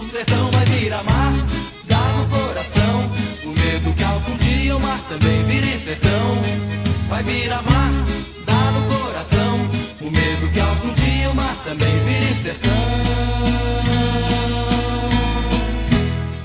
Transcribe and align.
O 0.00 0.04
sertão 0.04 0.50
vai 0.50 0.64
virar 0.66 1.02
mar, 1.04 1.32
dá 1.84 2.00
no 2.16 2.26
coração. 2.26 3.10
O 3.44 3.48
medo 3.48 3.92
que 3.94 4.02
algum 4.02 4.36
dia 4.36 4.76
o 4.76 4.80
mar 4.80 5.00
também 5.08 5.44
vire 5.44 5.78
sertão. 5.78 6.42
Vai 7.08 7.22
virar 7.22 7.62
mar, 7.62 7.92
dá 8.44 8.70
no 8.72 8.82
coração. 8.94 9.70
O 10.00 10.10
medo 10.10 10.50
que 10.52 10.60
algum 10.60 10.92
dia 10.94 11.30
o 11.30 11.34
mar 11.34 11.56
também 11.64 11.98
vire 12.04 12.34
sertão. 12.34 13.13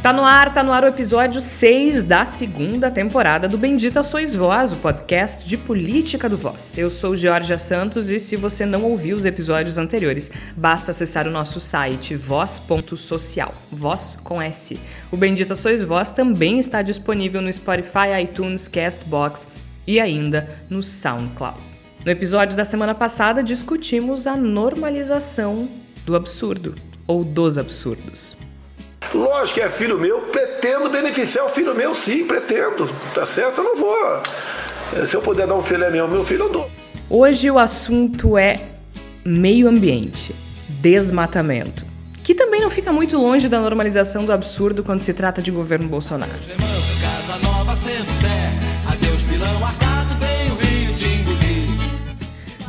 Tá 0.09 0.13
no 0.13 0.25
ar, 0.25 0.51
tá 0.51 0.63
no 0.63 0.73
ar 0.73 0.83
o 0.83 0.87
episódio 0.87 1.39
6 1.39 2.01
da 2.01 2.25
segunda 2.25 2.89
temporada 2.89 3.47
do 3.47 3.59
Bendita 3.59 4.01
Sois 4.01 4.33
Voz, 4.33 4.71
o 4.71 4.77
podcast 4.77 5.47
de 5.47 5.55
política 5.55 6.27
do 6.27 6.35
Voz. 6.35 6.75
Eu 6.75 6.89
sou 6.89 7.15
Georgia 7.15 7.59
Santos 7.59 8.09
e 8.09 8.17
se 8.17 8.35
você 8.35 8.65
não 8.65 8.85
ouviu 8.85 9.15
os 9.15 9.23
episódios 9.23 9.77
anteriores, 9.77 10.31
basta 10.57 10.89
acessar 10.89 11.27
o 11.27 11.31
nosso 11.31 11.59
site 11.59 12.15
voz.social, 12.15 13.53
voz 13.71 14.17
com 14.23 14.41
S. 14.41 14.79
O 15.11 15.15
Bendita 15.15 15.53
Sois 15.53 15.83
Voz 15.83 16.09
também 16.09 16.57
está 16.57 16.81
disponível 16.81 17.39
no 17.39 17.53
Spotify, 17.53 18.19
iTunes, 18.23 18.67
Castbox 18.67 19.47
e 19.85 19.99
ainda 19.99 20.49
no 20.71 20.81
SoundCloud. 20.81 21.59
No 22.03 22.09
episódio 22.09 22.57
da 22.57 22.65
semana 22.65 22.95
passada 22.95 23.43
discutimos 23.43 24.25
a 24.25 24.35
normalização 24.35 25.69
do 26.03 26.15
absurdo 26.15 26.73
ou 27.05 27.23
dos 27.23 27.59
absurdos. 27.59 28.38
Lógico 29.13 29.55
que 29.55 29.61
é 29.61 29.69
filho 29.69 29.97
meu, 29.99 30.19
pretendo 30.21 30.89
beneficiar 30.89 31.45
o 31.45 31.49
filho 31.49 31.73
meu, 31.75 31.95
sim, 31.95 32.25
pretendo. 32.25 32.89
Tá 33.15 33.25
certo? 33.25 33.59
Eu 33.59 33.63
não 33.63 33.77
vou. 33.77 34.21
Eh, 34.95 35.05
Se 35.05 35.15
eu 35.15 35.21
puder 35.21 35.47
dar 35.47 35.55
um 35.55 35.63
filé 35.63 35.89
meu 35.89 36.07
meu 36.07 36.23
filho, 36.23 36.43
eu 36.43 36.49
dou. 36.49 36.69
Hoje 37.09 37.49
o 37.49 37.57
assunto 37.57 38.37
é 38.37 38.61
meio 39.25 39.67
ambiente, 39.67 40.35
desmatamento, 40.67 41.85
que 42.23 42.35
também 42.35 42.61
não 42.61 42.69
fica 42.69 42.91
muito 42.93 43.17
longe 43.17 43.47
da 43.49 43.59
normalização 43.59 44.25
do 44.25 44.31
absurdo 44.31 44.83
quando 44.83 44.99
se 44.99 45.13
trata 45.13 45.41
de 45.41 45.49
governo 45.49 45.87
Bolsonaro. 45.87 46.31
Remanso, 46.47 47.01
casa 47.01 47.39
nova 47.43 47.75
sendo 47.75 48.11
sé. 48.11 48.51
Adeus, 48.91 49.23
pilão 49.23 49.59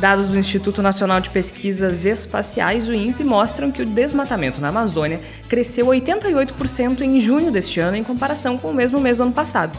Dados 0.01 0.27
do 0.29 0.37
Instituto 0.37 0.81
Nacional 0.81 1.21
de 1.21 1.29
Pesquisas 1.29 2.07
Espaciais, 2.07 2.89
o 2.89 2.93
INPE, 2.93 3.23
mostram 3.23 3.71
que 3.71 3.83
o 3.83 3.85
desmatamento 3.85 4.59
na 4.59 4.69
Amazônia 4.69 5.21
cresceu 5.47 5.85
88% 5.85 7.01
em 7.01 7.21
junho 7.21 7.51
deste 7.51 7.79
ano 7.79 7.95
em 7.95 8.03
comparação 8.03 8.57
com 8.57 8.71
o 8.71 8.73
mesmo 8.73 8.99
mês 8.99 9.17
do 9.17 9.23
ano 9.23 9.31
passado. 9.31 9.77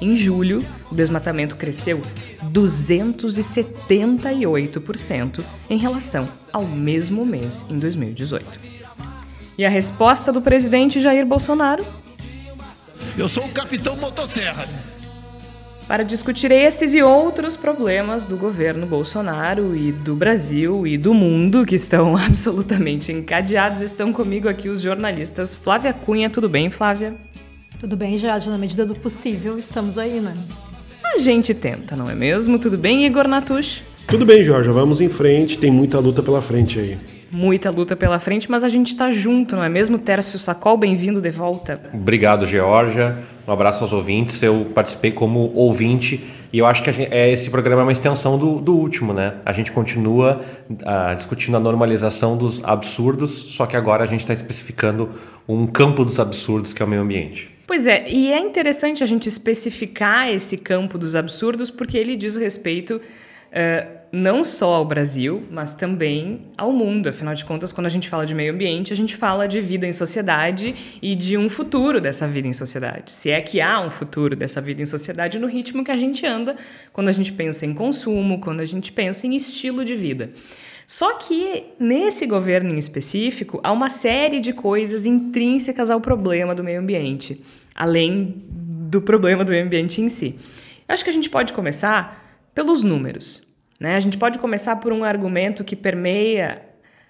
Em 0.00 0.16
julho, 0.16 0.66
o 0.90 0.94
desmatamento 0.94 1.54
cresceu 1.54 2.02
278% 2.46 5.44
em 5.70 5.78
relação 5.78 6.28
ao 6.52 6.66
mesmo 6.66 7.24
mês 7.24 7.64
em 7.70 7.78
2018. 7.78 8.44
E 9.56 9.64
a 9.64 9.68
resposta 9.68 10.32
do 10.32 10.42
presidente 10.42 11.00
Jair 11.00 11.24
Bolsonaro 11.24 11.86
Eu 13.16 13.28
sou 13.28 13.44
o 13.44 13.50
capitão 13.50 13.96
motosserra. 13.96 14.66
Para 15.90 16.04
discutir 16.04 16.52
esses 16.52 16.94
e 16.94 17.02
outros 17.02 17.56
problemas 17.56 18.24
do 18.24 18.36
governo 18.36 18.86
Bolsonaro 18.86 19.76
e 19.76 19.90
do 19.90 20.14
Brasil 20.14 20.86
e 20.86 20.96
do 20.96 21.12
mundo 21.12 21.66
que 21.66 21.74
estão 21.74 22.14
absolutamente 22.16 23.10
encadeados. 23.10 23.82
Estão 23.82 24.12
comigo 24.12 24.48
aqui 24.48 24.68
os 24.68 24.80
jornalistas 24.80 25.52
Flávia 25.52 25.92
Cunha. 25.92 26.30
Tudo 26.30 26.48
bem, 26.48 26.70
Flávia? 26.70 27.14
Tudo 27.80 27.96
bem, 27.96 28.16
Jorge, 28.16 28.48
na 28.48 28.56
medida 28.56 28.86
do 28.86 28.94
possível, 28.94 29.58
estamos 29.58 29.98
aí, 29.98 30.20
né? 30.20 30.32
A 31.12 31.18
gente 31.18 31.52
tenta, 31.52 31.96
não 31.96 32.08
é 32.08 32.14
mesmo? 32.14 32.56
Tudo 32.56 32.78
bem, 32.78 33.04
Igor 33.04 33.26
Natush? 33.26 33.82
Tudo 34.06 34.24
bem, 34.24 34.44
Jorge, 34.44 34.70
vamos 34.70 35.00
em 35.00 35.08
frente, 35.08 35.58
tem 35.58 35.72
muita 35.72 35.98
luta 35.98 36.22
pela 36.22 36.40
frente 36.40 36.78
aí. 36.78 36.98
Muita 37.32 37.70
luta 37.70 37.94
pela 37.94 38.18
frente, 38.18 38.50
mas 38.50 38.64
a 38.64 38.68
gente 38.68 38.96
tá 38.96 39.12
junto, 39.12 39.54
não 39.54 39.62
é 39.62 39.68
mesmo? 39.68 39.96
Tércio 39.98 40.36
Sacol, 40.36 40.76
bem-vindo 40.76 41.20
de 41.20 41.30
volta. 41.30 41.80
Obrigado, 41.94 42.44
Georgia. 42.44 43.18
Um 43.46 43.52
abraço 43.52 43.84
aos 43.84 43.92
ouvintes. 43.92 44.42
Eu 44.42 44.66
participei 44.74 45.12
como 45.12 45.52
ouvinte 45.54 46.20
e 46.52 46.58
eu 46.58 46.66
acho 46.66 46.82
que 46.82 46.90
gente- 46.90 47.14
é, 47.14 47.30
esse 47.30 47.48
programa 47.48 47.82
é 47.82 47.84
uma 47.84 47.92
extensão 47.92 48.36
do, 48.36 48.60
do 48.60 48.74
último, 48.76 49.12
né? 49.12 49.34
A 49.46 49.52
gente 49.52 49.70
continua 49.70 50.40
ah, 50.84 51.14
discutindo 51.14 51.56
a 51.56 51.60
normalização 51.60 52.36
dos 52.36 52.64
absurdos, 52.64 53.30
só 53.30 53.64
que 53.64 53.76
agora 53.76 54.02
a 54.02 54.06
gente 54.06 54.20
está 54.20 54.32
especificando 54.32 55.10
um 55.48 55.68
campo 55.68 56.04
dos 56.04 56.18
absurdos 56.18 56.72
que 56.72 56.82
é 56.82 56.84
o 56.84 56.88
meio 56.88 57.02
ambiente. 57.02 57.48
Pois 57.64 57.86
é, 57.86 58.10
e 58.10 58.32
é 58.32 58.40
interessante 58.40 59.04
a 59.04 59.06
gente 59.06 59.28
especificar 59.28 60.28
esse 60.28 60.56
campo 60.56 60.98
dos 60.98 61.14
absurdos 61.14 61.70
porque 61.70 61.96
ele 61.96 62.16
diz 62.16 62.34
respeito 62.34 63.00
eh, 63.52 63.86
não 64.12 64.44
só 64.44 64.74
ao 64.74 64.84
Brasil, 64.84 65.44
mas 65.50 65.74
também 65.74 66.46
ao 66.56 66.72
mundo. 66.72 67.08
Afinal 67.08 67.34
de 67.34 67.44
contas, 67.44 67.72
quando 67.72 67.86
a 67.86 67.90
gente 67.90 68.08
fala 68.08 68.26
de 68.26 68.34
meio 68.34 68.52
ambiente, 68.52 68.92
a 68.92 68.96
gente 68.96 69.16
fala 69.16 69.46
de 69.46 69.60
vida 69.60 69.86
em 69.86 69.92
sociedade 69.92 70.74
e 71.00 71.14
de 71.14 71.36
um 71.36 71.48
futuro 71.48 72.00
dessa 72.00 72.26
vida 72.26 72.48
em 72.48 72.52
sociedade. 72.52 73.12
Se 73.12 73.30
é 73.30 73.40
que 73.40 73.60
há 73.60 73.80
um 73.80 73.90
futuro 73.90 74.34
dessa 74.34 74.60
vida 74.60 74.82
em 74.82 74.86
sociedade 74.86 75.38
no 75.38 75.46
ritmo 75.46 75.84
que 75.84 75.92
a 75.92 75.96
gente 75.96 76.26
anda 76.26 76.56
quando 76.92 77.08
a 77.08 77.12
gente 77.12 77.32
pensa 77.32 77.64
em 77.64 77.72
consumo, 77.72 78.40
quando 78.40 78.60
a 78.60 78.64
gente 78.64 78.92
pensa 78.92 79.26
em 79.26 79.36
estilo 79.36 79.84
de 79.84 79.94
vida. 79.94 80.30
Só 80.86 81.14
que 81.14 81.66
nesse 81.78 82.26
governo 82.26 82.74
em 82.74 82.78
específico 82.78 83.60
há 83.62 83.70
uma 83.70 83.88
série 83.88 84.40
de 84.40 84.52
coisas 84.52 85.06
intrínsecas 85.06 85.88
ao 85.88 86.00
problema 86.00 86.52
do 86.52 86.64
meio 86.64 86.80
ambiente, 86.80 87.40
além 87.76 88.42
do 88.48 89.00
problema 89.00 89.44
do 89.44 89.52
meio 89.52 89.64
ambiente 89.64 90.02
em 90.02 90.08
si. 90.08 90.36
Eu 90.88 90.94
acho 90.94 91.04
que 91.04 91.10
a 91.10 91.12
gente 91.12 91.30
pode 91.30 91.52
começar 91.52 92.40
pelos 92.52 92.82
números. 92.82 93.48
Né? 93.80 93.96
A 93.96 94.00
gente 94.00 94.18
pode 94.18 94.38
começar 94.38 94.76
por 94.76 94.92
um 94.92 95.02
argumento 95.02 95.64
que 95.64 95.74
permeia. 95.74 96.60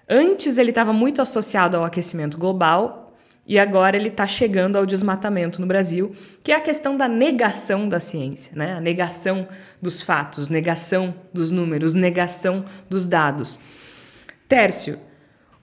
Antes 0.09 0.57
ele 0.57 0.71
estava 0.71 0.93
muito 0.93 1.21
associado 1.21 1.75
ao 1.75 1.83
aquecimento 1.83 2.37
global 2.37 3.13
e 3.45 3.59
agora 3.59 3.97
ele 3.97 4.07
está 4.07 4.25
chegando 4.25 4.77
ao 4.77 4.85
desmatamento 4.85 5.59
no 5.59 5.67
Brasil, 5.67 6.15
que 6.41 6.53
é 6.53 6.55
a 6.55 6.61
questão 6.61 6.95
da 6.95 7.07
negação 7.07 7.89
da 7.89 7.99
ciência, 7.99 8.53
né? 8.55 8.75
a 8.75 8.79
negação 8.79 9.47
dos 9.81 10.01
fatos, 10.01 10.47
negação 10.47 11.13
dos 11.33 11.51
números, 11.51 11.93
negação 11.93 12.63
dos 12.89 13.05
dados. 13.05 13.59
Tércio, 14.47 14.99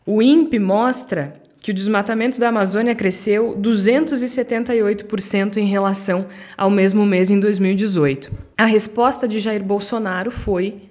o 0.05 0.21
INPE 0.21 0.59
mostra 0.59 1.35
que 1.61 1.71
o 1.71 1.75
desmatamento 1.75 2.39
da 2.39 2.49
Amazônia 2.49 2.95
cresceu 2.95 3.57
278% 3.59 5.57
em 5.57 5.67
relação 5.67 6.27
ao 6.57 6.71
mesmo 6.71 7.05
mês 7.05 7.31
em 7.31 7.41
2018. 7.41 8.33
A 8.57 8.65
resposta 8.65 9.27
de 9.27 9.41
Jair 9.41 9.63
Bolsonaro 9.63 10.31
foi 10.31 10.88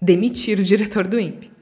demitir 0.00 0.58
o 0.58 0.64
diretor 0.64 1.06
do 1.06 1.18
INPE. 1.18 1.58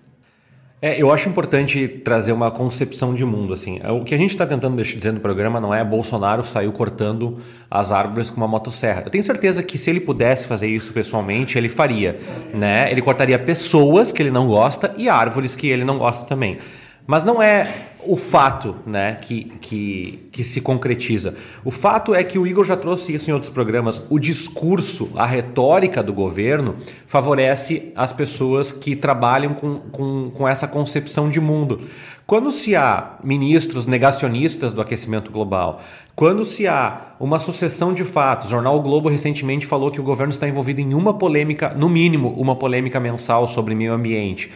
É, 0.80 1.00
eu 1.00 1.10
acho 1.10 1.26
importante 1.26 1.88
trazer 1.88 2.32
uma 2.32 2.50
concepção 2.50 3.14
de 3.14 3.24
mundo. 3.24 3.54
Assim. 3.54 3.80
O 3.88 4.04
que 4.04 4.14
a 4.14 4.18
gente 4.18 4.32
está 4.32 4.46
tentando 4.46 4.80
dizer 4.82 5.10
no 5.10 5.20
programa 5.20 5.58
não 5.58 5.74
é 5.74 5.82
Bolsonaro 5.82 6.42
saiu 6.42 6.70
cortando 6.70 7.38
as 7.70 7.90
árvores 7.90 8.28
com 8.28 8.36
uma 8.36 8.46
motosserra. 8.46 9.02
Eu 9.06 9.10
tenho 9.10 9.24
certeza 9.24 9.62
que 9.62 9.78
se 9.78 9.88
ele 9.88 10.00
pudesse 10.00 10.46
fazer 10.46 10.68
isso 10.68 10.92
pessoalmente, 10.92 11.56
ele 11.56 11.70
faria. 11.70 12.20
Né? 12.52 12.90
Ele 12.92 13.00
cortaria 13.00 13.38
pessoas 13.38 14.12
que 14.12 14.22
ele 14.22 14.30
não 14.30 14.46
gosta 14.46 14.94
e 14.98 15.08
árvores 15.08 15.56
que 15.56 15.66
ele 15.66 15.82
não 15.82 15.96
gosta 15.96 16.26
também. 16.26 16.58
Mas 17.06 17.24
não 17.24 17.40
é 17.40 17.72
o 18.06 18.16
fato 18.16 18.76
né, 18.86 19.16
que, 19.20 19.44
que, 19.60 20.28
que 20.32 20.44
se 20.44 20.60
concretiza. 20.60 21.34
O 21.64 21.70
fato 21.70 22.14
é 22.14 22.22
que 22.22 22.38
o 22.38 22.46
Igor 22.46 22.64
já 22.64 22.76
trouxe 22.76 23.14
isso 23.14 23.28
em 23.30 23.32
outros 23.32 23.50
programas. 23.50 24.02
O 24.08 24.18
discurso, 24.18 25.10
a 25.16 25.26
retórica 25.26 26.02
do 26.02 26.12
governo 26.12 26.76
favorece 27.06 27.92
as 27.96 28.12
pessoas 28.12 28.72
que 28.72 28.94
trabalham 28.94 29.54
com, 29.54 29.80
com, 29.90 30.30
com 30.30 30.48
essa 30.48 30.68
concepção 30.68 31.28
de 31.28 31.40
mundo. 31.40 31.80
Quando 32.26 32.50
se 32.50 32.74
há 32.74 33.18
ministros 33.22 33.86
negacionistas 33.86 34.72
do 34.72 34.80
aquecimento 34.80 35.30
global, 35.30 35.80
quando 36.16 36.44
se 36.44 36.66
há 36.66 37.12
uma 37.20 37.38
sucessão 37.38 37.94
de 37.94 38.02
fatos, 38.02 38.48
o 38.48 38.50
jornal 38.50 38.76
o 38.76 38.82
Globo 38.82 39.08
recentemente 39.08 39.64
falou 39.64 39.92
que 39.92 40.00
o 40.00 40.02
governo 40.02 40.32
está 40.32 40.48
envolvido 40.48 40.80
em 40.80 40.92
uma 40.92 41.14
polêmica, 41.14 41.68
no 41.68 41.88
mínimo, 41.88 42.30
uma 42.30 42.56
polêmica 42.56 42.98
mensal 42.98 43.46
sobre 43.46 43.76
meio 43.76 43.92
ambiente, 43.92 44.50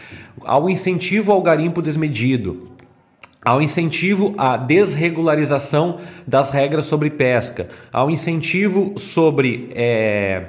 ao 0.44 0.68
incentivo 0.68 1.30
ao 1.30 1.40
garimpo 1.40 1.80
desmedido, 1.80 2.70
ao 3.40 3.62
incentivo 3.62 4.34
à 4.36 4.56
desregularização 4.56 5.98
das 6.26 6.50
regras 6.50 6.86
sobre 6.86 7.08
pesca, 7.08 7.68
ao 7.92 8.10
incentivo 8.10 8.98
sobre 8.98 9.70
é, 9.76 10.46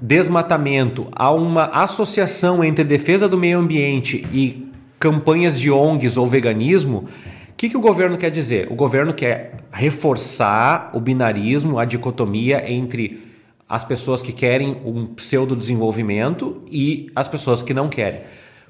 desmatamento, 0.00 1.06
a 1.12 1.30
uma 1.30 1.66
associação 1.66 2.64
entre 2.64 2.82
defesa 2.82 3.28
do 3.28 3.36
meio 3.36 3.58
ambiente 3.58 4.26
e 4.32 4.72
campanhas 5.04 5.60
de 5.60 5.70
ONGs 5.70 6.16
ou 6.16 6.26
veganismo, 6.26 7.04
o 7.50 7.54
que, 7.58 7.68
que 7.68 7.76
o 7.76 7.80
governo 7.80 8.16
quer 8.16 8.30
dizer? 8.30 8.68
O 8.72 8.74
governo 8.74 9.12
quer 9.12 9.52
reforçar 9.70 10.90
o 10.94 10.98
binarismo, 10.98 11.78
a 11.78 11.84
dicotomia 11.84 12.72
entre 12.72 13.22
as 13.68 13.84
pessoas 13.84 14.22
que 14.22 14.32
querem 14.32 14.78
um 14.82 15.04
pseudo-desenvolvimento 15.04 16.62
e 16.72 17.10
as 17.14 17.28
pessoas 17.28 17.60
que 17.60 17.74
não 17.74 17.90
querem. 17.90 18.22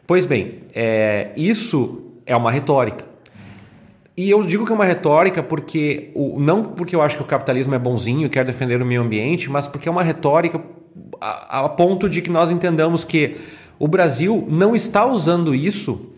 Pois 0.08 0.26
bem, 0.26 0.58
é, 0.74 1.30
isso 1.36 2.02
é 2.26 2.34
uma 2.34 2.50
retórica. 2.50 3.04
E 4.16 4.28
eu 4.28 4.42
digo 4.42 4.66
que 4.66 4.72
é 4.72 4.74
uma 4.74 4.84
retórica 4.84 5.40
porque 5.40 6.10
o, 6.16 6.40
não 6.40 6.64
porque 6.64 6.96
eu 6.96 7.00
acho 7.00 7.16
que 7.16 7.22
o 7.22 7.26
capitalismo 7.26 7.76
é 7.76 7.78
bonzinho 7.78 8.26
e 8.26 8.28
quer 8.28 8.44
defender 8.44 8.82
o 8.82 8.84
meio 8.84 9.02
ambiente, 9.02 9.48
mas 9.48 9.68
porque 9.68 9.88
é 9.88 9.92
uma 9.92 10.02
retórica 10.02 10.60
a, 11.20 11.60
a 11.60 11.68
ponto 11.68 12.08
de 12.08 12.20
que 12.20 12.28
nós 12.28 12.50
entendamos 12.50 13.04
que 13.04 13.36
o 13.78 13.86
Brasil 13.86 14.44
não 14.50 14.74
está 14.74 15.06
usando 15.06 15.54
isso 15.54 16.10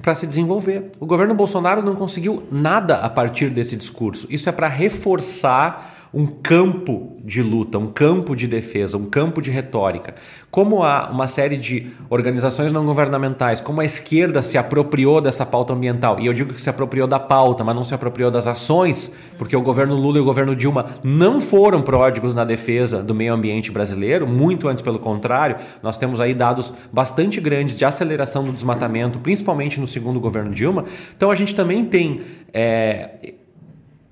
para 0.00 0.14
se 0.14 0.26
desenvolver. 0.26 0.92
O 1.00 1.06
governo 1.06 1.34
Bolsonaro 1.34 1.82
não 1.82 1.94
conseguiu 1.94 2.44
nada 2.50 2.98
a 2.98 3.10
partir 3.10 3.50
desse 3.50 3.76
discurso. 3.76 4.26
Isso 4.30 4.48
é 4.48 4.52
para 4.52 4.68
reforçar 4.68 5.97
um 6.12 6.26
campo 6.26 7.16
de 7.22 7.42
luta, 7.42 7.78
um 7.78 7.88
campo 7.88 8.34
de 8.34 8.46
defesa, 8.46 8.96
um 8.96 9.04
campo 9.04 9.42
de 9.42 9.50
retórica. 9.50 10.14
Como 10.50 10.82
há 10.82 11.10
uma 11.10 11.26
série 11.26 11.56
de 11.56 11.88
organizações 12.08 12.72
não 12.72 12.86
governamentais, 12.86 13.60
como 13.60 13.80
a 13.80 13.84
esquerda 13.84 14.40
se 14.40 14.56
apropriou 14.56 15.20
dessa 15.20 15.44
pauta 15.44 15.74
ambiental, 15.74 16.18
e 16.18 16.26
eu 16.26 16.32
digo 16.32 16.54
que 16.54 16.60
se 16.60 16.70
apropriou 16.70 17.06
da 17.06 17.20
pauta, 17.20 17.62
mas 17.62 17.76
não 17.76 17.84
se 17.84 17.94
apropriou 17.94 18.30
das 18.30 18.46
ações, 18.46 19.12
porque 19.36 19.54
o 19.54 19.60
governo 19.60 19.94
Lula 19.94 20.18
e 20.18 20.20
o 20.20 20.24
governo 20.24 20.56
Dilma 20.56 20.86
não 21.02 21.40
foram 21.40 21.82
pródigos 21.82 22.34
na 22.34 22.44
defesa 22.44 23.02
do 23.02 23.14
meio 23.14 23.34
ambiente 23.34 23.70
brasileiro, 23.70 24.26
muito 24.26 24.68
antes 24.68 24.82
pelo 24.82 24.98
contrário, 24.98 25.56
nós 25.82 25.98
temos 25.98 26.20
aí 26.20 26.32
dados 26.32 26.72
bastante 26.90 27.40
grandes 27.40 27.76
de 27.76 27.84
aceleração 27.84 28.42
do 28.42 28.52
desmatamento, 28.52 29.18
principalmente 29.18 29.78
no 29.78 29.86
segundo 29.86 30.18
governo 30.18 30.50
Dilma. 30.50 30.84
Então 31.16 31.30
a 31.30 31.34
gente 31.34 31.54
também 31.54 31.84
tem. 31.84 32.20
É, 32.52 33.34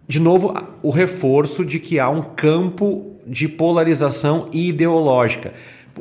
de 0.09 0.21
novo, 0.21 0.55
o 0.83 0.91
reforço 0.91 1.65
de 1.65 1.81
que 1.81 1.99
há 1.99 2.09
um 2.09 2.23
campo 2.23 3.17
de 3.27 3.49
polarização 3.49 4.49
ideológica. 4.53 5.53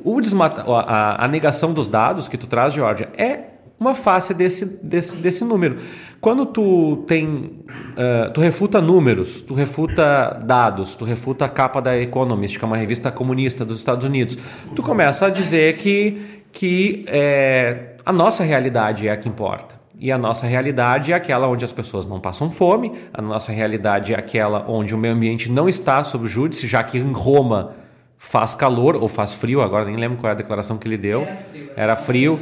O 0.04 0.22
desmata, 0.22 0.64
a, 0.64 1.26
a 1.26 1.28
negação 1.28 1.74
dos 1.74 1.88
dados 1.88 2.28
que 2.28 2.38
tu 2.38 2.46
traz, 2.46 2.74
Georgia, 2.74 3.10
é 3.18 3.56
uma 3.80 3.96
face 3.96 4.34
desse, 4.34 4.66
desse, 4.66 5.16
desse 5.16 5.44
número. 5.44 5.78
Quando 6.22 6.46
tu 6.46 7.04
tem. 7.08 7.28
Uh, 7.28 8.32
tu 8.34 8.42
refuta 8.42 8.80
números, 8.80 9.42
tu 9.42 9.54
refuta 9.54 10.40
dados, 10.44 10.96
tu 10.96 11.06
refuta 11.06 11.46
a 11.46 11.50
capa 11.50 11.82
da 11.82 11.98
Economist, 11.98 12.58
que 12.58 12.64
é 12.64 12.68
uma 12.68 12.78
revista 12.78 13.12
comunista 13.12 13.66
dos 13.66 13.80
Estados 13.80 14.06
Unidos, 14.06 14.38
tu 14.76 14.82
começa 14.82 15.28
a 15.28 15.30
dizer 15.30 15.78
que, 15.78 16.42
que 16.52 17.06
é, 17.08 17.96
a 18.06 18.14
nossa 18.14 18.44
realidade 18.44 19.08
é 19.08 19.12
a 19.12 19.18
que 19.18 19.28
importa. 19.28 19.76
E 19.98 20.12
a 20.12 20.18
nossa 20.18 20.46
realidade 20.46 21.14
é 21.14 21.16
aquela 21.16 21.48
onde 21.48 21.64
as 21.64 21.72
pessoas 21.72 22.06
não 22.06 22.20
passam 22.20 22.52
fome, 22.52 22.92
a 23.14 23.22
nossa 23.22 23.52
realidade 23.52 24.14
é 24.14 24.18
aquela 24.18 24.66
onde 24.68 24.94
o 24.94 24.98
meio 24.98 25.14
ambiente 25.14 25.50
não 25.50 25.70
está 25.70 26.04
sob 26.04 26.28
júdice, 26.28 26.68
já 26.68 26.84
que 26.84 26.98
em 26.98 27.12
Roma 27.12 27.74
faz 28.18 28.54
calor 28.54 28.96
ou 28.96 29.08
faz 29.08 29.34
frio, 29.34 29.62
agora 29.62 29.86
nem 29.86 29.96
lembro 29.96 30.18
qual 30.18 30.30
é 30.30 30.34
a 30.34 30.38
declaração 30.38 30.78
que 30.78 30.88
ele 30.88 30.98
deu. 30.98 31.22
Era 31.22 31.36
frio. 31.36 31.70
Era 31.78 31.96
frio. 31.96 32.40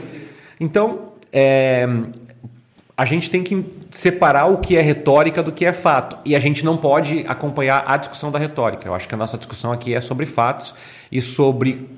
Então, 0.59 1.13
é, 1.31 1.87
a 2.95 3.05
gente 3.05 3.29
tem 3.29 3.43
que 3.43 3.65
separar 3.89 4.45
o 4.47 4.57
que 4.57 4.77
é 4.77 4.81
retórica 4.81 5.41
do 5.41 5.51
que 5.51 5.65
é 5.65 5.73
fato. 5.73 6.17
E 6.23 6.35
a 6.35 6.39
gente 6.39 6.63
não 6.63 6.77
pode 6.77 7.25
acompanhar 7.27 7.83
a 7.87 7.97
discussão 7.97 8.31
da 8.31 8.39
retórica. 8.39 8.87
Eu 8.87 8.93
acho 8.93 9.07
que 9.07 9.15
a 9.15 9.17
nossa 9.17 9.37
discussão 9.37 9.71
aqui 9.71 9.93
é 9.93 10.01
sobre 10.01 10.25
fatos 10.25 10.73
e 11.11 11.21
sobre 11.21 11.89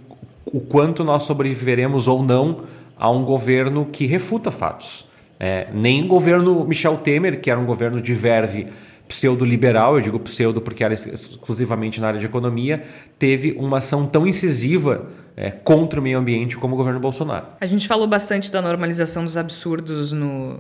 o 0.46 0.62
quanto 0.62 1.04
nós 1.04 1.24
sobreviveremos 1.24 2.08
ou 2.08 2.24
não 2.24 2.64
a 2.98 3.10
um 3.10 3.26
governo 3.26 3.86
que 3.86 4.06
refuta 4.06 4.52
fatos. 4.52 5.06
É, 5.40 5.68
nem 5.74 6.04
o 6.04 6.08
governo 6.08 6.66
Michel 6.66 6.98
Temer, 6.98 7.42
que 7.42 7.52
era 7.52 7.60
um 7.60 7.66
governo 7.66 8.02
de 8.02 8.14
verve 8.14 8.68
pseudo-liberal, 9.08 9.96
eu 9.96 10.02
digo 10.02 10.20
pseudo 10.20 10.62
porque 10.62 10.84
era 10.84 10.94
exclusivamente 10.94 12.02
na 12.02 12.08
área 12.08 12.20
de 12.20 12.26
economia, 12.26 12.84
teve 13.20 13.54
uma 13.58 13.78
ação 13.78 14.08
tão 14.08 14.26
incisiva 14.26 15.08
é, 15.38 15.52
contra 15.52 16.00
o 16.00 16.04
meio 16.04 16.18
ambiente 16.18 16.56
como 16.58 16.74
o 16.74 16.78
governo 16.78 17.00
Bolsonaro. 17.00 17.46
A 17.60 17.66
gente 17.66 17.88
falou 17.88 18.08
bastante 18.08 18.52
da 18.52 18.62
normalização 18.62 19.24
dos 19.24 19.36
absurdos 19.36 20.12
no, 20.12 20.54
uh, 20.54 20.60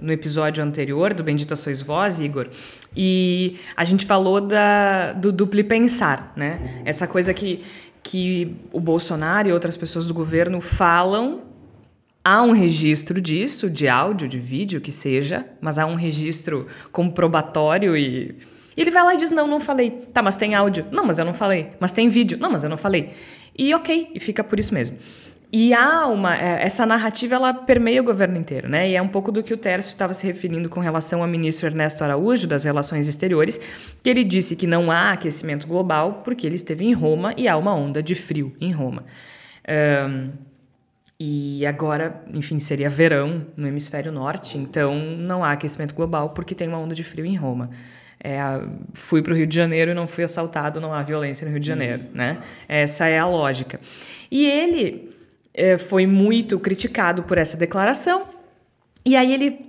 no 0.00 0.10
episódio 0.10 0.64
anterior 0.64 1.12
do 1.12 1.22
Bendita 1.22 1.54
Sois 1.54 1.80
Vós, 1.80 2.18
Igor, 2.18 2.48
e 2.96 3.58
a 3.76 3.84
gente 3.84 4.06
falou 4.06 4.40
da, 4.40 5.12
do 5.12 5.30
duplo 5.30 5.62
pensar, 5.64 6.32
né? 6.34 6.82
Essa 6.84 7.06
coisa 7.06 7.34
que, 7.34 7.60
que 8.02 8.56
o 8.72 8.80
Bolsonaro 8.80 9.48
e 9.48 9.52
outras 9.52 9.76
pessoas 9.76 10.06
do 10.06 10.14
governo 10.14 10.60
falam 10.60 11.49
Há 12.22 12.42
um 12.42 12.52
registro 12.52 13.20
disso, 13.20 13.70
de 13.70 13.88
áudio, 13.88 14.28
de 14.28 14.38
vídeo, 14.38 14.80
que 14.80 14.92
seja, 14.92 15.46
mas 15.60 15.78
há 15.78 15.86
um 15.86 15.94
registro 15.94 16.66
comprobatório 16.92 17.96
e. 17.96 18.36
e 18.76 18.80
ele 18.80 18.90
vai 18.90 19.02
lá 19.02 19.14
e 19.14 19.16
diz: 19.16 19.30
Não, 19.30 19.46
não 19.46 19.58
falei. 19.58 19.90
Tá, 20.12 20.22
mas 20.22 20.36
tem 20.36 20.54
áudio. 20.54 20.86
Não, 20.92 21.06
mas 21.06 21.18
eu 21.18 21.24
não 21.24 21.32
falei. 21.32 21.70
Mas 21.80 21.92
tem 21.92 22.08
vídeo. 22.10 22.38
Não, 22.38 22.50
mas 22.50 22.62
eu 22.62 22.68
não 22.68 22.76
falei. 22.76 23.10
E 23.56 23.74
ok, 23.74 24.10
e 24.14 24.20
fica 24.20 24.44
por 24.44 24.60
isso 24.60 24.74
mesmo. 24.74 24.98
E 25.52 25.74
há 25.74 26.06
uma. 26.06 26.36
É, 26.36 26.62
essa 26.62 26.84
narrativa 26.84 27.34
ela 27.34 27.54
permeia 27.54 28.02
o 28.02 28.04
governo 28.04 28.36
inteiro, 28.36 28.68
né? 28.68 28.88
E 28.88 28.94
é 28.94 29.02
um 29.02 29.08
pouco 29.08 29.32
do 29.32 29.42
que 29.42 29.52
o 29.52 29.56
Tércio 29.56 29.88
estava 29.88 30.12
se 30.12 30.26
referindo 30.26 30.68
com 30.68 30.78
relação 30.78 31.22
ao 31.22 31.28
ministro 31.28 31.66
Ernesto 31.66 32.04
Araújo, 32.04 32.46
das 32.46 32.64
Relações 32.64 33.08
Exteriores, 33.08 33.58
que 34.02 34.10
ele 34.10 34.22
disse 34.22 34.54
que 34.54 34.66
não 34.66 34.92
há 34.92 35.12
aquecimento 35.12 35.66
global 35.66 36.20
porque 36.22 36.46
ele 36.46 36.56
esteve 36.56 36.84
em 36.84 36.92
Roma 36.92 37.34
e 37.36 37.48
há 37.48 37.56
uma 37.56 37.74
onda 37.74 38.02
de 38.02 38.14
frio 38.14 38.54
em 38.60 38.70
Roma. 38.70 39.04
Um, 39.66 40.49
e 41.22 41.66
agora, 41.66 42.24
enfim, 42.32 42.58
seria 42.58 42.88
verão 42.88 43.46
no 43.54 43.68
hemisfério 43.68 44.10
norte, 44.10 44.56
então 44.56 44.94
não 44.94 45.44
há 45.44 45.52
aquecimento 45.52 45.94
global 45.94 46.30
porque 46.30 46.54
tem 46.54 46.66
uma 46.66 46.78
onda 46.78 46.94
de 46.94 47.04
frio 47.04 47.26
em 47.26 47.36
Roma. 47.36 47.68
É, 48.24 48.38
fui 48.94 49.22
para 49.22 49.34
o 49.34 49.36
Rio 49.36 49.46
de 49.46 49.54
Janeiro 49.54 49.90
e 49.90 49.94
não 49.94 50.06
fui 50.06 50.24
assaltado, 50.24 50.80
não 50.80 50.94
há 50.94 51.02
violência 51.02 51.44
no 51.44 51.50
Rio 51.50 51.60
de 51.60 51.66
Janeiro, 51.66 52.00
né? 52.14 52.38
Essa 52.66 53.06
é 53.06 53.18
a 53.18 53.26
lógica. 53.26 53.78
E 54.30 54.46
ele 54.46 55.14
é, 55.52 55.76
foi 55.76 56.06
muito 56.06 56.58
criticado 56.58 57.22
por 57.24 57.36
essa 57.36 57.54
declaração. 57.54 58.26
E 59.04 59.14
aí 59.14 59.34
ele 59.34 59.60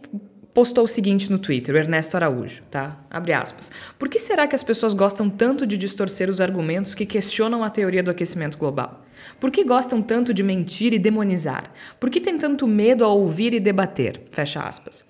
postou 0.54 0.86
o 0.86 0.88
seguinte 0.88 1.30
no 1.30 1.38
Twitter, 1.38 1.76
o 1.76 1.78
Ernesto 1.78 2.16
Araújo, 2.16 2.64
tá? 2.72 2.98
Abre 3.10 3.34
aspas. 3.34 3.74
Por 4.00 4.08
que 4.08 4.20
será 4.20 4.48
que 4.48 4.56
as 4.56 4.64
pessoas 4.64 4.94
gostam 4.94 5.30
tanto 5.30 5.68
de 5.68 5.78
distorcer 5.78 6.30
os 6.30 6.40
argumentos 6.40 6.96
que 6.96 7.06
questionam 7.06 7.62
a 7.62 7.70
teoria 7.70 8.02
do 8.02 8.12
aquecimento 8.12 8.58
global? 8.58 9.01
Por 9.40 9.52
que 9.52 9.64
gostam 9.64 10.02
tanto 10.02 10.34
de 10.34 10.44
mentir 10.44 10.94
e 10.94 11.00
demonizar? 11.00 11.72
Por 12.00 12.10
que 12.10 12.20
têm 12.20 12.38
tanto 12.38 12.68
medo 12.68 13.04
ao 13.04 13.20
ouvir 13.20 13.54
e 13.54 13.60
debater? 13.60 14.22
Fecha 14.32 14.62
aspas. 14.62 15.04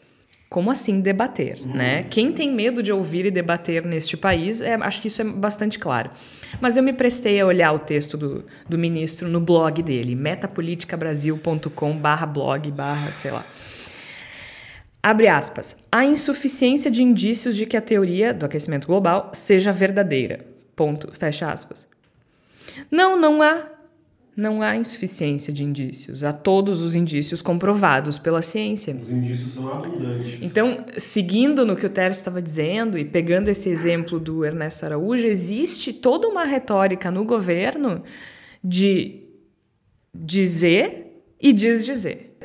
Como 0.50 0.70
assim 0.70 1.00
debater, 1.00 1.60
uhum. 1.62 1.74
né? 1.74 2.04
Quem 2.04 2.34
tem 2.34 2.52
medo 2.52 2.84
de 2.84 2.92
ouvir 2.92 3.26
e 3.26 3.32
debater 3.32 3.86
neste 3.86 4.18
país, 4.18 4.62
é, 4.62 4.74
acho 4.76 5.02
que 5.02 5.08
isso 5.08 5.22
é 5.22 5.26
bastante 5.26 5.80
claro. 5.80 6.12
Mas 6.60 6.76
eu 6.76 6.84
me 6.84 6.92
prestei 6.92 7.40
a 7.40 7.46
olhar 7.46 7.72
o 7.72 7.80
texto 7.80 8.18
do, 8.18 8.46
do 8.68 8.78
ministro 8.78 9.30
no 9.30 9.40
blog 9.40 9.82
dele, 9.82 10.14
metapoliticabrasil.com 10.14 11.98
barra 11.98 12.26
blog 12.26 12.70
barra, 12.70 13.12
sei 13.14 13.32
lá. 13.32 13.46
Abre 15.02 15.28
aspas. 15.28 15.78
Há 15.92 16.06
insuficiência 16.06 16.92
de 16.92 17.02
indícios 17.02 17.56
de 17.56 17.66
que 17.66 17.76
a 17.76 17.82
teoria 17.82 18.34
do 18.34 18.46
aquecimento 18.46 18.88
global 18.88 19.32
seja 19.34 19.72
verdadeira. 19.72 20.46
Ponto. 20.76 21.12
Fecha 21.14 21.52
aspas. 21.52 21.88
Não, 22.92 23.20
não 23.20 23.42
há 23.42 23.64
não 24.36 24.62
há 24.62 24.76
insuficiência 24.76 25.52
de 25.52 25.64
indícios. 25.64 26.24
Há 26.24 26.32
todos 26.32 26.82
os 26.82 26.96
indícios 26.96 27.42
comprovados 27.42 28.18
pela 28.18 28.42
ciência. 28.42 28.96
Os 28.96 29.10
indícios 29.10 29.54
são 29.54 29.70
abundantes. 29.70 30.42
Então, 30.42 30.86
seguindo 30.98 31.66
no 31.66 31.76
que 31.76 31.86
o 31.86 31.90
Tércio 31.90 32.20
estava 32.20 32.42
dizendo 32.42 32.98
e 32.98 33.04
pegando 33.04 33.50
esse 33.50 33.70
exemplo 33.70 34.20
do 34.20 34.46
Ernesto 34.46 34.86
Araújo, 34.86 35.28
existe 35.28 35.92
toda 35.92 36.28
uma 36.28 36.46
retórica 36.46 37.12
no 37.12 37.26
governo 37.26 38.04
de 38.64 39.24
dizer 40.14 41.24
e 41.40 41.52
desdizer. 41.52 42.38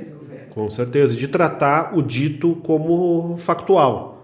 Com 0.51 0.69
certeza, 0.71 1.15
de 1.15 1.29
tratar 1.29 1.97
o 1.97 2.03
dito 2.03 2.57
como 2.65 3.37
factual. 3.39 4.16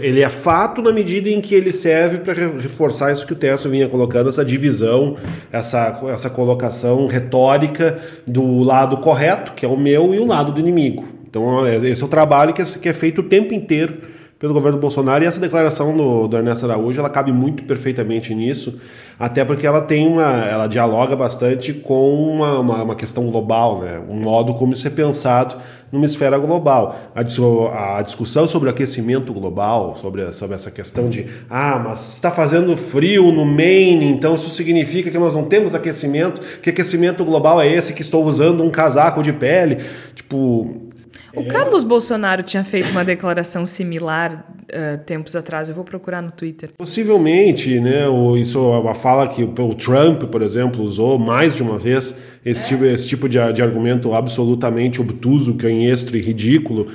Ele 0.00 0.20
é 0.20 0.28
fato 0.28 0.80
na 0.80 0.92
medida 0.92 1.28
em 1.28 1.40
que 1.40 1.52
ele 1.52 1.72
serve 1.72 2.18
para 2.18 2.34
reforçar 2.34 3.12
isso 3.12 3.26
que 3.26 3.32
o 3.32 3.36
Terço 3.36 3.68
vinha 3.68 3.88
colocando, 3.88 4.28
essa 4.28 4.44
divisão, 4.44 5.16
essa, 5.50 6.00
essa 6.12 6.30
colocação 6.30 7.08
retórica 7.08 7.98
do 8.24 8.60
lado 8.60 8.98
correto, 8.98 9.54
que 9.54 9.66
é 9.66 9.68
o 9.68 9.76
meu, 9.76 10.14
e 10.14 10.20
o 10.20 10.26
lado 10.26 10.52
do 10.52 10.60
inimigo. 10.60 11.08
Então, 11.28 11.66
é, 11.66 11.76
esse 11.88 12.00
é 12.00 12.06
o 12.06 12.08
trabalho 12.08 12.54
que 12.54 12.62
é, 12.62 12.64
que 12.64 12.88
é 12.88 12.92
feito 12.92 13.20
o 13.20 13.24
tempo 13.24 13.52
inteiro 13.52 13.98
pelo 14.38 14.54
governo 14.54 14.78
Bolsonaro 14.78 15.24
e 15.24 15.26
essa 15.26 15.40
declaração 15.40 15.96
do, 15.96 16.28
do 16.28 16.36
Ernesto 16.36 16.64
Araújo 16.64 17.00
ela 17.00 17.10
cabe 17.10 17.32
muito 17.32 17.64
perfeitamente 17.64 18.32
nisso, 18.34 18.78
até 19.18 19.44
porque 19.44 19.66
ela 19.66 19.80
tem 19.80 20.06
uma, 20.06 20.44
ela 20.46 20.68
dialoga 20.68 21.16
bastante 21.16 21.72
com 21.72 22.14
uma, 22.14 22.60
uma, 22.60 22.82
uma 22.84 22.94
questão 22.94 23.26
global, 23.26 23.80
né? 23.80 24.00
um 24.08 24.14
modo 24.14 24.54
como 24.54 24.72
isso 24.74 24.86
é 24.86 24.90
pensado 24.90 25.56
numa 25.90 26.06
esfera 26.06 26.38
global. 26.38 27.12
A, 27.14 28.02
discussão 28.02 28.48
sobre 28.48 28.68
o 28.68 28.72
aquecimento 28.72 29.32
global, 29.32 29.96
sobre, 30.00 30.32
sobre 30.32 30.54
essa 30.54 30.70
questão 30.70 31.08
de 31.08 31.26
ah, 31.48 31.82
mas 31.84 32.14
está 32.14 32.30
fazendo 32.30 32.76
frio 32.76 33.32
no 33.32 33.44
Maine, 33.44 34.06
então 34.06 34.34
isso 34.34 34.50
significa 34.50 35.10
que 35.10 35.18
nós 35.18 35.34
não 35.34 35.44
temos 35.44 35.74
aquecimento, 35.74 36.40
que 36.62 36.70
aquecimento 36.70 37.24
global 37.24 37.60
é 37.60 37.72
esse 37.72 37.92
que 37.92 38.02
estou 38.02 38.24
usando 38.24 38.62
um 38.62 38.70
casaco 38.70 39.22
de 39.22 39.32
pele, 39.32 39.78
tipo 40.14 40.88
o 41.34 41.44
Carlos 41.44 41.84
Bolsonaro 41.84 42.42
tinha 42.42 42.64
feito 42.64 42.90
uma 42.90 43.04
declaração 43.04 43.66
similar 43.66 44.44
uh, 44.62 44.98
tempos 45.04 45.36
atrás. 45.36 45.68
Eu 45.68 45.74
vou 45.74 45.84
procurar 45.84 46.22
no 46.22 46.30
Twitter. 46.30 46.70
Possivelmente, 46.76 47.78
né? 47.80 48.04
Isso 48.38 48.72
a 48.72 48.94
fala 48.94 49.28
que 49.28 49.42
o 49.42 49.74
Trump, 49.74 50.24
por 50.24 50.42
exemplo, 50.42 50.82
usou 50.82 51.18
mais 51.18 51.54
de 51.54 51.62
uma 51.62 51.78
vez 51.78 52.14
esse 52.44 52.66
tipo, 52.66 52.84
esse 52.84 53.08
tipo 53.08 53.28
de, 53.28 53.38
de 53.52 53.62
argumento 53.62 54.14
absolutamente 54.14 55.00
obtuso, 55.00 55.54
canhestro 55.54 56.16
e 56.16 56.20
ridículo. 56.20 56.88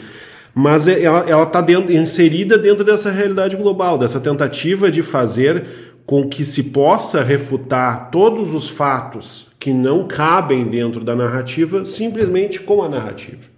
Mas 0.54 0.88
é, 0.88 1.04
ela 1.04 1.44
está 1.44 1.66
inserida 1.90 2.58
dentro 2.58 2.84
dessa 2.84 3.12
realidade 3.12 3.56
global, 3.56 3.98
dessa 3.98 4.20
tentativa 4.20 4.92
de 4.92 5.02
fazer 5.02 5.66
com 6.06 6.28
que 6.28 6.44
se 6.44 6.64
possa 6.64 7.24
refutar 7.24 8.12
todos 8.12 8.54
os 8.54 8.70
fatos 8.70 9.48
que 9.58 9.72
não 9.72 10.06
cabem 10.06 10.66
dentro 10.66 11.04
da 11.04 11.16
narrativa 11.16 11.86
simplesmente 11.86 12.60
com 12.60 12.84
a 12.84 12.90
narrativa. 12.90 13.53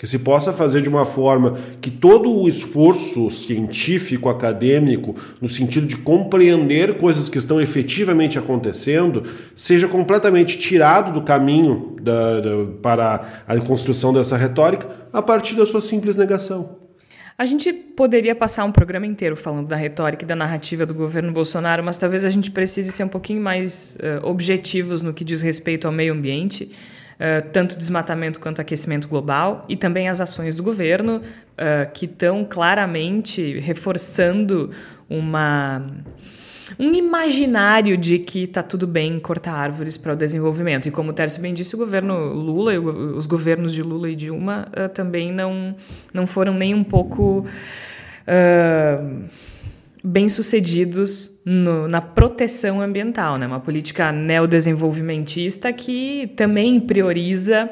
Que 0.00 0.06
se 0.06 0.18
possa 0.18 0.50
fazer 0.50 0.80
de 0.80 0.88
uma 0.88 1.04
forma 1.04 1.58
que 1.78 1.90
todo 1.90 2.34
o 2.34 2.48
esforço 2.48 3.30
científico, 3.30 4.30
acadêmico, 4.30 5.14
no 5.42 5.46
sentido 5.46 5.86
de 5.86 5.94
compreender 5.94 6.96
coisas 6.96 7.28
que 7.28 7.36
estão 7.36 7.60
efetivamente 7.60 8.38
acontecendo, 8.38 9.22
seja 9.54 9.86
completamente 9.86 10.58
tirado 10.58 11.12
do 11.12 11.20
caminho 11.20 11.96
da, 12.00 12.40
da, 12.40 12.48
para 12.80 13.42
a 13.46 13.60
construção 13.60 14.10
dessa 14.10 14.38
retórica 14.38 14.88
a 15.12 15.20
partir 15.20 15.54
da 15.54 15.66
sua 15.66 15.82
simples 15.82 16.16
negação. 16.16 16.78
A 17.36 17.44
gente 17.44 17.70
poderia 17.70 18.34
passar 18.34 18.64
um 18.64 18.72
programa 18.72 19.06
inteiro 19.06 19.36
falando 19.36 19.68
da 19.68 19.76
retórica 19.76 20.24
e 20.24 20.26
da 20.26 20.34
narrativa 20.34 20.86
do 20.86 20.94
governo 20.94 21.30
Bolsonaro, 21.30 21.84
mas 21.84 21.98
talvez 21.98 22.24
a 22.24 22.30
gente 22.30 22.50
precise 22.50 22.90
ser 22.90 23.04
um 23.04 23.08
pouquinho 23.08 23.42
mais 23.42 23.98
uh, 24.00 24.26
objetivos 24.26 25.02
no 25.02 25.12
que 25.12 25.24
diz 25.24 25.42
respeito 25.42 25.86
ao 25.86 25.92
meio 25.92 26.14
ambiente 26.14 26.70
uh, 27.20 27.48
tanto 27.52 27.76
desmatamento 27.76 28.40
quanto 28.40 28.60
aquecimento 28.60 29.06
global, 29.06 29.64
e 29.68 29.76
também 29.76 30.08
as 30.08 30.20
ações 30.20 30.54
do 30.54 30.62
governo, 30.62 31.16
uh, 31.18 31.92
que 31.92 32.06
estão 32.06 32.44
claramente 32.44 33.58
reforçando 33.58 34.70
uma 35.08 35.82
um 36.78 36.94
imaginário 36.94 37.96
de 37.96 38.18
que 38.18 38.44
está 38.44 38.62
tudo 38.62 38.86
bem 38.86 39.18
cortar 39.18 39.54
árvores 39.54 39.96
para 39.96 40.12
o 40.12 40.16
desenvolvimento. 40.16 40.86
E 40.86 40.90
como 40.90 41.10
o 41.10 41.12
Tércio 41.12 41.40
bem 41.42 41.52
disse, 41.52 41.74
o 41.74 41.78
governo 41.78 42.32
Lula, 42.32 42.78
os 42.78 43.26
governos 43.26 43.72
de 43.72 43.82
Lula 43.82 44.08
e 44.08 44.14
Dilma 44.14 44.68
uh, 44.68 44.88
também 44.88 45.32
não, 45.32 45.74
não 46.14 46.26
foram 46.26 46.54
nem 46.54 46.74
um 46.74 46.84
pouco 46.84 47.40
uh, 48.26 49.24
bem-sucedidos 50.02 51.30
na 51.44 52.00
proteção 52.00 52.80
ambiental, 52.80 53.36
né? 53.36 53.46
uma 53.46 53.60
política 53.60 54.12
neodesenvolvimentista 54.12 55.72
que 55.72 56.32
também 56.36 56.80
prioriza, 56.80 57.70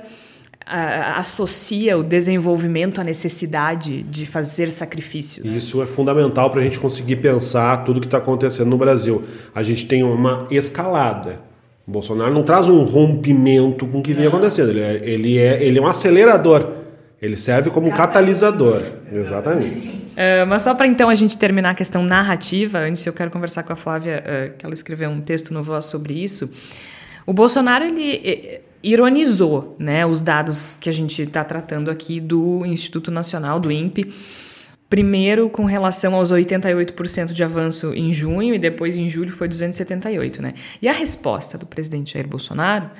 associa 1.16 1.97
o 1.97 2.02
desenvolvimento 2.02 3.00
à 3.00 3.04
necessidade 3.04 4.02
de 4.02 4.26
fazer 4.26 4.70
sacrifícios. 4.70 5.47
Né? 5.47 5.56
Isso 5.56 5.82
é 5.82 5.87
fundamental 5.87 6.50
para 6.50 6.61
a 6.61 6.64
gente 6.64 6.78
conseguir 6.78 7.16
pensar 7.16 7.85
tudo 7.85 8.00
que 8.00 8.06
está 8.06 8.18
acontecendo 8.18 8.68
no 8.68 8.76
Brasil. 8.76 9.25
A 9.54 9.62
gente 9.62 9.87
tem 9.87 10.02
uma 10.02 10.47
escalada. 10.50 11.40
O 11.87 11.90
Bolsonaro 11.90 12.35
não 12.35 12.42
traz 12.42 12.68
um 12.68 12.82
rompimento 12.82 13.87
com 13.87 14.00
o 14.00 14.02
que 14.02 14.12
vem 14.12 14.26
acontecendo, 14.26 14.70
ele 14.70 14.80
é, 14.80 15.08
ele 15.08 15.38
é, 15.38 15.62
ele 15.62 15.78
é 15.78 15.82
um 15.82 15.87
acelerador. 15.87 16.75
Ele 17.20 17.37
serve 17.37 17.70
como 17.70 17.90
catalisador. 17.90 18.82
Exatamente. 19.11 20.08
Uh, 20.19 20.45
mas 20.49 20.63
só 20.63 20.75
para 20.75 20.89
então 20.89 21.09
a 21.09 21.15
gente 21.15 21.39
terminar 21.39 21.71
a 21.71 21.75
questão 21.77 22.03
narrativa, 22.03 22.81
antes 22.81 23.07
eu 23.07 23.13
quero 23.13 23.31
conversar 23.31 23.63
com 23.63 23.73
a 23.73 23.77
Flávia, 23.77 24.25
uh, 24.27 24.59
que 24.59 24.67
ela 24.67 24.75
escreveu 24.75 25.09
um 25.09 25.21
texto 25.21 25.55
no 25.55 25.63
Voz 25.63 25.85
sobre 25.85 26.13
isso. 26.13 26.51
O 27.25 27.33
Bolsonaro, 27.33 27.85
ele 27.85 28.17
eh, 28.25 28.61
ironizou 28.83 29.77
né, 29.79 30.05
os 30.05 30.21
dados 30.21 30.77
que 30.81 30.89
a 30.89 30.93
gente 30.93 31.23
está 31.23 31.45
tratando 31.45 31.89
aqui 31.89 32.19
do 32.21 32.67
Instituto 32.67 33.13
Nacional, 33.13 33.61
do 33.61 33.71
INPE, 33.71 34.13
primeiro 34.91 35.49
com 35.49 35.65
relação 35.65 36.17
aos 36.17 36.33
88% 36.33 37.33
de 37.33 37.45
avanço 37.45 37.95
em 37.95 38.13
junho 38.13 38.55
e 38.55 38.59
depois 38.59 38.97
em 38.97 39.09
julho 39.09 39.31
foi 39.31 39.47
278, 39.47 40.43
né? 40.43 40.55
E 40.83 40.89
a 40.89 40.93
resposta 40.93 41.57
do 41.57 41.67
presidente 41.67 42.15
Jair 42.15 42.27
Bolsonaro 42.27 42.91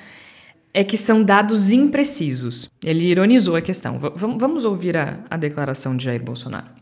é 0.73 0.85
que 0.85 0.99
são 0.99 1.25
dados 1.25 1.73
imprecisos. 1.73 2.71
Ele 2.85 3.07
ironizou 3.07 3.57
a 3.57 3.61
questão. 3.61 3.99
V 3.99 4.13
vamos 4.15 4.65
ouvir 4.65 4.97
a, 4.97 5.19
a 5.29 5.37
declaração 5.37 5.97
de 5.97 6.05
Jair 6.05 6.23
Bolsonaro. 6.23 6.79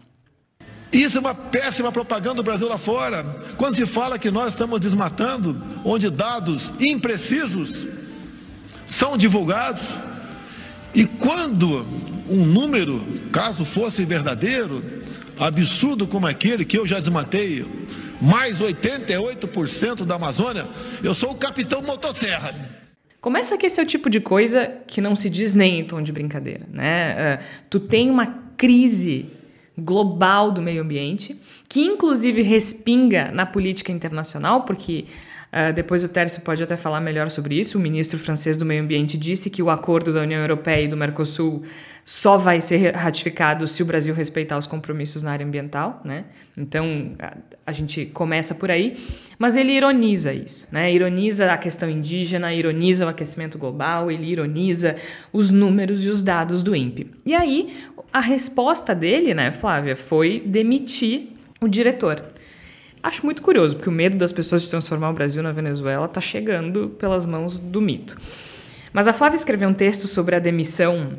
Isso 0.93 1.19
é 1.19 1.21
uma 1.21 1.35
péssima 1.35 1.90
propaganda 1.90 2.37
do 2.37 2.43
Brasil 2.43 2.69
lá 2.69 2.78
fora. 2.78 3.25
Quando 3.57 3.75
se 3.75 3.85
fala 3.87 4.19
que 4.19 4.31
nós 4.31 4.52
estamos 4.52 4.81
desmatando, 4.81 5.62
onde 5.85 6.11
dados 6.11 6.73
imprecisos 6.78 7.87
são 8.87 9.16
divulgados, 9.16 9.99
e 10.95 11.05
quando 11.05 11.87
um 12.28 12.47
número, 12.47 13.05
caso 13.33 13.64
fosse 13.64 14.05
verdadeiro, 14.05 14.83
absurdo 15.38 16.07
como 16.07 16.26
aquele 16.26 16.64
que 16.64 16.78
eu 16.78 16.87
já 16.87 16.99
desmatei, 16.99 17.66
mais 18.21 18.61
88% 18.61 20.05
da 20.05 20.14
Amazônia, 20.14 20.66
eu 21.02 21.12
sou 21.12 21.33
o 21.33 21.35
capitão 21.35 21.83
motosserra. 21.83 22.55
Começa 23.21 23.59
que 23.59 23.66
esse 23.66 23.81
é 23.81 23.83
o 23.83 23.87
tipo 23.87 24.09
de 24.09 24.21
coisa 24.21 24.73
que 24.87 25.00
não 25.00 25.14
se 25.14 25.28
diz 25.28 25.52
nem 25.52 25.81
em 25.81 25.85
tom 25.85 26.00
de 26.00 26.12
brincadeira, 26.12 26.66
né? 26.73 27.38
Uh, 27.40 27.45
tu 27.69 27.81
tem 27.81 28.09
uma 28.09 28.26
crise 28.57 29.26
global 29.76 30.50
do 30.50 30.62
meio 30.62 30.83
ambiente, 30.83 31.37
que 31.68 31.80
inclusive 31.80 32.42
respinga 32.42 33.30
na 33.33 33.45
política 33.45 33.92
internacional, 33.92 34.62
porque 34.62 35.04
uh, 35.52 35.72
depois 35.72 36.04
o 36.04 36.08
Tércio 36.08 36.42
pode 36.42 36.62
até 36.62 36.76
falar 36.76 37.00
melhor 37.00 37.30
sobre 37.30 37.58
isso. 37.58 37.78
O 37.78 37.80
ministro 37.80 38.18
francês 38.18 38.56
do 38.56 38.64
Meio 38.64 38.82
Ambiente 38.82 39.16
disse 39.16 39.50
que 39.50 39.62
o 39.62 39.70
acordo 39.70 40.12
da 40.12 40.20
União 40.20 40.40
Europeia 40.40 40.84
e 40.84 40.88
do 40.88 40.96
Mercosul 40.96 41.62
só 42.04 42.36
vai 42.36 42.60
ser 42.60 42.94
ratificado 42.94 43.66
se 43.66 43.82
o 43.82 43.86
Brasil 43.86 44.14
respeitar 44.14 44.56
os 44.56 44.66
compromissos 44.66 45.24
na 45.24 45.32
área 45.32 45.44
ambiental, 45.44 46.00
né? 46.04 46.26
Então 46.56 47.12
a, 47.18 47.36
a 47.66 47.72
gente 47.72 48.06
começa 48.06 48.54
por 48.54 48.70
aí, 48.70 48.96
mas 49.38 49.56
ele 49.56 49.72
ironiza 49.72 50.32
isso, 50.32 50.68
né? 50.70 50.92
Ironiza 50.92 51.52
a 51.52 51.58
questão 51.58 51.90
indígena, 51.90 52.54
ironiza 52.54 53.06
o 53.06 53.08
aquecimento 53.08 53.58
global, 53.58 54.08
ele 54.08 54.30
ironiza 54.30 54.94
os 55.32 55.50
números 55.50 56.04
e 56.04 56.08
os 56.08 56.22
dados 56.22 56.62
do 56.62 56.76
INPE. 56.76 57.10
E 57.26 57.34
aí 57.34 57.74
a 58.12 58.20
resposta 58.20 58.94
dele, 58.94 59.34
né, 59.34 59.50
Flávia, 59.50 59.96
foi 59.96 60.42
demitir 60.46 61.30
o 61.60 61.68
diretor. 61.68 62.22
Acho 63.06 63.25
muito 63.25 63.40
curioso, 63.40 63.76
porque 63.76 63.88
o 63.88 63.92
medo 63.92 64.16
das 64.16 64.32
pessoas 64.32 64.62
de 64.62 64.68
transformar 64.68 65.10
o 65.10 65.12
Brasil 65.12 65.40
na 65.40 65.52
Venezuela 65.52 66.06
está 66.06 66.20
chegando 66.20 66.88
pelas 66.98 67.25
mãos 67.25 67.56
do 67.56 67.80
mito. 67.80 68.18
Mas 68.92 69.06
a 69.06 69.12
Flávia 69.12 69.36
escreveu 69.36 69.68
um 69.68 69.72
texto 69.72 70.08
sobre 70.08 70.34
a 70.34 70.40
demissão 70.40 71.10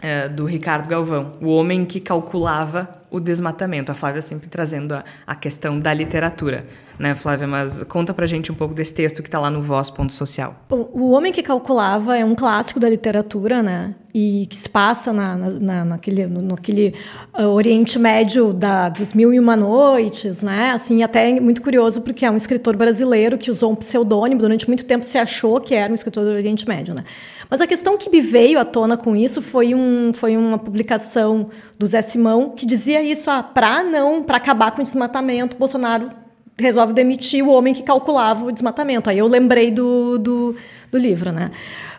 é, 0.00 0.28
do 0.28 0.44
Ricardo 0.44 0.88
Galvão, 0.88 1.32
o 1.40 1.48
homem 1.48 1.84
que 1.84 1.98
calculava 1.98 2.88
o 3.10 3.18
desmatamento. 3.18 3.90
A 3.90 3.94
Flávia 3.94 4.22
sempre 4.22 4.48
trazendo 4.48 4.92
a, 4.94 5.04
a 5.26 5.34
questão 5.34 5.78
da 5.78 5.92
literatura, 5.92 6.64
né, 6.98 7.14
Flávia? 7.14 7.46
Mas 7.46 7.82
conta 7.84 8.14
pra 8.14 8.26
gente 8.26 8.52
um 8.52 8.54
pouco 8.54 8.74
desse 8.74 8.94
texto 8.94 9.22
que 9.22 9.28
está 9.28 9.40
lá 9.40 9.50
no 9.50 9.60
Voz.social. 9.60 10.64
O 10.70 11.10
Homem 11.10 11.32
que 11.32 11.42
Calculava 11.42 12.16
é 12.16 12.24
um 12.24 12.34
clássico 12.34 12.78
da 12.78 12.88
literatura, 12.88 13.62
né? 13.62 13.94
E 14.12 14.46
que 14.50 14.56
se 14.56 14.68
passa 14.68 15.12
na, 15.12 15.36
na, 15.36 15.84
naquele, 15.84 16.26
no, 16.26 16.42
naquele 16.42 16.94
uh, 17.38 17.44
Oriente 17.44 17.98
Médio 17.98 18.52
da, 18.52 18.88
dos 18.88 19.14
Mil 19.14 19.32
e 19.32 19.38
Uma 19.38 19.56
Noites, 19.56 20.42
né? 20.42 20.72
Assim, 20.72 21.02
até 21.02 21.40
muito 21.40 21.62
curioso 21.62 22.02
porque 22.02 22.26
é 22.26 22.30
um 22.30 22.36
escritor 22.36 22.76
brasileiro 22.76 23.38
que 23.38 23.50
usou 23.50 23.72
um 23.72 23.76
pseudônimo. 23.76 24.40
Durante 24.40 24.66
muito 24.66 24.84
tempo 24.84 25.04
se 25.04 25.16
achou 25.16 25.60
que 25.60 25.74
era 25.74 25.90
um 25.90 25.94
escritor 25.94 26.24
do 26.24 26.30
Oriente 26.30 26.68
Médio, 26.68 26.94
né? 26.94 27.04
Mas 27.48 27.60
a 27.60 27.66
questão 27.66 27.98
que 27.98 28.08
me 28.08 28.20
veio 28.20 28.60
à 28.60 28.64
tona 28.64 28.96
com 28.96 29.16
isso 29.16 29.42
foi, 29.42 29.74
um, 29.74 30.12
foi 30.14 30.36
uma 30.36 30.56
publicação 30.56 31.48
do 31.76 31.84
Zé 31.84 32.00
Simão 32.00 32.50
que 32.50 32.64
dizia 32.64 32.99
isso, 33.02 33.30
ah, 33.30 33.42
para 33.42 33.82
não, 33.82 34.22
para 34.22 34.36
acabar 34.36 34.70
com 34.72 34.80
o 34.80 34.84
desmatamento, 34.84 35.56
Bolsonaro 35.56 36.10
resolve 36.60 36.92
demitir 36.92 37.42
o 37.42 37.50
homem 37.50 37.72
que 37.74 37.82
calculava 37.82 38.44
o 38.44 38.52
desmatamento. 38.52 39.08
Aí 39.08 39.18
eu 39.18 39.26
lembrei 39.26 39.70
do, 39.70 40.18
do, 40.18 40.56
do 40.90 40.98
livro, 40.98 41.32
né? 41.32 41.50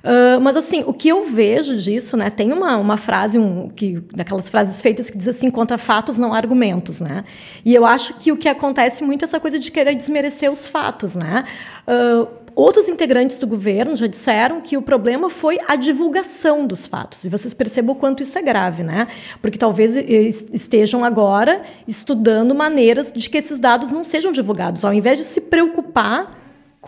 Uh, 0.03 0.41
mas 0.41 0.57
assim, 0.57 0.83
o 0.87 0.93
que 0.93 1.09
eu 1.09 1.25
vejo 1.25 1.77
disso, 1.77 2.17
né? 2.17 2.29
Tem 2.29 2.51
uma, 2.51 2.77
uma 2.77 2.97
frase, 2.97 3.37
um, 3.37 3.69
que, 3.69 3.99
daquelas 4.13 4.49
frases 4.49 4.81
feitas 4.81 5.09
que 5.09 5.17
diz 5.17 5.27
assim, 5.27 5.51
contra 5.51 5.77
fatos, 5.77 6.17
não 6.17 6.33
argumentos, 6.33 6.99
né? 6.99 7.23
E 7.63 7.73
eu 7.73 7.85
acho 7.85 8.15
que 8.15 8.31
o 8.31 8.37
que 8.37 8.49
acontece 8.49 9.03
muito 9.03 9.23
é 9.23 9.25
essa 9.25 9.39
coisa 9.39 9.59
de 9.59 9.69
querer 9.69 9.95
desmerecer 9.95 10.51
os 10.51 10.67
fatos, 10.67 11.13
né? 11.13 11.43
Uh, 11.87 12.27
Outros 12.61 12.87
integrantes 12.87 13.39
do 13.39 13.47
governo 13.47 13.95
já 13.95 14.05
disseram 14.05 14.61
que 14.61 14.77
o 14.77 14.83
problema 14.83 15.31
foi 15.31 15.57
a 15.67 15.75
divulgação 15.75 16.67
dos 16.67 16.85
fatos. 16.85 17.23
E 17.23 17.29
vocês 17.29 17.55
percebam 17.55 17.95
o 17.95 17.97
quanto 17.97 18.21
isso 18.21 18.37
é 18.37 18.41
grave, 18.43 18.83
né? 18.83 19.07
Porque 19.41 19.57
talvez 19.57 19.95
estejam 19.95 21.03
agora 21.03 21.63
estudando 21.87 22.53
maneiras 22.53 23.11
de 23.11 23.27
que 23.27 23.39
esses 23.39 23.59
dados 23.59 23.91
não 23.91 24.03
sejam 24.03 24.31
divulgados. 24.31 24.85
Ao 24.85 24.93
invés 24.93 25.17
de 25.17 25.23
se 25.23 25.41
preocupar 25.41 26.39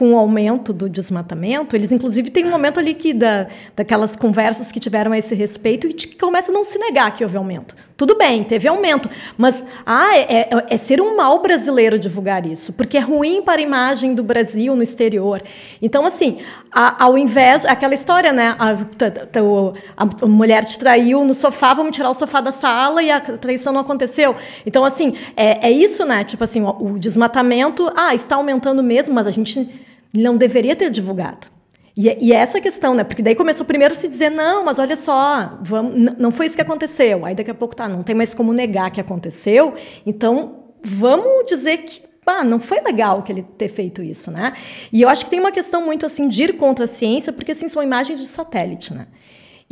com 0.04 0.16
o 0.16 0.18
aumento 0.18 0.74
do 0.74 0.90
desmatamento, 0.90 1.78
eles 1.78 1.90
inclusive 1.90 2.30
têm 2.30 2.44
um 2.44 2.50
momento 2.50 2.78
ali 2.78 2.94
que 2.94 3.14
da, 3.14 3.48
daquelas 3.74 4.18
conversas 4.18 4.70
que 4.70 4.78
tiveram 4.78 5.14
a 5.14 5.18
esse 5.18 5.34
respeito 5.34 5.88
e 5.88 5.94
que 5.94 6.18
começa 6.18 6.52
a 6.52 6.54
não 6.54 6.66
se 6.66 6.78
negar 6.78 7.14
que 7.14 7.24
houve 7.24 7.38
aumento. 7.38 7.74
Tudo 7.96 8.18
bem, 8.18 8.44
teve 8.44 8.68
aumento, 8.68 9.10
mas 9.38 9.64
ah, 9.86 10.14
é, 10.18 10.42
é, 10.42 10.66
é, 10.72 10.78
ser 10.78 11.00
um 11.00 11.16
mal 11.16 11.42
brasileiro 11.42 11.98
divulgar 11.98 12.46
isso, 12.46 12.74
porque 12.74 12.98
é 12.98 13.00
ruim 13.00 13.42
para 13.42 13.62
a 13.62 13.64
imagem 13.64 14.14
do 14.14 14.22
Brasil 14.22 14.76
no 14.76 14.84
exterior. 14.84 15.42
Então, 15.82 16.06
assim, 16.06 16.40
a, 16.70 17.02
ao 17.02 17.18
invés, 17.18 17.64
aquela 17.64 17.94
história, 17.94 18.34
né? 18.34 18.58
A, 18.60 18.72
a, 18.72 20.10
a, 20.22 20.28
mulher 20.28 20.66
te 20.66 20.78
traiu 20.78 21.24
no 21.24 21.34
sofá, 21.34 21.74
vamos 21.74 21.96
tirar 21.96 22.10
o 22.10 22.14
sofá 22.14 22.42
da 22.42 22.52
sala 22.52 23.02
e 23.02 23.10
a 23.10 23.22
traição 23.22 23.72
não 23.72 23.80
aconteceu. 23.80 24.36
Então, 24.66 24.84
assim, 24.84 25.16
é, 25.38 25.70
é 25.70 25.72
isso, 25.72 26.04
né? 26.04 26.26
Tipo 26.26 26.44
assim, 26.44 26.62
o, 26.62 26.94
o 26.94 27.00
desmatamento, 27.00 27.90
ah, 27.96 28.14
está 28.14 28.36
aumentando 28.36 28.84
mesmo, 28.84 29.14
mas 29.14 29.28
a 29.28 29.32
gente 29.32 29.70
não 30.14 30.38
deveria 30.38 30.76
ter 30.76 30.90
divulgado. 30.90 31.48
E, 31.96 32.28
e 32.28 32.34
é 32.34 32.38
essa 32.38 32.60
questão, 32.60 32.96
né? 32.96 33.04
Porque 33.04 33.22
daí 33.22 33.36
começou 33.36 33.66
primeiro 33.66 33.94
a 33.94 33.98
se 33.98 34.08
dizer, 34.08 34.30
não, 34.30 34.66
mas 34.66 34.80
olha 34.80 34.96
só, 34.96 35.58
vamos, 35.62 36.18
não 36.18 36.32
foi 36.32 36.48
isso 36.48 36.56
que 36.56 36.62
aconteceu. 36.62 37.26
Aí 37.26 37.36
daqui 37.36 37.52
a 37.52 37.56
pouco 37.56 37.76
tá, 37.76 37.88
não 37.88 38.04
tem 38.04 38.16
mais 38.16 38.34
como 38.34 38.52
negar 38.52 38.92
que 38.92 39.00
aconteceu. 39.00 39.76
Então, 40.06 40.64
vamos 40.84 41.48
dizer 41.48 41.78
que 41.80 42.02
ah, 42.26 42.44
não 42.44 42.60
foi 42.60 42.80
legal 42.82 43.22
que 43.22 43.32
ele 43.32 43.44
ter 43.44 43.68
feito 43.68 44.02
isso, 44.02 44.32
né? 44.32 44.54
E 44.92 45.02
eu 45.02 45.10
acho 45.10 45.26
que 45.26 45.30
tem 45.30 45.40
uma 45.40 45.52
questão 45.52 45.86
muito 45.86 46.06
assim 46.06 46.30
de 46.30 46.44
ir 46.44 46.58
contra 46.58 46.86
a 46.86 46.88
ciência, 46.88 47.34
porque 47.34 47.52
assim 47.52 47.68
são 47.68 47.84
imagens 47.84 48.20
de 48.20 48.28
satélite, 48.28 48.94
né? 48.94 49.08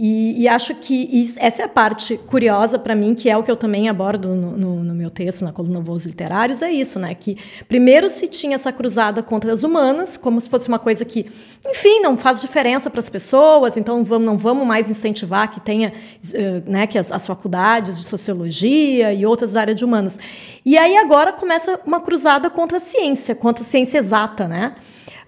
E, 0.04 0.42
e, 0.42 0.48
acho 0.48 0.74
que 0.74 1.32
essa 1.38 1.62
é 1.62 1.66
a 1.66 1.70
parte 1.70 2.18
curiosa 2.18 2.80
para 2.80 2.96
mim, 2.96 3.14
que 3.14 3.30
é 3.30 3.38
o 3.38 3.44
que 3.44 3.52
eu 3.52 3.56
também 3.56 3.88
abordo 3.88 4.30
no, 4.30 4.58
no, 4.58 4.84
no, 4.84 4.96
meu 4.96 5.12
texto, 5.12 5.46
na 5.46 5.52
coluna 5.52 5.80
Voos 5.80 6.08
Literários, 6.08 6.64
é 6.64 6.72
isso, 6.72 6.98
né? 6.98 7.14
Que 7.14 7.38
primeiro 7.68 8.10
se 8.10 8.28
tinha 8.28 8.56
essa 8.56 8.72
cruzada 8.72 9.22
contra 9.22 9.54
as 9.54 9.62
humanas, 9.62 10.18
como 10.18 10.42
se 10.42 10.50
fosse 10.50 10.68
uma 10.68 10.80
coisa 10.80 11.06
que, 11.06 11.28
enfim, 11.64 12.00
não 12.02 12.18
faz 12.18 12.42
diferença 12.42 12.90
para 12.90 13.00
as 13.00 13.10
pessoas, 13.10 13.78
então 13.78 14.04
vamos, 14.04 14.26
não 14.26 14.40
vamos 14.40 14.66
mais 14.66 14.90
incentivar 14.90 15.52
que 15.52 15.62
tenha, 15.62 15.94
uh, 15.94 16.64
né, 16.66 16.88
que 16.88 16.98
as, 16.98 17.12
as 17.12 17.28
faculdades 17.28 18.00
de 18.00 18.06
sociologia 18.06 19.14
e 19.14 19.24
outras 19.24 19.56
áreas 19.56 19.78
de 19.78 19.86
humanas. 19.86 20.18
E 20.66 20.80
aí 20.80 20.98
agora 20.98 21.32
começa 21.32 21.80
uma 21.86 22.00
cruzada 22.00 22.50
contra 22.50 22.78
a 22.78 22.82
ciência, 22.82 23.36
contra 23.36 23.64
a 23.64 23.68
ciência 23.68 24.00
exata, 24.00 24.48
né? 24.48 24.74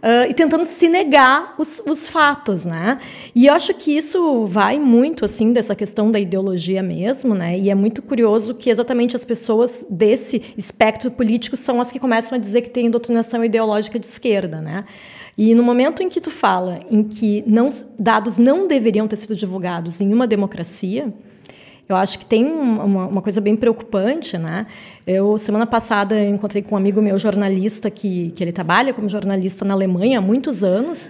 Uh, 0.03 0.29
e 0.29 0.33
tentando 0.33 0.65
se 0.65 0.89
negar 0.89 1.55
os, 1.57 1.81
os 1.87 2.07
fatos, 2.07 2.65
né? 2.65 2.99
E 3.33 3.45
eu 3.45 3.53
acho 3.53 3.73
que 3.73 3.97
isso 3.97 4.45
vai 4.45 4.77
muito, 4.77 5.23
assim, 5.23 5.53
dessa 5.53 5.73
questão 5.73 6.11
da 6.11 6.19
ideologia 6.19 6.83
mesmo, 6.83 7.33
né? 7.33 7.57
E 7.57 7.69
é 7.69 7.75
muito 7.75 8.01
curioso 8.01 8.53
que 8.53 8.69
exatamente 8.69 9.15
as 9.15 9.23
pessoas 9.23 9.85
desse 9.89 10.41
espectro 10.57 11.09
político 11.09 11.55
são 11.55 11.79
as 11.79 11.91
que 11.91 11.99
começam 11.99 12.35
a 12.35 12.39
dizer 12.39 12.61
que 12.61 12.69
tem 12.69 12.91
doutrinação 12.91 13.43
ideológica 13.43 13.97
de 13.97 14.05
esquerda, 14.05 14.59
né? 14.59 14.83
E 15.37 15.55
no 15.55 15.63
momento 15.63 16.03
em 16.03 16.09
que 16.09 16.21
tu 16.21 16.29
fala 16.29 16.81
em 16.91 17.03
que 17.03 17.43
não, 17.47 17.69
dados 17.97 18.37
não 18.37 18.67
deveriam 18.67 19.07
ter 19.07 19.15
sido 19.15 19.35
divulgados 19.35 19.99
em 19.99 20.13
uma 20.13 20.27
democracia, 20.27 21.11
eu 21.87 21.95
acho 21.95 22.17
que 22.17 22.25
tem 22.25 22.45
uma, 22.45 23.07
uma, 23.07 23.21
coisa 23.21 23.41
bem 23.41 23.55
preocupante, 23.55 24.37
né? 24.37 24.65
Eu, 25.05 25.37
semana 25.37 25.67
passada, 25.67 26.21
encontrei 26.23 26.63
com 26.63 26.75
um 26.75 26.77
amigo 26.77 27.01
meu, 27.01 27.17
jornalista, 27.19 27.91
que, 27.91 28.31
que 28.31 28.43
ele 28.43 28.53
trabalha 28.53 28.93
como 28.93 29.09
jornalista 29.09 29.65
na 29.65 29.73
Alemanha 29.73 30.19
há 30.19 30.21
muitos 30.21 30.63
anos, 30.63 31.09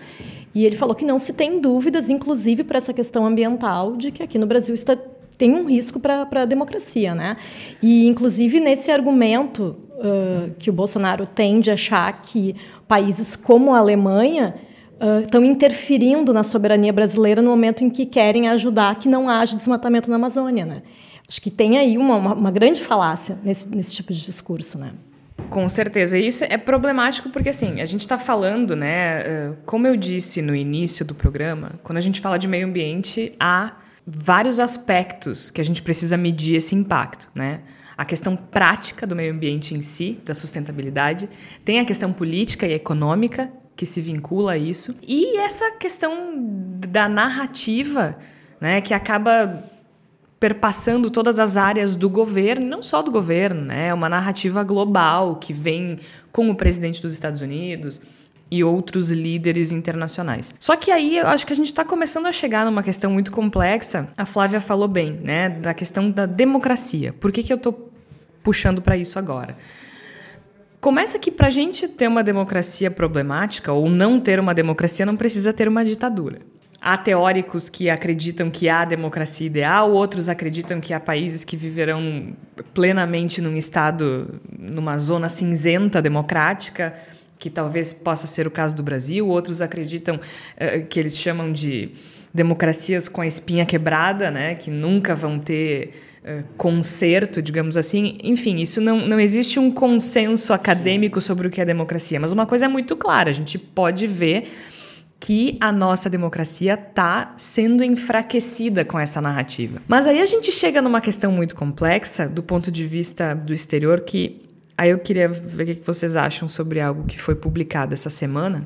e 0.54 0.66
ele 0.66 0.76
falou 0.76 0.96
que 0.96 1.06
não 1.06 1.20
se 1.20 1.32
tem 1.32 1.60
dúvidas, 1.60 2.10
inclusive 2.10 2.64
para 2.64 2.78
essa 2.78 2.94
questão 2.94 3.26
ambiental, 3.26 3.96
de 3.96 4.12
que 4.12 4.24
aqui 4.24 4.40
no 4.40 4.48
Brasil 4.48 4.74
está, 4.74 4.98
tem 5.38 5.54
um 5.54 5.66
risco 5.66 6.00
para 6.00 6.28
a 6.32 6.46
democracia, 6.46 7.14
né? 7.14 7.38
E, 7.82 8.08
inclusive, 8.08 8.60
nesse 8.60 8.90
argumento 8.90 9.76
uh, 9.92 10.52
que 10.58 10.72
o 10.72 10.74
Bolsonaro 10.74 11.28
tem 11.28 11.60
de 11.60 11.70
achar 11.70 12.22
que 12.22 12.56
países 12.88 13.36
como 13.36 13.74
a 13.74 13.78
Alemanha 13.78 14.56
estão 15.22 15.44
interferindo 15.44 16.34
na 16.34 16.44
soberania 16.44 16.94
brasileira 16.94 17.42
no 17.42 17.50
momento 17.50 17.84
em 17.84 17.90
que 17.90 18.06
querem 18.06 18.48
ajudar 18.50 18.96
que 19.00 19.10
não 19.10 19.30
haja 19.30 19.56
desmatamento 19.56 20.10
na 20.10 20.16
Amazônia, 20.16 20.66
né? 20.66 20.82
Acho 21.28 21.42
que 21.42 21.50
tem 21.50 21.78
aí 21.78 21.98
uma, 21.98 22.16
uma, 22.16 22.34
uma 22.34 22.52
grande 22.52 22.82
falácia 22.82 23.38
nesse, 23.44 23.68
nesse 23.70 23.94
tipo 23.94 24.14
de 24.14 24.24
discurso, 24.24 24.78
né? 24.78 24.92
Com 25.50 25.68
certeza. 25.68 26.18
Isso 26.18 26.44
é 26.44 26.58
problemático 26.58 27.30
porque, 27.30 27.50
assim, 27.50 27.82
a 27.82 27.86
gente 27.86 28.02
está 28.02 28.18
falando, 28.18 28.76
né? 28.76 29.54
Como 29.66 29.88
eu 29.88 29.96
disse 29.96 30.42
no 30.42 30.56
início 30.56 31.06
do 31.06 31.16
programa, 31.16 31.74
quando 31.84 31.98
a 31.98 32.02
gente 32.02 32.22
fala 32.22 32.38
de 32.38 32.48
meio 32.48 32.68
ambiente, 32.68 33.34
há 33.40 33.74
vários 34.06 34.60
aspectos 34.60 35.50
que 35.50 35.62
a 35.62 35.64
gente 35.64 35.82
precisa 35.82 36.18
medir 36.18 36.56
esse 36.56 36.76
impacto, 36.76 37.30
né? 37.36 37.62
A 37.96 38.04
questão 38.04 38.36
prática 38.36 39.06
do 39.06 39.16
meio 39.16 39.32
ambiente 39.32 39.76
em 39.76 39.82
si, 39.82 40.20
da 40.26 40.34
sustentabilidade, 40.34 41.30
tem 41.64 41.80
a 41.80 41.86
questão 41.86 42.12
política 42.12 42.66
e 42.66 42.74
econômica 42.74 43.52
que 43.76 43.86
se 43.86 44.02
vincula 44.02 44.54
a 44.54 44.58
isso. 44.58 44.96
E 45.02 45.38
essa 45.38 45.72
questão 45.72 46.34
da 46.88 47.10
narrativa, 47.10 48.18
né, 48.60 48.82
que 48.82 48.94
acaba 48.94 49.64
perpassando 50.40 51.10
todas 51.10 51.40
as 51.40 51.56
áreas 51.56 51.96
do 51.96 52.10
governo, 52.10 52.68
não 52.68 52.84
só 52.84 53.02
do 53.02 53.10
governo, 53.10 53.62
né, 53.62 53.88
é 53.88 53.94
uma 53.94 54.10
narrativa 54.10 54.64
global 54.64 55.38
que 55.38 55.54
vem 55.54 55.98
com 56.32 56.50
o 56.50 56.56
presidente 56.56 57.02
dos 57.02 57.14
Estados 57.14 57.42
Unidos 57.42 58.02
e 58.52 58.64
outros 58.64 59.10
líderes 59.10 59.72
internacionais. 59.72 60.54
Só 60.60 60.76
que 60.76 60.92
aí 60.92 61.18
eu 61.18 61.28
acho 61.28 61.48
que 61.48 61.54
a 61.54 61.56
gente 61.56 61.70
está 61.70 61.84
começando 61.84 62.28
a 62.28 62.32
chegar 62.32 62.66
numa 62.66 62.84
questão 62.84 63.10
muito 63.10 63.32
complexa. 63.32 64.10
A 64.16 64.26
Flávia 64.26 64.62
falou 64.62 64.88
bem, 64.88 65.14
né, 65.14 65.50
da 65.50 65.74
questão 65.74 66.12
da 66.12 66.26
democracia. 66.26 67.14
Por 67.14 67.32
que, 67.32 67.42
que 67.42 67.52
eu 67.52 67.58
estou 67.58 67.90
puxando 68.44 68.82
para 68.82 68.98
isso 68.98 69.18
agora? 69.18 69.58
Começa 70.84 71.18
que 71.18 71.32
para 71.32 71.48
a 71.48 71.50
gente 71.50 71.88
ter 71.88 72.10
uma 72.10 72.22
democracia 72.22 72.92
problemática 72.92 73.72
ou 73.72 73.90
não 73.90 74.20
ter 74.20 74.38
uma 74.38 74.54
democracia 74.54 75.06
não 75.06 75.16
precisa 75.16 75.54
ter 75.54 75.66
uma 75.66 75.86
ditadura. 75.86 76.40
Há 76.82 76.98
teóricos 76.98 77.70
que 77.70 77.90
acreditam 77.90 78.52
que 78.52 78.68
há 78.68 78.84
democracia 78.84 79.48
ideal, 79.48 79.94
outros 79.94 80.28
acreditam 80.28 80.82
que 80.82 80.94
há 80.94 81.00
países 81.00 81.46
que 81.46 81.56
viverão 81.56 82.34
plenamente 82.74 83.40
num 83.40 83.56
estado, 83.56 84.42
numa 84.60 84.98
zona 84.98 85.30
cinzenta 85.30 86.02
democrática, 86.02 86.94
que 87.40 87.50
talvez 87.50 87.94
possa 87.94 88.28
ser 88.28 88.46
o 88.46 88.52
caso 88.52 88.76
do 88.76 88.84
Brasil. 88.84 89.26
Outros 89.26 89.62
acreditam 89.62 90.18
uh, 90.18 90.86
que 90.88 91.00
eles 91.00 91.16
chamam 91.16 91.50
de 91.54 91.92
democracias 92.34 93.08
com 93.08 93.22
a 93.22 93.28
espinha 93.28 93.66
quebrada, 93.66 94.30
né, 94.30 94.56
que 94.56 94.70
nunca 94.70 95.16
vão 95.16 95.40
ter 95.40 95.94
uh, 96.24 96.46
conserto, 96.58 97.42
digamos 97.42 97.78
assim. 97.78 98.18
Enfim, 98.24 98.58
isso 98.58 98.82
não, 98.82 99.06
não 99.06 99.20
existe 99.20 99.60
um 99.60 99.72
consenso 99.72 100.54
acadêmico 100.54 101.22
sobre 101.22 101.48
o 101.48 101.52
que 101.52 101.62
é 101.62 101.66
democracia, 101.66 102.20
mas 102.20 102.32
uma 102.32 102.46
coisa 102.46 102.66
é 102.66 102.68
muito 102.68 102.96
clara: 102.96 103.30
a 103.30 103.34
gente 103.34 103.58
pode 103.58 104.08
ver 104.08 104.50
que 105.20 105.58
a 105.62 105.72
nossa 105.72 106.10
democracia 106.10 106.74
está 106.74 107.34
sendo 107.38 107.82
enfraquecida 107.82 108.84
com 108.84 109.00
essa 109.00 109.22
narrativa. 109.22 109.82
Mas 109.88 110.06
aí 110.06 110.20
a 110.20 110.26
gente 110.26 110.52
chega 110.52 110.82
numa 110.82 111.00
questão 111.00 111.32
muito 111.32 111.56
complexa 111.56 112.28
do 112.28 112.44
ponto 112.44 112.70
de 112.70 112.86
vista 112.86 113.34
do 113.34 113.54
exterior 113.54 114.02
que 114.02 114.42
aí 114.78 114.90
eu 114.90 115.00
queria 115.00 115.30
ver 115.30 115.64
o 115.64 115.76
que 115.78 115.88
vocês 115.88 116.18
acham 116.18 116.50
sobre 116.50 116.82
algo 116.82 117.06
que 117.06 117.18
foi 117.18 117.36
publicado 117.36 117.94
essa 117.94 118.10
semana. 118.10 118.66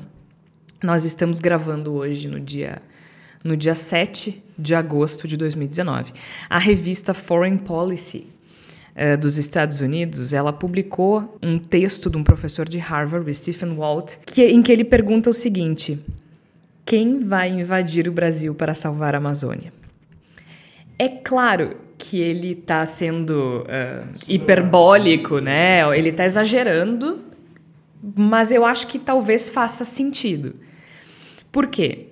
Nós 0.82 1.04
estamos 1.04 1.38
gravando 1.38 1.92
hoje 1.92 2.26
no 2.26 2.40
dia 2.40 2.82
no 3.44 3.56
dia 3.56 3.74
7 3.74 4.42
de 4.58 4.74
agosto 4.74 5.28
de 5.28 5.36
2019. 5.36 6.12
A 6.48 6.58
revista 6.58 7.14
Foreign 7.14 7.58
Policy 7.58 8.28
uh, 8.98 9.16
dos 9.16 9.36
Estados 9.38 9.80
Unidos, 9.80 10.32
ela 10.32 10.52
publicou 10.52 11.38
um 11.42 11.58
texto 11.58 12.10
de 12.10 12.16
um 12.16 12.24
professor 12.24 12.68
de 12.68 12.78
Harvard, 12.78 13.32
Stephen 13.32 13.76
Walt, 13.76 14.16
que, 14.26 14.44
em 14.44 14.60
que 14.60 14.72
ele 14.72 14.84
pergunta 14.84 15.30
o 15.30 15.34
seguinte: 15.34 15.98
quem 16.84 17.18
vai 17.18 17.50
invadir 17.50 18.08
o 18.08 18.12
Brasil 18.12 18.54
para 18.54 18.74
salvar 18.74 19.14
a 19.14 19.18
Amazônia? 19.18 19.72
É 20.98 21.08
claro 21.08 21.76
que 21.96 22.18
ele 22.20 22.52
está 22.52 22.84
sendo 22.86 23.64
uh, 23.64 24.08
hiperbólico, 24.28 25.38
né? 25.38 25.80
Ele 25.96 26.10
está 26.10 26.24
exagerando, 26.24 27.20
mas 28.16 28.50
eu 28.50 28.64
acho 28.64 28.86
que 28.86 28.98
talvez 28.98 29.48
faça 29.48 29.84
sentido. 29.84 30.54
Por 31.52 31.66
quê? 31.68 32.07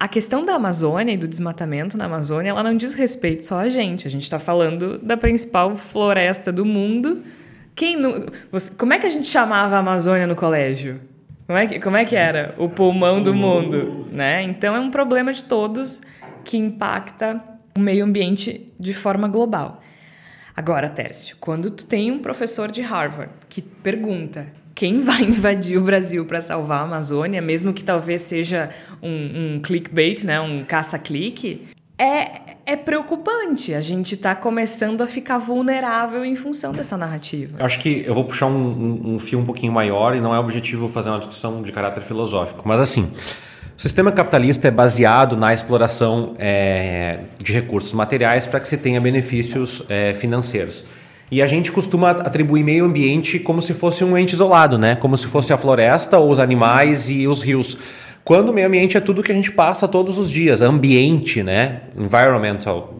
A 0.00 0.06
questão 0.06 0.44
da 0.44 0.54
Amazônia 0.54 1.14
e 1.14 1.18
do 1.18 1.26
desmatamento 1.26 1.98
na 1.98 2.04
Amazônia, 2.04 2.50
ela 2.50 2.62
não 2.62 2.76
diz 2.76 2.94
respeito 2.94 3.44
só 3.44 3.58
a 3.58 3.68
gente. 3.68 4.06
A 4.06 4.10
gente 4.10 4.22
está 4.22 4.38
falando 4.38 4.98
da 4.98 5.16
principal 5.16 5.74
floresta 5.74 6.52
do 6.52 6.64
mundo. 6.64 7.22
Quem 7.74 7.96
não, 7.96 8.26
você, 8.50 8.70
como 8.74 8.92
é 8.92 8.98
que 8.98 9.06
a 9.06 9.10
gente 9.10 9.26
chamava 9.26 9.74
a 9.74 9.78
Amazônia 9.80 10.26
no 10.26 10.36
colégio? 10.36 11.00
Como 11.46 11.58
é 11.58 11.66
que, 11.66 11.80
como 11.80 11.96
é 11.96 12.04
que 12.04 12.14
era? 12.14 12.54
O 12.58 12.68
pulmão 12.68 13.22
do 13.22 13.34
mundo, 13.34 14.06
né? 14.12 14.42
Então 14.42 14.76
é 14.76 14.80
um 14.80 14.90
problema 14.90 15.32
de 15.32 15.44
todos 15.44 16.00
que 16.44 16.56
impacta 16.56 17.42
o 17.76 17.80
meio 17.80 18.04
ambiente 18.04 18.72
de 18.78 18.94
forma 18.94 19.26
global. 19.26 19.82
Agora, 20.54 20.88
Tércio, 20.88 21.36
quando 21.40 21.70
tu 21.70 21.86
tem 21.86 22.10
um 22.10 22.18
professor 22.18 22.70
de 22.70 22.82
Harvard 22.82 23.32
que 23.48 23.62
pergunta 23.62 24.46
quem 24.78 25.02
vai 25.02 25.22
invadir 25.24 25.76
o 25.76 25.82
Brasil 25.82 26.24
para 26.24 26.40
salvar 26.40 26.78
a 26.78 26.84
Amazônia, 26.84 27.42
mesmo 27.42 27.72
que 27.72 27.82
talvez 27.82 28.20
seja 28.20 28.70
um, 29.02 29.56
um 29.56 29.60
clickbait, 29.60 30.22
né, 30.22 30.40
um 30.40 30.64
caça-clique, 30.64 31.62
é, 31.98 32.54
é 32.64 32.76
preocupante. 32.76 33.74
A 33.74 33.80
gente 33.80 34.14
está 34.14 34.36
começando 34.36 35.02
a 35.02 35.08
ficar 35.08 35.38
vulnerável 35.38 36.24
em 36.24 36.36
função 36.36 36.70
dessa 36.70 36.96
narrativa. 36.96 37.56
Acho 37.58 37.80
que 37.80 38.04
eu 38.06 38.14
vou 38.14 38.22
puxar 38.22 38.46
um, 38.46 38.52
um, 38.52 39.14
um 39.14 39.18
fio 39.18 39.40
um 39.40 39.44
pouquinho 39.44 39.72
maior 39.72 40.14
e 40.14 40.20
não 40.20 40.32
é 40.32 40.38
objetivo 40.38 40.88
fazer 40.88 41.10
uma 41.10 41.18
discussão 41.18 41.60
de 41.60 41.72
caráter 41.72 42.04
filosófico, 42.04 42.62
mas 42.64 42.80
assim. 42.80 43.10
O 43.76 43.80
sistema 43.80 44.10
capitalista 44.10 44.66
é 44.66 44.70
baseado 44.72 45.36
na 45.36 45.54
exploração 45.54 46.34
é, 46.36 47.20
de 47.38 47.52
recursos 47.52 47.92
materiais 47.92 48.44
para 48.44 48.58
que 48.58 48.66
se 48.66 48.76
tenha 48.76 49.00
benefícios 49.00 49.84
é, 49.88 50.12
financeiros. 50.14 50.84
E 51.30 51.42
a 51.42 51.46
gente 51.46 51.70
costuma 51.70 52.10
atribuir 52.10 52.64
meio 52.64 52.84
ambiente 52.84 53.38
como 53.38 53.60
se 53.60 53.74
fosse 53.74 54.02
um 54.02 54.16
ente 54.16 54.34
isolado, 54.34 54.78
né? 54.78 54.96
Como 54.96 55.16
se 55.16 55.26
fosse 55.26 55.52
a 55.52 55.58
floresta, 55.58 56.18
ou 56.18 56.30
os 56.30 56.38
animais 56.38 57.10
e 57.10 57.26
os 57.26 57.42
rios. 57.42 57.76
Quando 58.24 58.50
o 58.50 58.52
meio 58.52 58.66
ambiente 58.66 58.96
é 58.96 59.00
tudo 59.00 59.22
que 59.22 59.32
a 59.32 59.34
gente 59.34 59.52
passa 59.52 59.86
todos 59.86 60.18
os 60.18 60.30
dias, 60.30 60.62
ambiente, 60.62 61.42
né? 61.42 61.82
Environmental. 61.96 62.94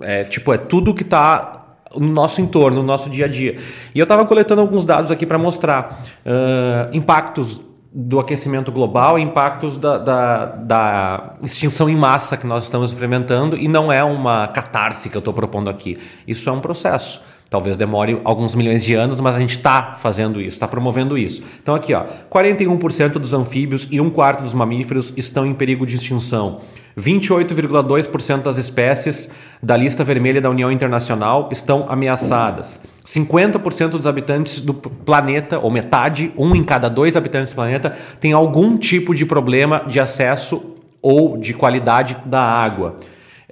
É, 0.00 0.24
tipo, 0.24 0.52
é 0.52 0.58
tudo 0.58 0.94
que 0.94 1.02
está 1.02 1.62
no 1.94 2.08
nosso 2.08 2.40
entorno, 2.40 2.78
no 2.78 2.82
nosso 2.82 3.10
dia 3.10 3.26
a 3.26 3.28
dia. 3.28 3.56
E 3.94 3.98
eu 3.98 4.04
estava 4.04 4.24
coletando 4.24 4.60
alguns 4.60 4.84
dados 4.84 5.10
aqui 5.10 5.26
para 5.26 5.38
mostrar 5.38 6.02
uh, 6.24 6.96
impactos 6.96 7.60
do 7.94 8.18
aquecimento 8.18 8.72
global, 8.72 9.18
impactos 9.18 9.76
da, 9.76 9.98
da, 9.98 10.46
da, 10.46 11.34
extinção 11.42 11.90
em 11.90 11.96
massa 11.96 12.38
que 12.38 12.46
nós 12.46 12.64
estamos 12.64 12.88
experimentando, 12.90 13.56
e 13.56 13.68
não 13.68 13.92
é 13.92 14.02
uma 14.02 14.48
catarse 14.48 15.10
que 15.10 15.16
eu 15.16 15.18
estou 15.18 15.34
propondo 15.34 15.68
aqui. 15.68 15.98
Isso 16.26 16.48
é 16.48 16.52
um 16.52 16.60
processo. 16.60 17.22
Talvez 17.52 17.76
demore 17.76 18.18
alguns 18.24 18.54
milhões 18.54 18.82
de 18.82 18.94
anos, 18.94 19.20
mas 19.20 19.36
a 19.36 19.38
gente 19.38 19.56
está 19.56 19.94
fazendo 20.00 20.40
isso, 20.40 20.56
está 20.56 20.66
promovendo 20.66 21.18
isso. 21.18 21.44
Então 21.62 21.74
aqui, 21.74 21.92
ó, 21.92 22.04
41% 22.30 23.18
dos 23.18 23.34
anfíbios 23.34 23.88
e 23.90 24.00
um 24.00 24.08
quarto 24.08 24.42
dos 24.42 24.54
mamíferos 24.54 25.12
estão 25.18 25.44
em 25.44 25.52
perigo 25.52 25.84
de 25.84 25.96
extinção. 25.96 26.60
28,2% 26.98 28.40
das 28.40 28.56
espécies 28.56 29.30
da 29.62 29.76
lista 29.76 30.02
vermelha 30.02 30.40
da 30.40 30.48
União 30.48 30.72
Internacional 30.72 31.50
estão 31.52 31.84
ameaçadas. 31.90 32.84
50% 33.06 33.90
dos 33.90 34.06
habitantes 34.06 34.62
do 34.62 34.72
planeta, 34.72 35.58
ou 35.58 35.70
metade, 35.70 36.32
um 36.38 36.56
em 36.56 36.64
cada 36.64 36.88
dois 36.88 37.18
habitantes 37.18 37.52
do 37.52 37.56
planeta, 37.56 37.94
tem 38.18 38.32
algum 38.32 38.78
tipo 38.78 39.14
de 39.14 39.26
problema 39.26 39.84
de 39.86 40.00
acesso 40.00 40.74
ou 41.02 41.36
de 41.36 41.52
qualidade 41.52 42.16
da 42.24 42.40
água. 42.40 42.96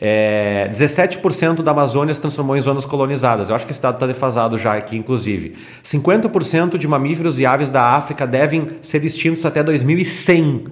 É, 0.02 0.70
17% 0.72 1.62
da 1.62 1.72
Amazônia 1.72 2.14
se 2.14 2.20
transformou 2.20 2.56
em 2.56 2.60
zonas 2.60 2.86
colonizadas. 2.86 3.50
Eu 3.50 3.56
acho 3.56 3.66
que 3.66 3.72
esse 3.72 3.82
dado 3.82 3.94
está 3.94 4.06
defasado 4.06 4.56
já 4.56 4.74
aqui, 4.74 4.96
inclusive. 4.96 5.56
50% 5.84 6.78
de 6.78 6.88
mamíferos 6.88 7.38
e 7.38 7.44
aves 7.44 7.68
da 7.68 7.90
África 7.90 8.26
devem 8.26 8.78
ser 8.80 9.04
extintos 9.04 9.44
até 9.44 9.62
2100, 9.62 10.68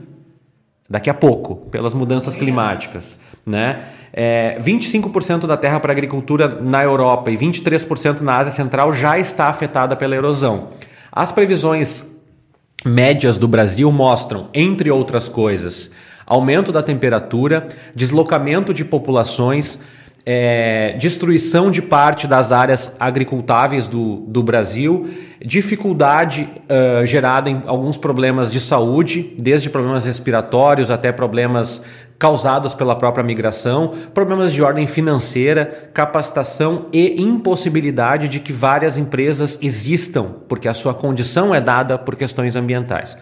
daqui 0.88 1.10
a 1.10 1.14
pouco, 1.14 1.56
pelas 1.70 1.92
mudanças 1.92 2.34
climáticas. 2.34 3.20
Né? 3.44 3.82
É, 4.14 4.58
25% 4.60 5.46
da 5.46 5.58
terra 5.58 5.78
para 5.78 5.92
agricultura 5.92 6.48
na 6.62 6.82
Europa 6.82 7.30
e 7.30 7.36
23% 7.36 8.20
na 8.20 8.38
Ásia 8.38 8.52
Central 8.52 8.94
já 8.94 9.18
está 9.18 9.48
afetada 9.48 9.94
pela 9.94 10.16
erosão. 10.16 10.70
As 11.12 11.32
previsões 11.32 12.06
médias 12.82 13.36
do 13.36 13.46
Brasil 13.46 13.92
mostram, 13.92 14.48
entre 14.54 14.90
outras 14.90 15.28
coisas, 15.28 15.92
aumento 16.28 16.70
da 16.70 16.82
temperatura, 16.82 17.66
deslocamento 17.94 18.74
de 18.74 18.84
populações, 18.84 19.80
é, 20.30 20.94
destruição 21.00 21.70
de 21.70 21.80
parte 21.80 22.26
das 22.26 22.52
áreas 22.52 22.94
agricultáveis 23.00 23.86
do, 23.86 24.16
do 24.26 24.42
Brasil, 24.42 25.08
dificuldade 25.42 26.46
uh, 26.68 27.06
gerada 27.06 27.48
em 27.48 27.62
alguns 27.66 27.96
problemas 27.96 28.52
de 28.52 28.60
saúde, 28.60 29.34
desde 29.38 29.70
problemas 29.70 30.04
respiratórios 30.04 30.90
até 30.90 31.12
problemas 31.12 31.82
causados 32.18 32.74
pela 32.74 32.96
própria 32.96 33.24
migração, 33.24 33.92
problemas 34.12 34.52
de 34.52 34.60
ordem 34.62 34.86
financeira, 34.86 35.90
capacitação 35.94 36.86
e 36.92 37.22
impossibilidade 37.22 38.28
de 38.28 38.40
que 38.40 38.52
várias 38.52 38.98
empresas 38.98 39.58
existam, 39.62 40.34
porque 40.46 40.68
a 40.68 40.74
sua 40.74 40.92
condição 40.92 41.54
é 41.54 41.60
dada 41.60 41.96
por 41.96 42.16
questões 42.16 42.54
ambientais. 42.54 43.16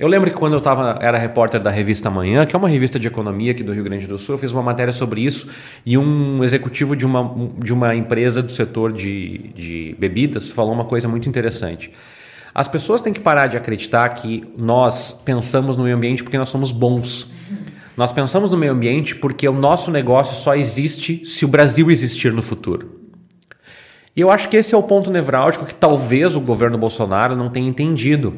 Eu 0.00 0.08
lembro 0.08 0.30
que 0.30 0.36
quando 0.38 0.54
eu 0.54 0.62
tava, 0.62 0.98
era 1.02 1.18
repórter 1.18 1.60
da 1.60 1.68
revista 1.68 2.08
Manhã, 2.08 2.46
que 2.46 2.56
é 2.56 2.58
uma 2.58 2.70
revista 2.70 2.98
de 2.98 3.06
economia 3.06 3.50
aqui 3.52 3.62
do 3.62 3.70
Rio 3.70 3.84
Grande 3.84 4.06
do 4.06 4.18
Sul, 4.18 4.36
eu 4.36 4.38
fiz 4.38 4.50
uma 4.50 4.62
matéria 4.62 4.94
sobre 4.94 5.20
isso 5.20 5.50
e 5.84 5.98
um 5.98 6.42
executivo 6.42 6.96
de 6.96 7.04
uma, 7.04 7.50
de 7.58 7.70
uma 7.70 7.94
empresa 7.94 8.42
do 8.42 8.50
setor 8.50 8.94
de, 8.94 9.52
de 9.54 9.94
bebidas 9.98 10.50
falou 10.50 10.72
uma 10.72 10.86
coisa 10.86 11.06
muito 11.06 11.28
interessante. 11.28 11.92
As 12.54 12.66
pessoas 12.66 13.02
têm 13.02 13.12
que 13.12 13.20
parar 13.20 13.48
de 13.48 13.58
acreditar 13.58 14.08
que 14.08 14.50
nós 14.56 15.12
pensamos 15.22 15.76
no 15.76 15.84
meio 15.84 15.96
ambiente 15.96 16.22
porque 16.22 16.38
nós 16.38 16.48
somos 16.48 16.72
bons. 16.72 17.30
Nós 17.94 18.10
pensamos 18.10 18.52
no 18.52 18.56
meio 18.56 18.72
ambiente 18.72 19.14
porque 19.14 19.46
o 19.46 19.52
nosso 19.52 19.90
negócio 19.90 20.34
só 20.34 20.54
existe 20.54 21.26
se 21.26 21.44
o 21.44 21.48
Brasil 21.48 21.90
existir 21.90 22.32
no 22.32 22.40
futuro. 22.40 23.00
E 24.16 24.22
eu 24.22 24.30
acho 24.30 24.48
que 24.48 24.56
esse 24.56 24.74
é 24.74 24.78
o 24.78 24.82
ponto 24.82 25.10
nevrálgico 25.10 25.66
que 25.66 25.74
talvez 25.74 26.34
o 26.34 26.40
governo 26.40 26.78
Bolsonaro 26.78 27.36
não 27.36 27.50
tenha 27.50 27.68
entendido. 27.68 28.34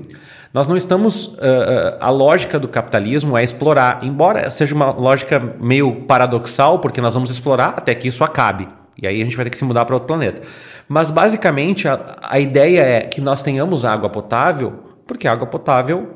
Nós 0.53 0.69
não 0.69 0.77
estamos. 0.77 1.27
Uh, 1.27 1.97
a 1.99 2.11
lógica 2.11 2.59
do 2.59 2.69
capitalismo 2.69 3.39
é 3.39 3.43
explorar, 3.43 4.01
embora 4.03 4.51
seja 4.51 4.75
uma 4.75 4.91
lógica 4.91 5.41
meio 5.59 6.03
paradoxal, 6.03 6.79
porque 6.79 7.01
nós 7.01 7.15
vamos 7.15 7.31
explorar 7.31 7.75
até 7.77 7.95
que 7.95 8.09
isso 8.09 8.23
acabe. 8.23 8.69
E 9.01 9.07
aí 9.07 9.23
a 9.23 9.25
gente 9.25 9.37
vai 9.37 9.45
ter 9.45 9.51
que 9.51 9.57
se 9.57 9.65
mudar 9.65 9.85
para 9.85 9.97
outro 9.97 10.07
planeta. 10.07 10.43
Mas 10.87 11.11
basicamente 11.11 11.89
a, 11.89 12.17
a 12.23 12.39
ideia 12.39 12.83
é 12.83 13.01
que 13.01 13.21
nós 13.21 13.43
tenhamos 13.43 13.85
água 13.85 14.11
potável, 14.11 14.75
porque 15.07 15.27
água 15.27 15.47
potável 15.47 16.11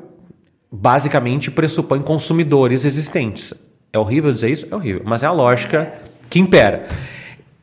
basicamente 0.71 1.49
pressupõe 1.49 2.01
consumidores 2.01 2.85
existentes. 2.85 3.53
É 3.91 3.97
horrível 3.97 4.31
dizer 4.31 4.51
isso? 4.51 4.67
É 4.69 4.75
horrível, 4.75 5.01
mas 5.05 5.23
é 5.23 5.25
a 5.25 5.31
lógica 5.31 5.91
que 6.29 6.39
impera. 6.39 6.85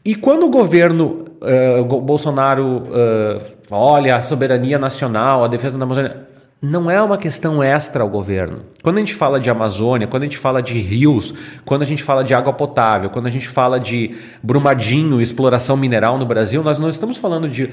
E 0.04 0.14
quando 0.14 0.44
o 0.44 0.50
governo 0.50 1.24
uh, 1.40 2.00
Bolsonaro 2.00 2.82
uh, 2.82 3.40
olha 3.70 4.16
a 4.16 4.22
soberania 4.22 4.78
nacional, 4.78 5.44
a 5.44 5.48
defesa 5.48 5.78
da 5.78 5.84
Amazônia, 5.84 6.28
não 6.64 6.90
é 6.90 7.00
uma 7.02 7.18
questão 7.18 7.62
extra 7.62 8.02
ao 8.02 8.08
governo. 8.08 8.60
Quando 8.82 8.96
a 8.96 9.00
gente 9.00 9.14
fala 9.14 9.38
de 9.38 9.50
Amazônia, 9.50 10.06
quando 10.06 10.22
a 10.22 10.26
gente 10.26 10.38
fala 10.38 10.62
de 10.62 10.72
rios, 10.80 11.34
quando 11.62 11.82
a 11.82 11.84
gente 11.84 12.02
fala 12.02 12.24
de 12.24 12.32
água 12.32 12.54
potável, 12.54 13.10
quando 13.10 13.26
a 13.26 13.30
gente 13.30 13.46
fala 13.46 13.78
de 13.78 14.16
brumadinho, 14.42 15.20
exploração 15.20 15.76
mineral 15.76 16.16
no 16.16 16.24
Brasil, 16.24 16.62
nós 16.62 16.78
não 16.78 16.88
estamos 16.88 17.18
falando 17.18 17.50
de 17.50 17.68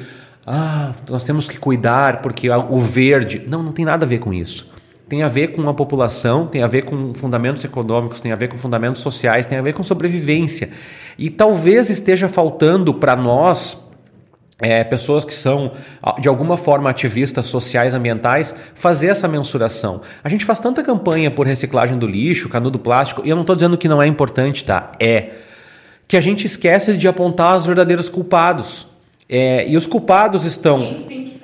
ah, 0.45 0.93
nós 1.10 1.23
temos 1.23 1.47
que 1.47 1.58
cuidar 1.58 2.21
porque 2.21 2.49
o 2.49 2.82
verde. 2.82 3.41
Não, 3.47 3.63
não 3.63 3.71
tem 3.71 3.86
nada 3.86 4.06
a 4.06 4.08
ver 4.08 4.19
com 4.19 4.34
isso. 4.34 4.69
Tem 5.08 5.23
a 5.23 5.30
ver 5.30 5.49
com 5.49 5.69
a 5.69 5.73
população, 5.73 6.45
tem 6.47 6.62
a 6.62 6.67
ver 6.67 6.84
com 6.84 7.13
fundamentos 7.13 7.63
econômicos, 7.63 8.19
tem 8.19 8.34
a 8.34 8.36
ver 8.36 8.49
com 8.49 8.58
fundamentos 8.58 9.01
sociais, 9.01 9.45
tem 9.45 9.58
a 9.58 9.62
ver 9.62 9.73
com 9.73 9.84
sobrevivência. 9.84 10.69
E 11.17 11.30
talvez 11.30 11.89
esteja 11.89 12.27
faltando 12.27 12.93
para 12.93 13.15
nós, 13.15 13.77
é, 14.62 14.84
pessoas 14.84 15.26
que 15.26 15.34
são 15.34 15.71
de 16.19 16.28
alguma 16.28 16.56
forma 16.56 16.89
ativistas 16.89 17.45
sociais 17.45 17.93
ambientais 17.93 18.56
fazer 18.76 19.08
essa 19.08 19.28
mensuração. 19.28 20.02
A 20.24 20.30
gente 20.30 20.45
faz 20.45 20.60
tanta 20.60 20.84
campanha 20.84 21.32
por 21.32 21.45
reciclagem 21.45 21.97
do 21.97 22.08
lixo, 22.08 22.47
canudo 22.47 22.80
plástico, 22.80 23.21
e 23.26 23.30
eu 23.30 23.36
não 23.36 23.41
estou 23.41 23.56
dizendo 23.56 23.78
que 23.78 23.88
não 23.88 24.02
é 24.02 24.08
importante, 24.08 24.63
tá? 24.63 24.91
É 25.00 25.32
que 26.08 26.17
a 26.17 26.21
gente 26.21 26.45
esquece 26.45 26.97
de 26.97 27.08
apontar 27.08 27.56
os 27.56 27.65
verdadeiros 27.65 28.10
culpados. 28.10 28.88
É, 29.30 29.65
e 29.67 29.78
os 29.78 29.86
culpados 29.86 30.43
estão. 30.43 30.80
Quem 30.80 31.04
tem 31.04 31.24
que? 31.24 31.40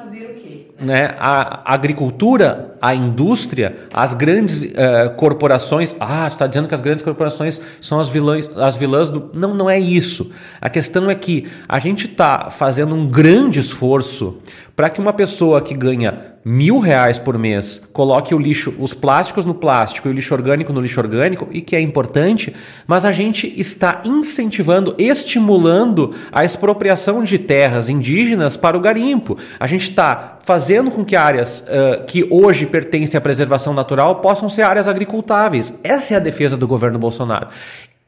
Né? 0.79 1.15
A 1.17 1.73
agricultura 1.73 2.67
a 2.81 2.93
indústria, 2.93 3.75
as 3.93 4.13
grandes 4.13 4.61
uh, 4.61 5.09
corporações. 5.15 5.95
Ah, 5.99 6.27
está 6.27 6.47
dizendo 6.47 6.67
que 6.67 6.75
as 6.75 6.81
grandes 6.81 7.03
corporações 7.03 7.59
são 7.81 7.99
as 7.99 8.07
vilãs, 8.07 8.49
as 8.57 8.75
vilãs 8.75 9.09
do. 9.09 9.31
Não, 9.33 9.53
não 9.53 9.69
é 9.69 9.79
isso. 9.79 10.31
A 10.61 10.69
questão 10.69 11.09
é 11.09 11.15
que 11.15 11.47
a 11.67 11.79
gente 11.79 12.05
está 12.05 12.49
fazendo 12.49 12.93
um 12.93 13.07
grande 13.07 13.59
esforço 13.59 14.39
para 14.77 14.91
que 14.91 15.01
uma 15.01 15.11
pessoa 15.11 15.59
que 15.59 15.73
ganha 15.73 16.35
mil 16.45 16.77
reais 16.77 17.17
por 17.17 17.35
mês 17.35 17.81
coloque 17.91 18.35
o 18.35 18.37
lixo, 18.37 18.75
os 18.77 18.93
plásticos 18.93 19.43
no 19.43 19.55
plástico 19.55 20.07
e 20.07 20.11
o 20.11 20.13
lixo 20.13 20.35
orgânico 20.35 20.71
no 20.71 20.79
lixo 20.79 20.99
orgânico, 20.99 21.47
e 21.51 21.61
que 21.61 21.75
é 21.75 21.81
importante, 21.81 22.55
mas 22.85 23.03
a 23.03 23.11
gente 23.11 23.51
está 23.59 24.01
incentivando, 24.05 24.93
estimulando 24.99 26.13
a 26.31 26.45
expropriação 26.45 27.23
de 27.23 27.39
terras 27.39 27.89
indígenas 27.89 28.55
para 28.55 28.77
o 28.77 28.79
garimpo. 28.79 29.35
A 29.59 29.65
gente 29.65 29.89
está 29.89 30.37
fazendo 30.43 30.91
com 30.91 31.03
que 31.03 31.15
áreas 31.15 31.61
uh, 31.61 32.05
que 32.05 32.27
hoje 32.29 32.67
pertencem 32.67 33.17
à 33.17 33.21
preservação 33.21 33.73
natural 33.73 34.17
possam 34.17 34.47
ser 34.47 34.61
áreas 34.61 34.87
agricultáveis. 34.87 35.73
Essa 35.83 36.13
é 36.13 36.17
a 36.17 36.19
defesa 36.19 36.55
do 36.55 36.67
governo 36.67 36.99
Bolsonaro. 36.99 37.47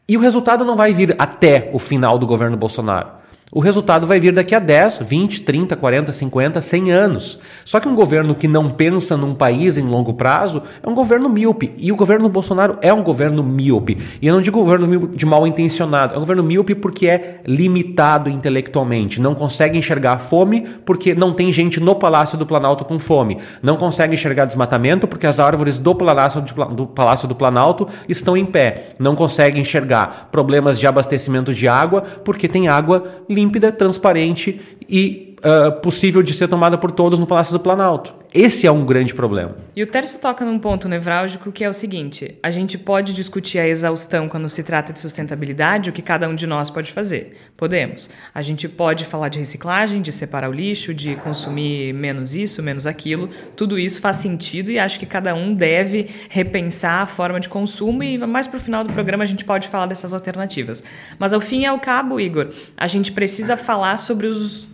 E 0.07 0.15
o 0.15 0.19
resultado 0.19 0.63
não 0.63 0.75
vai 0.75 0.93
vir 0.93 1.15
até 1.17 1.71
o 1.73 1.79
final 1.79 2.19
do 2.19 2.27
governo 2.27 2.55
Bolsonaro. 2.55 3.18
O 3.51 3.59
resultado 3.59 4.05
vai 4.05 4.19
vir 4.19 4.31
daqui 4.31 4.53
a 4.53 4.59
10, 4.59 4.99
20, 4.99 5.41
30, 5.41 5.75
40, 5.75 6.11
50, 6.11 6.61
100 6.61 6.91
anos. 6.91 7.39
Só 7.65 7.79
que 7.79 7.87
um 7.87 7.95
governo 7.95 8.35
que 8.35 8.47
não 8.47 8.69
pensa 8.69 9.17
num 9.17 9.33
país 9.33 9.75
em 9.75 9.87
longo 9.87 10.13
prazo 10.13 10.61
é 10.83 10.87
um 10.87 10.93
governo 10.93 11.27
míope. 11.27 11.73
E 11.75 11.91
o 11.91 11.95
governo 11.95 12.29
Bolsonaro 12.29 12.77
é 12.79 12.93
um 12.93 13.01
governo 13.01 13.41
míope. 13.41 13.97
E 14.21 14.27
eu 14.27 14.35
não 14.35 14.41
digo 14.41 14.59
governo 14.59 15.07
de 15.07 15.25
mal 15.25 15.47
intencionado, 15.47 16.13
é 16.13 16.17
um 16.17 16.19
governo 16.19 16.43
míope 16.43 16.75
porque 16.75 17.07
é 17.07 17.41
limitado 17.43 18.29
intelectualmente. 18.29 19.19
Não 19.19 19.33
consegue 19.33 19.79
enxergar 19.79 20.19
fome 20.19 20.61
porque 20.85 21.15
não 21.15 21.33
tem 21.33 21.51
gente 21.51 21.79
no 21.79 21.95
Palácio 21.95 22.37
do 22.37 22.45
Planalto 22.45 22.85
com 22.85 22.99
fome. 22.99 23.39
Não 23.63 23.77
consegue 23.77 24.13
enxergar 24.13 24.45
desmatamento 24.45 25.07
porque 25.07 25.25
as 25.25 25.39
árvores 25.39 25.79
do 25.79 25.95
Palácio, 25.95 26.43
do 26.71 26.85
Palácio 26.85 27.27
do 27.27 27.33
Planalto 27.33 27.87
estão 28.07 28.37
em 28.37 28.45
pé. 28.45 28.89
Não 28.99 29.15
consegue 29.15 29.59
enxergar 29.59 30.29
problemas 30.31 30.77
de 30.77 30.85
abastecimento 30.85 31.51
de 31.51 31.67
água 31.67 32.03
porque 32.23 32.47
tem 32.47 32.67
água 32.67 33.05
límpida, 33.39 33.71
transparente 33.71 34.59
e 34.87 35.28
uh, 35.39 35.71
possível 35.81 36.21
de 36.21 36.33
ser 36.33 36.47
tomada 36.47 36.77
por 36.77 36.91
todos 36.91 37.19
no 37.19 37.27
Palácio 37.27 37.53
do 37.53 37.59
Planalto. 37.59 38.19
Esse 38.31 38.67
é 38.67 38.71
um 38.71 38.85
grande 38.85 39.15
problema. 39.15 39.55
E 39.75 39.81
o 39.81 39.87
Tércio 39.87 40.19
toca 40.19 40.45
num 40.45 40.59
ponto 40.59 40.87
nevrálgico 40.87 41.51
que 41.51 41.63
é 41.63 41.69
o 41.69 41.73
seguinte: 41.73 42.37
a 42.43 42.51
gente 42.51 42.77
pode 42.77 43.13
discutir 43.13 43.57
a 43.57 43.67
exaustão 43.67 44.29
quando 44.29 44.47
se 44.47 44.63
trata 44.63 44.93
de 44.93 44.99
sustentabilidade, 44.99 45.89
o 45.89 45.93
que 45.93 46.01
cada 46.01 46.29
um 46.29 46.35
de 46.35 46.45
nós 46.45 46.69
pode 46.69 46.91
fazer. 46.91 47.35
Podemos. 47.57 48.07
A 48.33 48.43
gente 48.43 48.69
pode 48.69 49.03
falar 49.03 49.29
de 49.29 49.39
reciclagem, 49.39 49.99
de 49.99 50.11
separar 50.11 50.47
o 50.47 50.53
lixo, 50.53 50.93
de 50.93 51.15
consumir 51.15 51.91
menos 51.93 52.35
isso, 52.35 52.61
menos 52.61 52.85
aquilo. 52.85 53.29
Tudo 53.55 53.79
isso 53.79 53.99
faz 53.99 54.17
sentido 54.17 54.71
e 54.71 54.77
acho 54.77 54.99
que 54.99 55.07
cada 55.07 55.33
um 55.33 55.51
deve 55.51 56.07
repensar 56.29 57.01
a 57.01 57.07
forma 57.07 57.39
de 57.39 57.49
consumo 57.49 58.03
e 58.03 58.15
mais 58.19 58.45
para 58.45 58.57
o 58.57 58.61
final 58.61 58.83
do 58.83 58.93
programa 58.93 59.23
a 59.23 59.27
gente 59.27 59.43
pode 59.43 59.67
falar 59.67 59.87
dessas 59.87 60.13
alternativas. 60.13 60.83
Mas 61.17 61.33
ao 61.33 61.39
fim 61.39 61.61
e 61.61 61.65
ao 61.65 61.79
cabo, 61.79 62.19
Igor, 62.19 62.49
a 62.77 62.85
gente 62.85 63.11
precisa 63.11 63.57
falar 63.57 63.97
sobre 63.97 64.27
os 64.27 64.68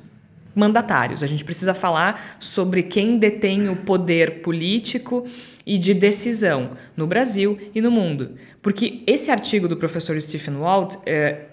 mandatários. 0.56 1.22
A 1.22 1.28
gente 1.28 1.44
precisa 1.44 1.74
falar 1.74 2.38
sobre 2.40 2.82
quem 2.84 3.20
detém 3.20 3.70
o 3.70 3.76
poder 3.76 4.42
político 4.42 5.26
e 5.66 5.78
de 5.78 5.94
decisão 5.94 6.72
no 6.96 7.06
Brasil 7.06 7.58
e 7.74 7.82
no 7.82 7.92
mundo. 7.92 8.32
Porque 8.62 9.04
esse 9.06 9.30
artigo 9.30 9.68
do 9.68 9.78
professor 9.78 10.20
Stephen 10.22 10.56
Walt. 10.56 10.96
É, 11.06 11.50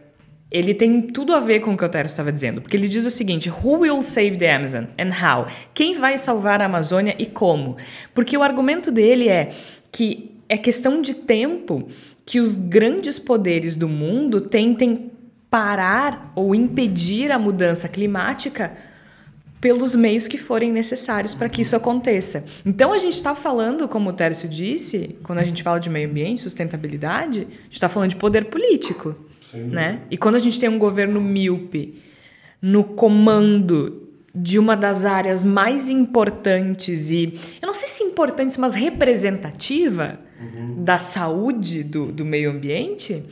ele 0.51 0.75
tem 0.75 1.01
tudo 1.01 1.33
a 1.35 1.41
ver 1.41 1.61
com 1.61 1.73
o 1.73 1.77
que 1.79 1.85
o 1.85 1.89
Tero 1.89 2.05
estava 2.05 2.31
dizendo, 2.31 2.61
porque 2.61 2.77
ele 2.77 2.87
diz 2.87 3.07
o 3.07 3.11
seguinte: 3.11 3.51
Who 3.51 3.81
will 3.81 4.03
save 4.03 4.37
the 4.37 4.55
Amazon 4.55 4.85
and 4.99 5.09
how? 5.09 5.47
Quem 5.73 5.95
vai 5.99 6.19
salvar 6.19 6.61
a 6.61 6.67
Amazônia 6.67 7.17
e 7.19 7.25
como? 7.25 7.79
Porque 8.13 8.37
o 8.37 8.43
argumento 8.43 8.93
dele 8.93 9.31
é 9.31 9.49
que 9.91 10.37
é 10.51 10.59
questão 10.59 11.01
de 11.01 11.15
tempo 11.15 11.89
que 12.27 12.39
os 12.39 12.55
grandes 12.55 13.19
poderes 13.19 13.77
do 13.77 13.89
mundo 13.89 14.43
tentem 14.43 15.11
parar 15.51 16.33
ou 16.35 16.55
impedir 16.55 17.33
a 17.33 17.39
mudança 17.39 17.89
climática 17.89 18.77
pelos 19.63 19.95
meios 19.95 20.27
que 20.27 20.37
forem 20.37 20.73
necessários 20.73 21.37
para 21.37 21.49
que 21.49 21.63
isso 21.63 21.77
aconteça. 21.77 22.45
Então 22.67 22.93
a 22.93 22.99
gente 22.99 23.15
está 23.15 23.33
falando, 23.33 23.87
como 23.87 24.11
o 24.11 24.13
Tércio 24.13 24.49
disse, 24.49 25.17
quando 25.23 25.39
a 25.39 25.45
gente 25.45 25.63
fala 25.63 25.79
de 25.79 25.89
meio 25.89 26.11
ambiente, 26.11 26.43
sustentabilidade, 26.43 27.47
a 27.49 27.63
gente 27.63 27.73
está 27.75 27.89
falando 27.89 28.11
de 28.11 28.17
poder 28.17 28.47
político, 28.47 29.15
né? 29.55 30.01
E 30.11 30.17
quando 30.17 30.35
a 30.35 30.41
gente 30.41 30.59
tem 30.59 30.69
um 30.69 30.81
governo 30.81 31.21
míope 31.21 32.03
no 32.61 32.83
comando 32.83 34.09
de 34.35 34.59
uma 34.59 34.75
das 34.77 35.05
áreas 35.05 35.45
mais 35.45 35.89
importantes 35.89 37.11
e 37.11 37.39
eu 37.61 37.67
não 37.67 37.75
sei 37.75 37.89
se 37.89 38.03
importantes, 38.03 38.57
mas 38.57 38.75
representativa 38.75 40.19
uhum. 40.41 40.83
da 40.83 40.99
saúde 40.99 41.85
do, 41.85 42.11
do 42.11 42.25
meio 42.25 42.51
ambiente, 42.51 43.23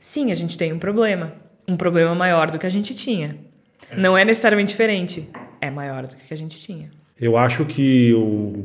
sim, 0.00 0.32
a 0.32 0.34
gente 0.34 0.58
tem 0.58 0.72
um 0.72 0.80
problema, 0.80 1.32
um 1.68 1.76
problema 1.76 2.12
maior 2.12 2.50
do 2.50 2.58
que 2.58 2.66
a 2.66 2.70
gente 2.70 2.92
tinha. 2.92 3.46
Não 3.96 4.16
é 4.16 4.24
necessariamente 4.24 4.70
diferente, 4.70 5.28
é 5.60 5.70
maior 5.70 6.06
do 6.06 6.16
que 6.16 6.32
a 6.32 6.36
gente 6.36 6.58
tinha. 6.58 6.90
Eu 7.20 7.36
acho 7.36 7.64
que, 7.64 8.12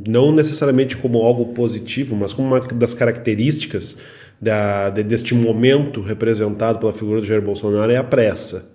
não 0.08 0.32
necessariamente 0.32 0.96
como 0.96 1.20
algo 1.20 1.54
positivo, 1.54 2.16
mas 2.16 2.34
como 2.34 2.50
uma 2.50 2.60
das 2.60 2.94
características 2.94 3.98
da, 4.40 4.90
deste 4.90 5.34
momento 5.34 6.02
representado 6.02 6.78
pela 6.78 6.94
figura 6.94 7.20
do 7.20 7.26
Jair 7.26 7.42
Bolsonaro 7.42 7.92
é 7.92 7.98
a 7.98 8.04
pressa. 8.04 8.72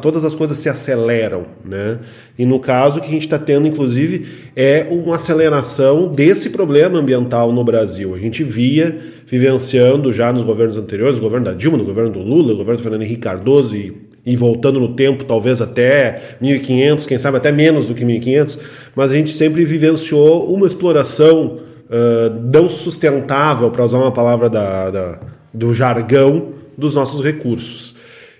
Todas 0.00 0.24
as 0.24 0.36
coisas 0.36 0.56
se 0.56 0.68
aceleram, 0.68 1.46
né? 1.64 1.98
E 2.38 2.46
no 2.46 2.60
caso 2.60 3.00
que 3.00 3.08
a 3.08 3.10
gente 3.10 3.24
está 3.24 3.40
tendo, 3.40 3.66
inclusive, 3.66 4.24
é 4.54 4.86
uma 4.88 5.16
aceleração 5.16 6.06
desse 6.06 6.50
problema 6.50 6.96
ambiental 6.96 7.52
no 7.52 7.64
Brasil. 7.64 8.14
A 8.14 8.18
gente 8.18 8.44
via 8.44 8.96
vivenciando 9.26 10.12
já 10.12 10.32
nos 10.32 10.42
governos 10.42 10.76
anteriores, 10.76 11.16
no 11.16 11.22
governo 11.22 11.46
da 11.46 11.54
Dilma, 11.54 11.76
no 11.76 11.84
governo 11.84 12.10
do 12.10 12.20
Lula, 12.20 12.52
no 12.52 12.58
governo 12.58 12.78
do 12.78 12.82
Fernando 12.84 13.02
Henrique 13.02 13.22
Cardoso 13.22 13.74
e 13.74 13.90
e 14.26 14.36
voltando 14.36 14.80
no 14.80 14.94
tempo, 14.94 15.24
talvez 15.24 15.60
até 15.60 16.36
1500, 16.40 17.06
quem 17.06 17.18
sabe 17.18 17.36
até 17.36 17.52
menos 17.52 17.86
do 17.86 17.94
que 17.94 18.04
1500, 18.04 18.58
mas 18.94 19.10
a 19.10 19.14
gente 19.14 19.32
sempre 19.32 19.64
vivenciou 19.64 20.52
uma 20.52 20.66
exploração 20.66 21.58
uh, 21.84 22.50
não 22.52 22.68
sustentável, 22.68 23.70
para 23.70 23.84
usar 23.84 23.98
uma 23.98 24.12
palavra 24.12 24.48
da, 24.48 24.90
da, 24.90 25.20
do 25.52 25.74
jargão, 25.74 26.54
dos 26.76 26.94
nossos 26.94 27.22
recursos. 27.22 27.94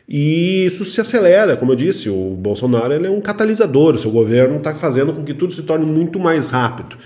E 0.08 0.66
isso 0.66 0.84
se 0.84 1.00
acelera, 1.00 1.56
como 1.56 1.72
eu 1.72 1.76
disse, 1.76 2.10
o 2.10 2.34
Bolsonaro 2.36 2.92
ele 2.92 3.06
é 3.06 3.10
um 3.10 3.20
catalisador, 3.20 3.94
o 3.94 3.98
seu 3.98 4.10
governo 4.10 4.56
está 4.56 4.74
fazendo 4.74 5.12
com 5.12 5.22
que 5.22 5.32
tudo 5.32 5.52
se 5.52 5.62
torne 5.62 5.86
muito 5.86 6.18
mais 6.18 6.48
rápido. 6.48 6.96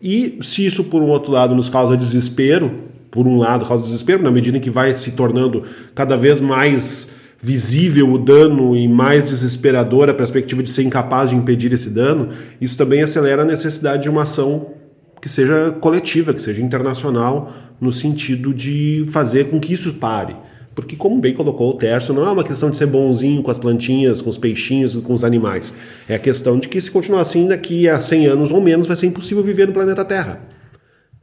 E 0.00 0.38
se 0.42 0.64
isso, 0.64 0.84
por 0.84 1.02
um 1.02 1.08
outro 1.08 1.32
lado, 1.32 1.54
nos 1.54 1.68
causa 1.68 1.96
desespero, 1.96 2.72
por 3.10 3.26
um 3.26 3.38
lado, 3.38 3.64
causa 3.64 3.82
desespero, 3.82 4.22
na 4.22 4.30
medida 4.30 4.58
em 4.58 4.60
que 4.60 4.70
vai 4.70 4.94
se 4.94 5.12
tornando 5.12 5.62
cada 5.94 6.16
vez 6.16 6.40
mais 6.40 7.17
visível 7.40 8.10
o 8.10 8.18
dano 8.18 8.76
e 8.76 8.88
mais 8.88 9.24
desesperadora 9.24 10.10
a 10.12 10.14
perspectiva 10.14 10.62
de 10.62 10.70
ser 10.70 10.82
incapaz 10.82 11.30
de 11.30 11.36
impedir 11.36 11.72
esse 11.72 11.88
dano, 11.88 12.30
isso 12.60 12.76
também 12.76 13.02
acelera 13.02 13.42
a 13.42 13.44
necessidade 13.44 14.02
de 14.02 14.08
uma 14.08 14.22
ação 14.22 14.74
que 15.20 15.28
seja 15.28 15.72
coletiva, 15.80 16.34
que 16.34 16.42
seja 16.42 16.62
internacional, 16.62 17.52
no 17.80 17.92
sentido 17.92 18.52
de 18.52 19.04
fazer 19.10 19.50
com 19.50 19.60
que 19.60 19.72
isso 19.72 19.94
pare. 19.94 20.36
Porque, 20.74 20.94
como 20.94 21.20
bem 21.20 21.34
colocou 21.34 21.70
o 21.70 21.74
Terço, 21.74 22.12
não 22.12 22.24
é 22.24 22.30
uma 22.30 22.44
questão 22.44 22.70
de 22.70 22.76
ser 22.76 22.86
bonzinho 22.86 23.42
com 23.42 23.50
as 23.50 23.58
plantinhas, 23.58 24.20
com 24.20 24.30
os 24.30 24.38
peixinhos, 24.38 24.94
com 24.94 25.12
os 25.12 25.24
animais. 25.24 25.72
É 26.08 26.14
a 26.14 26.18
questão 26.20 26.56
de 26.56 26.68
que, 26.68 26.80
se 26.80 26.88
continuar 26.88 27.20
assim, 27.22 27.48
daqui 27.48 27.88
a 27.88 28.00
100 28.00 28.26
anos 28.26 28.52
ou 28.52 28.60
menos, 28.60 28.86
vai 28.86 28.96
ser 28.96 29.06
impossível 29.06 29.42
viver 29.42 29.66
no 29.66 29.72
planeta 29.72 30.04
Terra. 30.04 30.40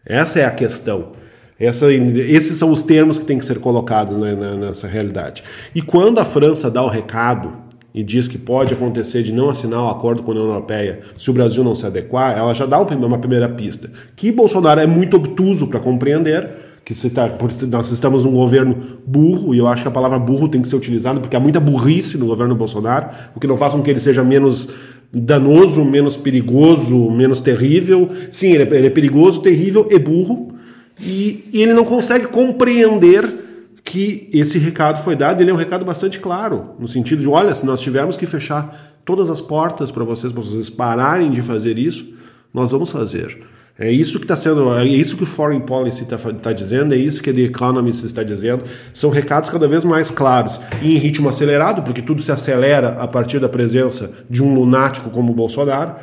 Essa 0.06 0.40
é 0.40 0.46
a 0.46 0.52
questão. 0.52 1.14
Essa, 1.60 1.92
esses 1.92 2.58
são 2.58 2.72
os 2.72 2.84
termos 2.84 3.18
que 3.18 3.26
têm 3.26 3.38
que 3.38 3.46
ser 3.46 3.60
colocados 3.60 4.18
né, 4.18 4.36
nessa 4.60 4.88
realidade. 4.88 5.44
E 5.74 5.82
quando 5.82 6.20
a 6.20 6.26
França 6.26 6.70
dá 6.70 6.84
o 6.84 6.90
recado 6.90 7.56
e 7.94 8.04
diz 8.04 8.28
que 8.28 8.38
pode 8.38 8.74
acontecer 8.74 9.24
de 9.24 9.32
não 9.32 9.50
assinar 9.50 9.82
o 9.84 9.90
acordo 9.90 10.22
com 10.22 10.32
a 10.32 10.36
União 10.36 10.50
Europeia 10.50 11.00
se 11.18 11.30
o 11.30 11.34
Brasil 11.34 11.64
não 11.64 11.74
se 11.74 11.86
adequar, 11.86 12.38
ela 12.38 12.54
já 12.54 12.66
dá 12.66 12.78
uma 12.82 13.18
primeira 13.18 13.48
pista. 13.48 13.90
Que 14.18 14.34
Bolsonaro 14.34 14.82
é 14.82 14.86
muito 14.86 15.16
obtuso 15.16 15.68
para 15.68 15.80
compreender, 15.80 16.50
que 16.84 16.94
tá, 17.10 17.32
nós 17.72 17.90
estamos 17.90 18.26
num 18.26 18.34
governo 18.34 18.76
burro, 19.08 19.56
e 19.56 19.58
eu 19.58 19.68
acho 19.68 19.82
que 19.82 19.88
a 19.88 19.92
palavra 19.92 20.20
burro 20.20 20.50
tem 20.50 20.62
que 20.62 20.68
ser 20.68 20.76
utilizada, 20.76 21.22
porque 21.22 21.38
há 21.38 21.40
muita 21.40 21.62
burrice 21.62 22.18
no 22.18 22.26
governo 22.26 22.54
Bolsonaro, 22.54 23.08
o 23.34 23.40
que 23.40 23.48
não 23.48 23.56
faz 23.56 23.72
com 23.72 23.82
que 23.82 23.90
ele 23.90 24.02
seja 24.02 24.26
menos 24.26 24.68
danoso, 25.14 25.86
menos 25.86 26.18
perigoso, 26.18 27.10
menos 27.10 27.40
terrível. 27.40 28.10
Sim, 28.30 28.52
ele 28.52 28.64
é, 28.64 28.76
ele 28.76 28.88
é 28.88 28.90
perigoso, 28.90 29.42
terrível 29.42 29.88
e 29.90 29.98
burro, 29.98 30.55
e, 31.00 31.50
e 31.52 31.62
ele 31.62 31.74
não 31.74 31.86
consegue 31.86 32.28
compreender 32.28 33.46
que 33.84 34.30
esse 34.34 34.58
recado 34.58 35.04
foi 35.04 35.16
dado. 35.16 35.42
Ele 35.42 35.52
é 35.52 35.54
um 35.54 35.58
recado 35.58 35.86
bastante 35.86 36.20
claro, 36.20 36.72
no 36.80 36.88
sentido 36.88 37.20
de: 37.20 37.28
olha, 37.28 37.54
se 37.54 37.66
nós 37.66 37.80
tivermos 37.80 38.18
que 38.18 38.26
fechar 38.26 38.96
todas 39.06 39.30
as 39.30 39.40
portas 39.40 39.92
para 39.92 40.04
vocês, 40.04 40.34
para 40.34 40.42
vocês 40.42 40.70
pararem 40.70 41.30
de 41.32 41.42
fazer 41.42 41.78
isso, 41.78 42.14
nós 42.54 42.72
vamos 42.72 42.90
fazer. 42.90 43.38
É 43.78 43.92
isso 43.92 44.20
que 44.20 44.24
está 44.24 44.38
sendo, 44.38 44.74
é 44.74 44.86
isso 44.86 45.18
que 45.18 45.24
o 45.24 45.26
Foreign 45.26 45.66
Policy 45.66 46.04
está 46.04 46.18
tá 46.18 46.54
dizendo, 46.54 46.94
é 46.94 46.98
isso 46.98 47.22
que 47.22 47.34
The 47.34 47.42
Economist 47.42 48.06
está 48.06 48.24
dizendo. 48.24 48.64
São 48.94 49.10
recados 49.10 49.50
cada 49.50 49.68
vez 49.68 49.84
mais 49.84 50.10
claros 50.10 50.60
e 50.82 50.96
em 50.96 50.98
ritmo 50.98 51.28
acelerado, 51.28 51.84
porque 51.84 52.02
tudo 52.02 52.22
se 52.22 52.32
acelera 52.32 52.94
a 52.94 53.06
partir 53.06 53.38
da 53.38 53.50
presença 53.50 54.12
de 54.30 54.42
um 54.42 54.54
lunático 54.54 55.10
como 55.10 55.34
o 55.34 55.36
Bolsonaro, 55.36 55.96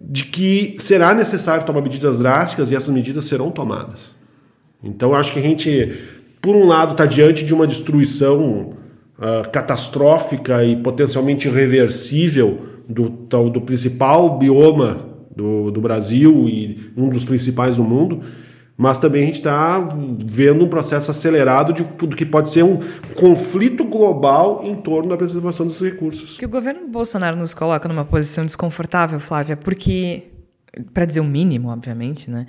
de 0.00 0.24
que 0.26 0.76
será 0.78 1.12
necessário 1.12 1.66
tomar 1.66 1.82
medidas 1.82 2.20
drásticas 2.20 2.70
e 2.70 2.76
essas 2.76 2.94
medidas 2.94 3.24
serão 3.24 3.50
tomadas. 3.50 4.19
Então 4.82 5.14
acho 5.14 5.32
que 5.32 5.38
a 5.38 5.42
gente, 5.42 5.98
por 6.40 6.56
um 6.56 6.66
lado, 6.66 6.92
está 6.92 7.06
diante 7.06 7.44
de 7.44 7.52
uma 7.52 7.66
destruição 7.66 8.74
uh, 9.18 9.50
catastrófica 9.52 10.64
e 10.64 10.76
potencialmente 10.76 11.48
irreversível 11.48 12.66
do, 12.88 13.08
do 13.50 13.60
principal 13.60 14.38
bioma 14.38 15.10
do, 15.34 15.70
do 15.70 15.80
Brasil 15.80 16.48
e 16.48 16.92
um 16.96 17.08
dos 17.08 17.24
principais 17.24 17.76
do 17.76 17.84
mundo, 17.84 18.20
mas 18.76 18.98
também 18.98 19.22
a 19.22 19.26
gente 19.26 19.36
está 19.36 19.78
vendo 20.18 20.64
um 20.64 20.68
processo 20.68 21.10
acelerado 21.10 21.72
de 21.72 21.84
tudo 21.84 22.16
que 22.16 22.24
pode 22.24 22.50
ser 22.50 22.64
um 22.64 22.78
conflito 23.14 23.84
global 23.84 24.62
em 24.64 24.74
torno 24.74 25.10
da 25.10 25.16
preservação 25.16 25.66
desses 25.66 25.82
recursos. 25.82 26.38
Que 26.38 26.46
o 26.46 26.48
governo 26.48 26.88
Bolsonaro 26.88 27.36
nos 27.36 27.52
coloca 27.52 27.86
numa 27.86 28.04
posição 28.04 28.44
desconfortável, 28.44 29.20
Flávia, 29.20 29.56
porque, 29.56 30.24
para 30.94 31.04
dizer 31.04 31.20
o 31.20 31.24
mínimo, 31.24 31.68
obviamente, 31.68 32.30
né? 32.30 32.46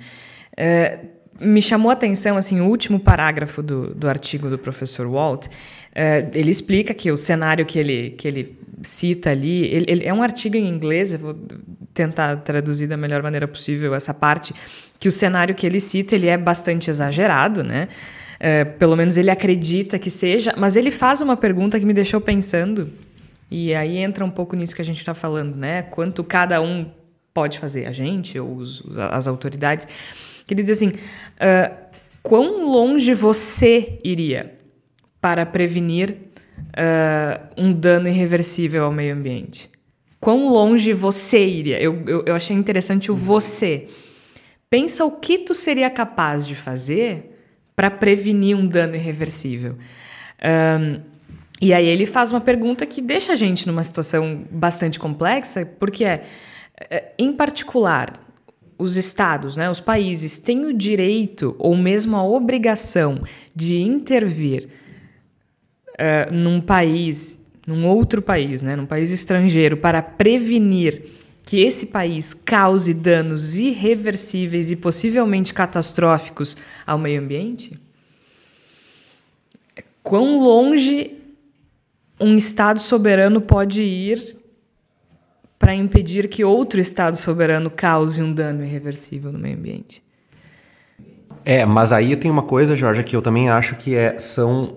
É, 0.56 0.98
me 1.40 1.60
chamou 1.62 1.90
a 1.90 1.94
atenção 1.94 2.36
assim 2.36 2.60
o 2.60 2.66
último 2.66 2.98
parágrafo 3.00 3.62
do, 3.62 3.94
do 3.94 4.08
artigo 4.08 4.48
do 4.48 4.58
professor 4.58 5.06
Walt. 5.06 5.46
Uh, 5.46 6.30
ele 6.34 6.50
explica 6.50 6.94
que 6.94 7.10
o 7.10 7.16
cenário 7.16 7.66
que 7.66 7.78
ele, 7.78 8.10
que 8.10 8.26
ele 8.26 8.56
cita 8.82 9.30
ali 9.30 9.66
ele, 9.66 9.84
ele, 9.88 10.06
é 10.06 10.12
um 10.12 10.22
artigo 10.22 10.56
em 10.56 10.66
inglês. 10.66 11.12
Eu 11.12 11.18
vou 11.18 11.34
tentar 11.92 12.36
traduzir 12.38 12.86
da 12.86 12.96
melhor 12.96 13.22
maneira 13.22 13.46
possível 13.46 13.94
essa 13.94 14.14
parte. 14.14 14.54
Que 14.98 15.08
o 15.08 15.12
cenário 15.12 15.54
que 15.54 15.66
ele 15.66 15.80
cita 15.80 16.14
ele 16.14 16.28
é 16.28 16.38
bastante 16.38 16.90
exagerado, 16.90 17.62
né? 17.62 17.88
Uh, 18.36 18.76
pelo 18.78 18.96
menos 18.96 19.16
ele 19.16 19.30
acredita 19.30 19.98
que 19.98 20.10
seja, 20.10 20.54
mas 20.56 20.76
ele 20.76 20.90
faz 20.90 21.20
uma 21.20 21.36
pergunta 21.36 21.78
que 21.78 21.86
me 21.86 21.94
deixou 21.94 22.20
pensando. 22.20 22.90
E 23.50 23.74
aí 23.74 23.98
entra 23.98 24.24
um 24.24 24.30
pouco 24.30 24.56
nisso 24.56 24.74
que 24.74 24.80
a 24.80 24.84
gente 24.84 24.98
está 24.98 25.12
falando, 25.12 25.56
né? 25.56 25.82
Quanto 25.82 26.24
cada 26.24 26.60
um 26.60 26.86
pode 27.34 27.58
fazer, 27.58 27.86
a 27.86 27.92
gente 27.92 28.38
ou 28.38 28.56
os, 28.56 28.82
as 29.10 29.26
autoridades. 29.26 29.86
Que 30.46 30.54
ele 30.54 30.62
diz 30.62 30.70
assim: 30.70 30.88
uh, 30.88 31.76
quão 32.22 32.70
longe 32.70 33.14
você 33.14 33.98
iria 34.04 34.58
para 35.20 35.46
prevenir 35.46 36.16
uh, 36.70 37.46
um 37.56 37.72
dano 37.72 38.08
irreversível 38.08 38.84
ao 38.84 38.92
meio 38.92 39.14
ambiente? 39.14 39.70
Quão 40.20 40.48
longe 40.48 40.92
você 40.92 41.44
iria? 41.44 41.80
Eu, 41.80 42.02
eu, 42.06 42.24
eu 42.26 42.34
achei 42.34 42.56
interessante 42.56 43.10
o 43.10 43.14
você. 43.14 43.88
Pensa 44.70 45.04
o 45.04 45.10
que 45.12 45.38
tu 45.38 45.54
seria 45.54 45.90
capaz 45.90 46.46
de 46.46 46.54
fazer 46.54 47.32
para 47.74 47.90
prevenir 47.90 48.56
um 48.56 48.66
dano 48.66 48.94
irreversível. 48.94 49.76
Um, 50.80 51.00
e 51.60 51.72
aí 51.72 51.86
ele 51.86 52.06
faz 52.06 52.32
uma 52.32 52.40
pergunta 52.40 52.84
que 52.86 53.00
deixa 53.00 53.32
a 53.32 53.36
gente 53.36 53.66
numa 53.66 53.82
situação 53.82 54.44
bastante 54.50 54.98
complexa, 54.98 55.64
porque 55.78 56.04
é, 56.04 56.24
é 56.90 57.12
em 57.18 57.32
particular, 57.32 58.12
os 58.78 58.96
estados, 58.96 59.56
né, 59.56 59.70
os 59.70 59.80
países 59.80 60.38
têm 60.38 60.64
o 60.66 60.72
direito 60.72 61.54
ou 61.58 61.76
mesmo 61.76 62.16
a 62.16 62.24
obrigação 62.24 63.22
de 63.54 63.80
intervir 63.80 64.68
uh, 65.92 66.32
num 66.32 66.60
país, 66.60 67.44
num 67.66 67.86
outro 67.86 68.20
país, 68.20 68.62
né, 68.62 68.74
num 68.74 68.86
país 68.86 69.10
estrangeiro, 69.10 69.76
para 69.76 70.02
prevenir 70.02 71.04
que 71.44 71.60
esse 71.60 71.86
país 71.86 72.32
cause 72.32 72.94
danos 72.94 73.56
irreversíveis 73.56 74.70
e 74.70 74.76
possivelmente 74.76 75.52
catastróficos 75.52 76.56
ao 76.86 76.98
meio 76.98 77.20
ambiente? 77.20 77.78
Quão 80.02 80.40
longe 80.40 81.18
um 82.18 82.36
Estado 82.36 82.80
soberano 82.80 83.40
pode 83.40 83.82
ir 83.82 84.41
para 85.62 85.76
impedir 85.76 86.26
que 86.26 86.44
outro 86.44 86.80
Estado 86.80 87.16
soberano 87.16 87.70
cause 87.70 88.20
um 88.20 88.32
dano 88.32 88.64
irreversível 88.64 89.30
no 89.30 89.38
meio 89.38 89.56
ambiente. 89.56 90.02
É, 91.44 91.64
mas 91.64 91.92
aí 91.92 92.16
tem 92.16 92.28
uma 92.28 92.42
coisa, 92.42 92.74
Jorge, 92.74 93.04
que 93.04 93.14
eu 93.14 93.22
também 93.22 93.48
acho 93.48 93.76
que 93.76 93.94
é, 93.94 94.18
são, 94.18 94.74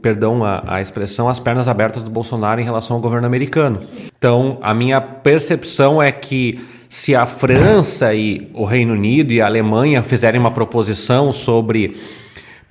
perdão 0.00 0.44
a, 0.44 0.64
a, 0.66 0.80
expressão, 0.80 1.28
as 1.28 1.38
pernas 1.38 1.68
abertas 1.68 2.02
do 2.02 2.10
Bolsonaro 2.10 2.60
em 2.60 2.64
relação 2.64 2.96
ao 2.96 3.00
governo 3.00 3.24
americano. 3.24 3.80
Então, 4.18 4.58
a 4.62 4.74
minha 4.74 5.00
percepção 5.00 6.02
é 6.02 6.10
que 6.10 6.60
se 6.88 7.14
a 7.14 7.24
França 7.24 8.12
e 8.12 8.50
o 8.52 8.64
Reino 8.64 8.94
Unido 8.94 9.32
e 9.32 9.40
a 9.40 9.46
Alemanha 9.46 10.02
fizerem 10.02 10.40
uma 10.40 10.50
proposição 10.50 11.30
sobre 11.30 11.96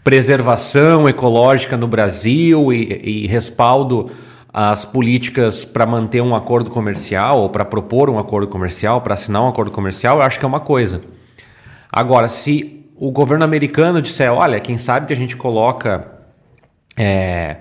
preservação 0.04 1.08
ecológica 1.08 1.77
no 1.77 1.88
Brasil 1.88 2.73
e, 2.73 3.23
e 3.23 3.27
respaldo 3.27 4.12
às 4.54 4.84
políticas 4.84 5.64
para 5.64 5.86
manter 5.86 6.22
um 6.22 6.36
acordo 6.36 6.70
comercial 6.70 7.40
ou 7.40 7.50
para 7.50 7.64
propor 7.64 8.10
um 8.10 8.20
acordo 8.20 8.48
comercial, 8.48 9.02
para 9.02 9.14
assinar 9.14 9.42
um 9.42 9.48
acordo 9.48 9.72
comercial, 9.72 10.18
eu 10.18 10.24
acho 10.24 10.38
que 10.40 10.46
é 10.46 10.48
uma 10.48 10.60
coisa. 10.60 11.02
Agora, 11.92 12.28
se 12.28 12.86
o 12.96 13.12
governo 13.12 13.44
americano 13.44 14.02
disser, 14.02 14.32
olha, 14.32 14.60
quem 14.60 14.78
sabe 14.78 15.08
que 15.08 15.14
a 15.14 15.16
gente 15.16 15.36
coloca 15.36 16.12
é, 16.98 17.58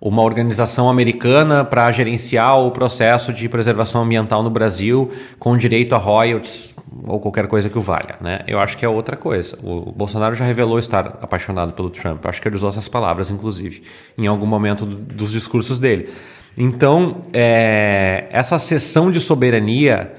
uma 0.00 0.22
organização 0.22 0.88
americana 0.88 1.64
para 1.64 1.90
gerenciar 1.90 2.58
o 2.60 2.70
processo 2.70 3.32
de 3.32 3.48
preservação 3.48 4.02
ambiental 4.02 4.42
no 4.42 4.50
Brasil 4.50 5.10
com 5.38 5.56
direito 5.56 5.94
a 5.94 5.98
royalties 5.98 6.76
ou 7.06 7.20
qualquer 7.20 7.46
coisa 7.48 7.68
que 7.68 7.76
o 7.76 7.80
valha, 7.80 8.16
né? 8.20 8.40
Eu 8.46 8.58
acho 8.58 8.76
que 8.76 8.84
é 8.84 8.88
outra 8.88 9.16
coisa. 9.16 9.58
O 9.62 9.92
Bolsonaro 9.92 10.34
já 10.34 10.44
revelou 10.44 10.78
estar 10.78 11.18
apaixonado 11.20 11.72
pelo 11.72 11.90
Trump. 11.90 12.24
Acho 12.26 12.40
que 12.40 12.48
ele 12.48 12.56
usou 12.56 12.68
essas 12.68 12.88
palavras, 12.88 13.30
inclusive, 13.30 13.82
em 14.16 14.26
algum 14.26 14.46
momento 14.46 14.86
dos 14.86 15.32
discursos 15.32 15.78
dele. 15.78 16.08
Então, 16.56 17.22
é, 17.32 18.26
essa 18.30 18.58
sessão 18.58 19.10
de 19.10 19.20
soberania, 19.20 20.12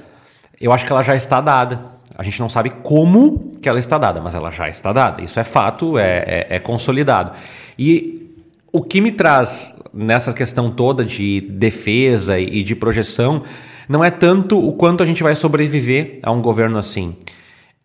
eu 0.60 0.72
acho 0.72 0.86
que 0.86 0.92
ela 0.92 1.04
já 1.04 1.16
está 1.16 1.42
dada. 1.42 1.80
A 2.18 2.24
gente 2.24 2.40
não 2.40 2.50
sabe 2.50 2.70
como 2.70 3.52
que 3.62 3.68
ela 3.68 3.80
está 3.80 3.98
dada, 3.98 4.22
mas 4.22 4.36
ela 4.36 4.52
já 4.52 4.68
está 4.70 4.94
dada. 4.94 5.22
Isso 5.22 5.40
é 5.40 5.44
fato, 5.44 5.98
é, 5.98 6.24
é, 6.26 6.48
é 6.56 6.60
consolidado. 6.60 7.32
E 7.78 8.29
o 8.72 8.82
que 8.82 9.02
me 9.02 9.12
traz 9.12 9.76
nessa 9.94 10.34
questão 10.34 10.72
toda 10.72 11.04
de 11.04 11.42
defesa 11.42 12.40
e 12.40 12.64
de 12.64 12.76
projeção 12.76 13.44
não 13.88 14.04
é 14.04 14.12
tanto 14.12 14.60
o 14.60 14.74
quanto 14.74 15.02
a 15.02 15.06
gente 15.06 15.24
vai 15.24 15.36
sobreviver 15.36 16.20
a 16.22 16.32
um 16.32 16.42
governo 16.42 16.78
assim. 16.78 17.16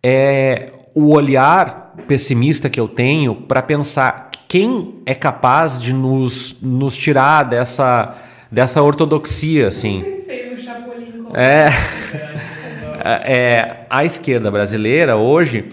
É 0.03 0.71
o 0.95 1.13
olhar 1.13 1.95
pessimista 2.07 2.69
que 2.69 2.79
eu 2.79 2.87
tenho 2.87 3.35
para 3.35 3.63
pensar 3.63 4.31
quem 4.47 5.01
é 5.07 5.15
capaz 5.15 5.81
de 5.81 5.93
nos, 5.93 6.57
nos 6.61 6.95
tirar 6.97 7.45
dessa, 7.45 8.15
dessa 8.51 8.83
ortodoxia, 8.83 9.69
assim. 9.69 9.99
Eu 9.99 10.17
pensei 10.17 10.51
no 10.51 10.61
Chapolin. 10.61 11.27
É. 11.35 11.69
é, 13.05 13.77
a 13.91 14.05
esquerda 14.05 14.51
brasileira 14.51 15.17
hoje, 15.17 15.65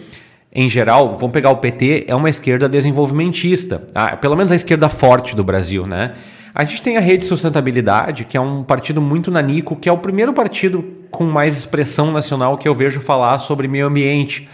em 0.53 0.69
geral, 0.69 1.15
vamos 1.15 1.31
pegar 1.31 1.49
o 1.49 1.57
PT, 1.57 2.05
é 2.07 2.15
uma 2.15 2.29
esquerda 2.29 2.67
desenvolvimentista, 2.67 3.87
a, 3.95 4.17
pelo 4.17 4.35
menos 4.35 4.51
a 4.51 4.55
esquerda 4.55 4.89
forte 4.89 5.33
do 5.33 5.43
Brasil, 5.43 5.87
né? 5.87 6.13
A 6.53 6.65
gente 6.65 6.81
tem 6.81 6.97
a 6.97 6.99
Rede 6.99 7.23
Sustentabilidade, 7.23 8.25
que 8.25 8.35
é 8.35 8.41
um 8.41 8.61
partido 8.61 9.01
muito 9.01 9.31
nanico, 9.31 9.77
que 9.77 9.87
é 9.87 9.91
o 9.91 9.97
primeiro 9.97 10.33
partido 10.33 10.83
com 11.09 11.23
mais 11.23 11.57
expressão 11.57 12.11
nacional 12.11 12.57
que 12.57 12.67
eu 12.67 12.75
vejo 12.75 12.99
falar 12.99 13.39
sobre 13.39 13.69
meio 13.69 13.87
ambiente. 13.87 14.49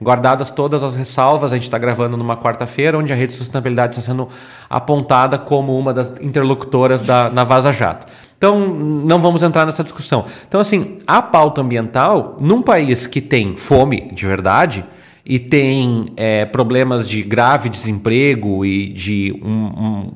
Guardadas 0.00 0.52
todas 0.52 0.84
as 0.84 0.94
ressalvas, 0.94 1.52
a 1.52 1.56
gente 1.56 1.64
está 1.64 1.78
gravando 1.78 2.16
numa 2.16 2.36
quarta-feira, 2.36 2.96
onde 2.96 3.12
a 3.12 3.16
Rede 3.16 3.32
Sustentabilidade 3.32 3.98
está 3.98 4.02
sendo 4.02 4.28
apontada 4.70 5.36
como 5.36 5.76
uma 5.76 5.92
das 5.92 6.12
interlocutoras 6.20 7.02
da, 7.02 7.28
na 7.28 7.42
Vaza 7.42 7.72
Jato. 7.72 8.06
Então, 8.38 8.60
não 8.60 9.20
vamos 9.20 9.42
entrar 9.42 9.66
nessa 9.66 9.82
discussão. 9.82 10.26
Então, 10.46 10.60
assim, 10.60 10.98
a 11.04 11.20
pauta 11.20 11.60
ambiental, 11.60 12.36
num 12.40 12.62
país 12.62 13.08
que 13.08 13.20
tem 13.20 13.56
fome 13.56 14.12
de 14.12 14.24
verdade 14.24 14.84
e 15.24 15.38
tem 15.38 16.12
é, 16.16 16.44
problemas 16.44 17.08
de 17.08 17.22
grave 17.22 17.68
desemprego 17.68 18.64
e 18.64 18.92
de 18.92 19.32
um, 19.42 19.48
um, 19.48 20.12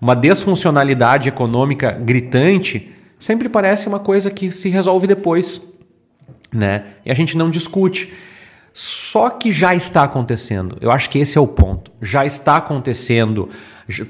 uma 0.00 0.14
desfuncionalidade 0.14 1.28
econômica 1.28 1.90
gritante, 1.90 2.90
sempre 3.18 3.48
parece 3.48 3.88
uma 3.88 3.98
coisa 3.98 4.30
que 4.30 4.50
se 4.50 4.68
resolve 4.68 5.06
depois, 5.06 5.60
né? 6.52 6.84
E 7.04 7.10
a 7.10 7.14
gente 7.14 7.36
não 7.36 7.50
discute. 7.50 8.12
Só 8.72 9.30
que 9.30 9.52
já 9.52 9.74
está 9.74 10.04
acontecendo. 10.04 10.78
Eu 10.80 10.92
acho 10.92 11.10
que 11.10 11.18
esse 11.18 11.36
é 11.36 11.40
o 11.40 11.46
ponto. 11.46 11.90
Já 12.00 12.24
está 12.24 12.56
acontecendo 12.56 13.48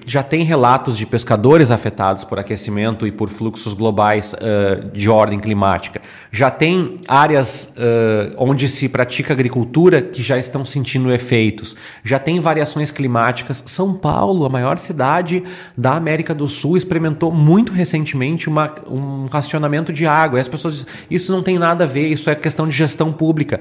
já 0.06 0.22
tem 0.22 0.44
relatos 0.44 0.96
de 0.96 1.06
pescadores 1.06 1.70
afetados 1.70 2.24
por 2.24 2.38
aquecimento 2.38 3.06
e 3.06 3.12
por 3.12 3.28
fluxos 3.28 3.72
globais 3.72 4.34
uh, 4.34 4.90
de 4.92 5.08
ordem 5.08 5.40
climática. 5.40 6.00
Já 6.30 6.50
tem 6.50 7.00
áreas 7.08 7.72
uh, 7.76 8.34
onde 8.36 8.68
se 8.68 8.88
pratica 8.88 9.32
agricultura 9.32 10.02
que 10.02 10.22
já 10.22 10.38
estão 10.38 10.64
sentindo 10.64 11.12
efeitos. 11.12 11.76
Já 12.04 12.18
tem 12.18 12.40
variações 12.40 12.90
climáticas. 12.90 13.62
São 13.66 13.94
Paulo, 13.94 14.44
a 14.44 14.48
maior 14.48 14.78
cidade 14.78 15.42
da 15.76 15.94
América 15.94 16.34
do 16.34 16.46
Sul, 16.46 16.76
experimentou 16.76 17.32
muito 17.32 17.72
recentemente 17.72 18.48
uma, 18.48 18.72
um 18.88 19.26
racionamento 19.26 19.92
de 19.92 20.06
água. 20.06 20.38
E 20.38 20.40
as 20.40 20.48
pessoas 20.48 20.74
dizem, 20.74 20.88
isso 21.10 21.32
não 21.32 21.42
tem 21.42 21.58
nada 21.58 21.84
a 21.84 21.86
ver, 21.86 22.08
isso 22.08 22.28
é 22.30 22.34
questão 22.34 22.66
de 22.66 22.76
gestão 22.76 23.12
pública. 23.12 23.60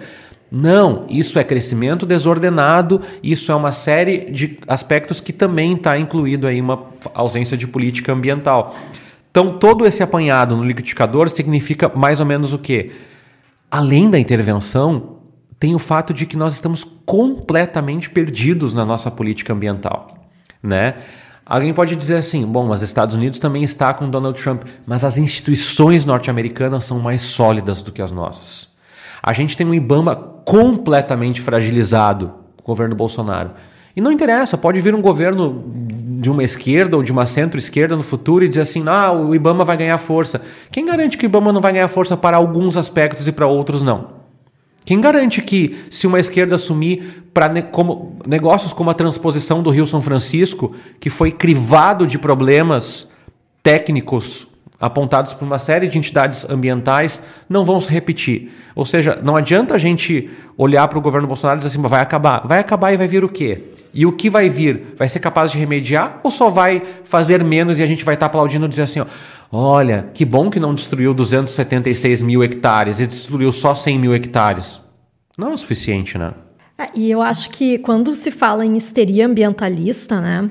Não, 0.52 1.06
isso 1.10 1.38
é 1.38 1.44
crescimento 1.44 2.06
desordenado, 2.06 3.02
isso 3.22 3.52
é 3.52 3.56
uma 3.56 3.72
série 3.72 4.32
de 4.32 4.58
aspectos 4.68 5.20
que 5.20 5.32
também 5.32 5.74
está 5.74 5.98
incluído 5.98 6.48
aí 6.48 6.60
uma 6.60 6.86
ausência 7.14 7.56
de 7.56 7.68
política 7.68 8.12
ambiental. 8.12 8.76
Então, 9.30 9.60
todo 9.60 9.86
esse 9.86 10.02
apanhado 10.02 10.58
no 10.58 10.64
liquidificador 10.64 11.30
significa 11.30 11.88
mais 11.88 12.20
ou 12.20 12.26
menos 12.26 12.52
o 12.52 12.58
quê? 12.58 12.92
Além 13.70 14.10
da 14.10 14.18
intervenção, 14.18 15.18
tem 15.60 15.76
o 15.76 15.80
fato 15.80 16.14
de 16.14 16.26
que 16.26 16.36
nós 16.36 16.54
estamos 16.54 16.84
completamente 17.06 18.10
perdidos 18.10 18.74
na 18.74 18.84
nossa 18.84 19.12
política 19.12 19.54
ambiental, 19.54 20.18
né? 20.64 20.96
Alguém 21.46 21.74
pode 21.74 21.96
dizer 21.96 22.16
assim: 22.16 22.46
bom, 22.46 22.68
mas 22.68 22.82
Estados 22.82 23.16
Unidos 23.16 23.40
também 23.40 23.64
está 23.64 23.94
com 23.94 24.10
Donald 24.10 24.42
Trump, 24.42 24.64
mas 24.86 25.04
as 25.04 25.18
instituições 25.18 26.06
norte-americanas 26.06 26.86
são 26.86 27.00
mais 27.00 27.22
sólidas 27.22 27.84
do 27.84 27.92
que 27.92 28.02
as 28.02 28.12
nossas. 28.12 28.69
A 29.22 29.34
gente 29.34 29.56
tem 29.56 29.68
um 29.68 29.74
IBAMA 29.74 30.16
completamente 30.16 31.42
fragilizado 31.42 32.32
com 32.58 32.72
o 32.72 32.76
governo 32.76 32.96
Bolsonaro. 32.96 33.52
E 33.96 34.02
não 34.02 34.12
interessa, 34.12 34.58
pode 34.58 34.80
vir 34.82 34.96
um 34.96 35.02
governo 35.02 35.64
de 36.20 36.30
uma 36.30 36.44
esquerda 36.44 36.98
ou 36.98 37.04
de 37.04 37.12
uma 37.12 37.26
centro-esquerda 37.26 37.96
no 37.96 38.04
futuro 38.04 38.46
e 38.46 38.48
dizer 38.48 38.62
assim: 38.62 38.84
ah, 38.88 39.12
o 39.12 39.34
IBAMA 39.34 39.66
vai 39.66 39.78
ganhar 39.78 39.98
força. 39.98 40.42
Quem 40.72 40.86
garante 40.86 41.18
que 41.18 41.26
o 41.26 41.28
IBAMA 41.28 41.54
não 41.54 41.62
vai 41.62 41.74
ganhar 41.74 41.88
força 41.88 42.16
para 42.16 42.38
alguns 42.38 42.78
aspectos 42.78 43.28
e 43.28 43.32
para 43.32 43.48
outros 43.48 43.82
não? 43.82 44.20
Quem 44.86 45.00
garante 45.00 45.42
que, 45.42 45.78
se 45.92 46.08
uma 46.08 46.20
esquerda 46.20 46.56
assumir 46.56 47.24
para 47.34 47.48
ne 47.48 47.62
como, 47.62 48.16
negócios 48.26 48.74
como 48.74 48.90
a 48.90 48.94
transposição 48.94 49.62
do 49.62 49.70
Rio 49.70 49.86
São 49.86 50.02
Francisco, 50.02 50.74
que 51.00 51.10
foi 51.10 51.32
crivado 51.32 52.08
de 52.08 52.18
problemas 52.18 53.10
técnicos 53.62 54.48
apontados 54.80 55.34
por 55.34 55.46
uma 55.46 55.60
série 55.60 55.88
de 55.88 55.98
entidades 55.98 56.50
ambientais 56.50 57.22
não 57.50 57.66
vão 57.66 57.82
se 57.82 57.92
repetir. 57.92 58.52
Ou 58.76 58.86
seja, 58.86 59.20
não 59.22 59.36
adianta 59.36 59.76
a 59.76 59.78
gente 59.78 60.30
olhar 60.58 60.88
para 60.88 60.98
o 60.98 61.02
governo 61.02 61.28
Bolsonaro 61.28 61.60
e 61.60 61.64
dizer 61.64 61.78
assim, 61.78 61.88
vai 61.88 62.02
acabar. 62.02 62.48
Vai 62.48 62.60
acabar 62.60 62.94
e 62.94 62.98
vai 62.98 63.08
vir 63.08 63.24
o 63.24 63.30
quê? 63.30 63.64
E 63.94 64.06
o 64.06 64.12
que 64.12 64.30
vai 64.30 64.50
vir? 64.50 64.96
Vai 64.98 65.10
ser 65.10 65.20
capaz 65.20 65.52
de 65.52 65.58
remediar 65.58 66.20
ou 66.24 66.32
só 66.32 66.50
vai 66.50 66.82
fazer 67.04 67.44
menos 67.44 67.80
e 67.80 67.84
a 67.84 67.86
gente 67.86 68.06
vai 68.06 68.14
estar 68.14 68.28
tá 68.28 68.30
aplaudindo 68.30 68.66
e 68.66 68.70
dizer 68.70 68.84
assim, 68.84 69.00
ó, 69.00 69.06
olha, 69.52 70.10
que 70.14 70.24
bom 70.24 70.50
que 70.50 70.60
não 70.60 70.74
destruiu 70.74 71.14
276 71.14 72.22
mil 72.22 72.44
hectares 72.44 73.00
e 73.00 73.08
destruiu 73.08 73.52
só 73.52 73.74
100 73.74 74.00
mil 74.00 74.14
hectares. 74.14 74.80
Não 75.38 75.50
é 75.50 75.54
o 75.54 75.58
suficiente, 75.58 76.18
né? 76.18 76.34
É, 76.78 76.90
e 76.96 77.12
eu 77.12 77.22
acho 77.22 77.50
que 77.50 77.78
quando 77.80 78.14
se 78.16 78.32
fala 78.32 78.66
em 78.66 78.78
histeria 78.78 79.26
ambientalista, 79.26 80.22
né? 80.22 80.50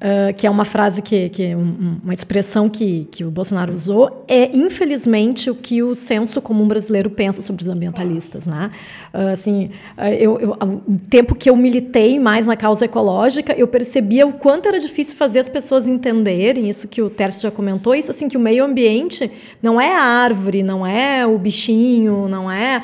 Uh, 0.00 0.32
que 0.32 0.46
é 0.46 0.50
uma 0.50 0.64
frase 0.64 1.02
que, 1.02 1.28
que 1.28 1.54
um, 1.54 2.00
uma 2.02 2.14
expressão 2.14 2.70
que, 2.70 3.06
que 3.10 3.22
o 3.22 3.30
Bolsonaro 3.30 3.74
usou, 3.74 4.24
é 4.26 4.48
infelizmente 4.56 5.50
o 5.50 5.54
que 5.54 5.82
o 5.82 5.94
senso 5.94 6.40
comum 6.40 6.66
brasileiro 6.66 7.10
pensa 7.10 7.42
sobre 7.42 7.64
os 7.64 7.68
ambientalistas, 7.68 8.46
né? 8.46 8.70
Uh, 9.12 9.28
assim, 9.34 9.70
uh, 9.98 10.04
eu, 10.18 10.40
eu, 10.40 10.52
o 10.52 10.98
tempo 11.10 11.34
que 11.34 11.50
eu 11.50 11.54
militei 11.54 12.18
mais 12.18 12.46
na 12.46 12.56
causa 12.56 12.86
ecológica, 12.86 13.52
eu 13.52 13.68
percebia 13.68 14.26
o 14.26 14.32
quanto 14.32 14.68
era 14.70 14.80
difícil 14.80 15.16
fazer 15.16 15.40
as 15.40 15.50
pessoas 15.50 15.86
entenderem 15.86 16.70
isso 16.70 16.88
que 16.88 17.02
o 17.02 17.10
Tércio 17.10 17.42
já 17.42 17.50
comentou, 17.50 17.94
isso 17.94 18.10
assim 18.10 18.26
que 18.26 18.38
o 18.38 18.40
meio 18.40 18.64
ambiente 18.64 19.30
não 19.62 19.78
é 19.78 19.94
a 19.94 20.02
árvore, 20.02 20.62
não 20.62 20.86
é 20.86 21.26
o 21.26 21.38
bichinho, 21.38 22.26
não 22.26 22.50
é, 22.50 22.82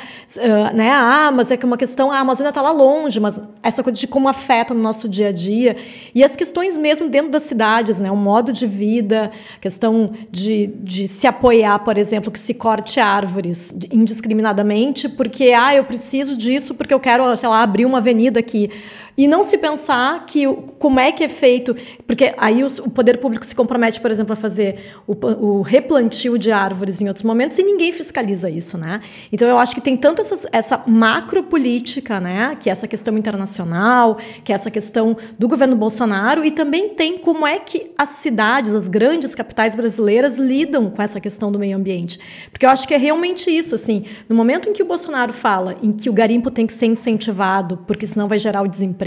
né? 0.74 0.90
Ah, 0.90 1.32
mas 1.34 1.50
é 1.50 1.56
que 1.56 1.64
uma 1.64 1.78
questão, 1.78 2.12
a 2.12 2.18
Amazônia 2.18 2.50
está 2.50 2.60
lá 2.60 2.72
longe, 2.72 3.18
mas 3.18 3.40
essa 3.62 3.82
coisa 3.82 3.98
de 3.98 4.06
como 4.06 4.28
afeta 4.28 4.74
no 4.74 4.82
nosso 4.82 5.08
dia 5.08 5.28
a 5.28 5.32
dia 5.32 5.76
e 6.14 6.22
as 6.22 6.36
questões 6.36 6.76
mesmo 6.76 7.05
mesmo 7.06 7.10
dentro 7.10 7.30
das 7.30 7.44
cidades, 7.44 7.98
né? 8.00 8.10
O 8.10 8.16
modo 8.16 8.52
de 8.52 8.66
vida, 8.66 9.30
questão 9.60 10.10
de, 10.30 10.66
de 10.66 11.08
se 11.08 11.26
apoiar, 11.26 11.78
por 11.80 11.96
exemplo, 11.96 12.30
que 12.30 12.38
se 12.38 12.54
corte 12.54 13.00
árvores 13.00 13.74
indiscriminadamente, 13.90 15.08
porque 15.08 15.52
ah, 15.56 15.74
eu 15.74 15.84
preciso 15.84 16.36
disso 16.36 16.74
porque 16.74 16.92
eu 16.92 17.00
quero, 17.00 17.36
sei 17.36 17.48
lá, 17.48 17.62
abrir 17.62 17.86
uma 17.86 17.98
avenida 17.98 18.40
aqui. 18.40 18.70
E 19.16 19.26
não 19.26 19.44
se 19.44 19.56
pensar 19.56 20.26
que 20.26 20.46
como 20.78 21.00
é 21.00 21.10
que 21.10 21.24
é 21.24 21.28
feito, 21.28 21.74
porque 22.06 22.34
aí 22.36 22.62
o, 22.62 22.66
o 22.66 22.90
poder 22.90 23.18
público 23.18 23.46
se 23.46 23.54
compromete, 23.54 23.98
por 23.98 24.10
exemplo, 24.10 24.34
a 24.34 24.36
fazer 24.36 24.92
o, 25.06 25.14
o, 25.14 25.62
replantio 25.62 26.36
de 26.36 26.52
árvores 26.52 27.00
em 27.00 27.08
outros 27.08 27.24
momentos 27.24 27.58
e 27.58 27.62
ninguém 27.62 27.92
fiscaliza 27.92 28.50
isso, 28.50 28.76
né? 28.76 29.00
Então 29.32 29.48
eu 29.48 29.58
acho 29.58 29.74
que 29.74 29.80
tem 29.80 29.96
tanto 29.96 30.20
essa, 30.20 30.48
essa 30.52 30.82
macro 30.86 31.42
política, 31.42 32.20
né, 32.20 32.56
que 32.60 32.68
é 32.68 32.72
essa 32.72 32.86
questão 32.86 33.16
internacional, 33.16 34.18
que 34.44 34.52
é 34.52 34.54
essa 34.54 34.70
questão 34.70 35.16
do 35.38 35.48
governo 35.48 35.76
Bolsonaro 35.76 36.44
e 36.44 36.50
também 36.50 36.90
tem 36.90 37.16
como 37.16 37.46
é 37.46 37.58
que 37.58 37.92
as 37.96 38.10
cidades, 38.10 38.74
as 38.74 38.86
grandes 38.86 39.34
capitais 39.34 39.74
brasileiras 39.74 40.36
lidam 40.36 40.90
com 40.90 41.00
essa 41.00 41.20
questão 41.20 41.50
do 41.50 41.58
meio 41.58 41.76
ambiente. 41.76 42.20
Porque 42.50 42.66
eu 42.66 42.70
acho 42.70 42.86
que 42.86 42.92
é 42.92 42.98
realmente 42.98 43.50
isso, 43.50 43.74
assim, 43.74 44.04
no 44.28 44.36
momento 44.36 44.68
em 44.68 44.72
que 44.74 44.82
o 44.82 44.86
Bolsonaro 44.86 45.32
fala 45.32 45.76
em 45.82 45.90
que 45.92 46.10
o 46.10 46.12
garimpo 46.12 46.50
tem 46.50 46.66
que 46.66 46.72
ser 46.74 46.86
incentivado, 46.86 47.78
porque 47.86 48.06
senão 48.06 48.28
vai 48.28 48.38
gerar 48.38 48.62
o 48.62 48.68
desemprego, 48.68 49.05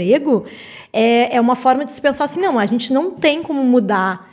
é, 0.92 1.36
é 1.36 1.40
uma 1.40 1.54
forma 1.54 1.84
de 1.84 1.92
se 1.92 2.00
pensar 2.00 2.24
assim, 2.24 2.40
não, 2.40 2.58
a 2.58 2.66
gente 2.66 2.92
não 2.92 3.10
tem 3.10 3.42
como 3.42 3.62
mudar 3.64 4.30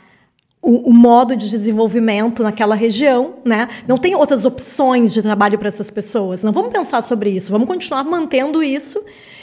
o, 0.60 0.90
o, 0.90 0.92
modo 0.92 1.36
de 1.36 1.48
desenvolvimento 1.48 2.42
naquela 2.42 2.74
região, 2.74 3.36
né? 3.44 3.68
Não 3.86 3.96
tem 3.96 4.14
outras 4.14 4.44
opções 4.44 5.12
de 5.12 5.22
trabalho 5.22 5.58
para 5.58 5.68
essas 5.68 5.90
pessoas. 5.90 6.42
Não 6.42 6.52
vamos 6.52 6.72
pensar 6.72 7.02
sobre 7.02 7.30
isso, 7.30 7.52
vamos 7.52 7.68
continuar 7.68 8.04
mantendo 8.04 8.62
isso. 8.62 9.00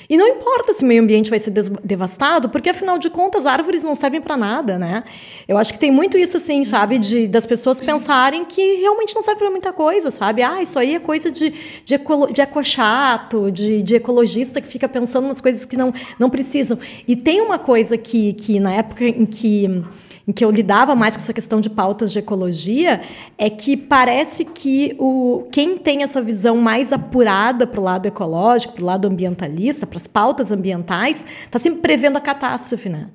E 0.10 0.18
não 0.18 0.28
importa 0.28 0.74
se 0.74 0.84
o 0.84 0.88
meio 0.88 1.02
ambiente 1.02 1.30
vai 1.30 1.40
ser 1.40 1.52
devastado, 1.52 2.50
porque 2.50 2.70
afinal 2.70 2.98
de 2.98 3.10
contas 3.10 3.46
árvores 3.46 3.84
não 3.84 3.96
servem 3.96 4.22
para 4.22 4.38
nada, 4.38 4.78
né? 4.78 5.04
Eu 5.48 5.58
acho 5.58 5.74
que 5.74 5.80
tem 5.80 5.92
muito 5.92 6.18
isso 6.18 6.38
assim, 6.38 6.64
sabe, 6.64 7.00
de 7.00 7.28
das 7.28 7.46
pessoas 7.46 7.80
pensarem 7.80 8.46
que 8.46 8.76
realmente 8.76 9.16
não 9.16 9.22
serve 9.22 9.40
para 9.40 9.52
muita 9.52 9.74
coisa, 9.74 10.12
sabe? 10.12 10.42
Ah, 10.42 10.62
isso 10.62 10.78
aí 10.78 10.96
é 10.96 11.00
coisa 11.00 11.32
de 11.32 11.54
de, 11.84 11.96
ecolo, 11.96 12.32
de 12.32 12.42
ecochato, 12.42 13.52
de, 13.52 13.82
de 13.82 13.96
ecologista 13.96 14.62
que 14.62 14.68
fica 14.68 14.88
pensando 14.88 15.28
nas 15.28 15.42
coisas 15.42 15.66
que 15.66 15.78
não 15.78 15.94
não 16.20 16.30
precisam. 16.30 16.78
E 17.08 17.16
tem 17.16 17.42
uma 17.42 17.58
coisa 17.58 17.98
que 17.98 18.34
que 18.34 18.60
na 18.60 18.74
época 18.74 19.06
em 19.06 19.26
que 19.26 19.84
em 20.28 20.32
que 20.32 20.44
eu 20.44 20.50
lidava 20.50 20.96
mais 20.96 21.16
com 21.16 21.22
essa 21.22 21.34
questão 21.34 21.62
de 21.62 21.70
pautas 21.70 22.12
de 22.12 22.20
ecologia, 22.20 23.02
é 23.38 23.50
que 23.50 23.78
parece 23.78 24.44
que 24.44 24.96
o, 25.00 25.48
quem 25.52 25.78
tem 25.78 26.02
essa 26.02 26.22
visão 26.22 26.58
mais 26.58 26.92
apurada 26.92 27.68
para 27.68 27.80
o 27.80 27.84
lado 27.84 28.08
ecológico, 28.08 28.74
para 28.74 28.84
o 28.84 28.86
lado 28.86 29.08
ambientalista, 29.08 29.86
para 29.86 30.00
as 30.00 30.08
pautas 30.08 30.52
ambientais, 30.52 31.24
está 31.44 31.60
sempre 31.60 31.82
prevendo 31.82 32.18
a 32.18 32.22
catástrofe, 32.22 32.90
né? 32.90 33.08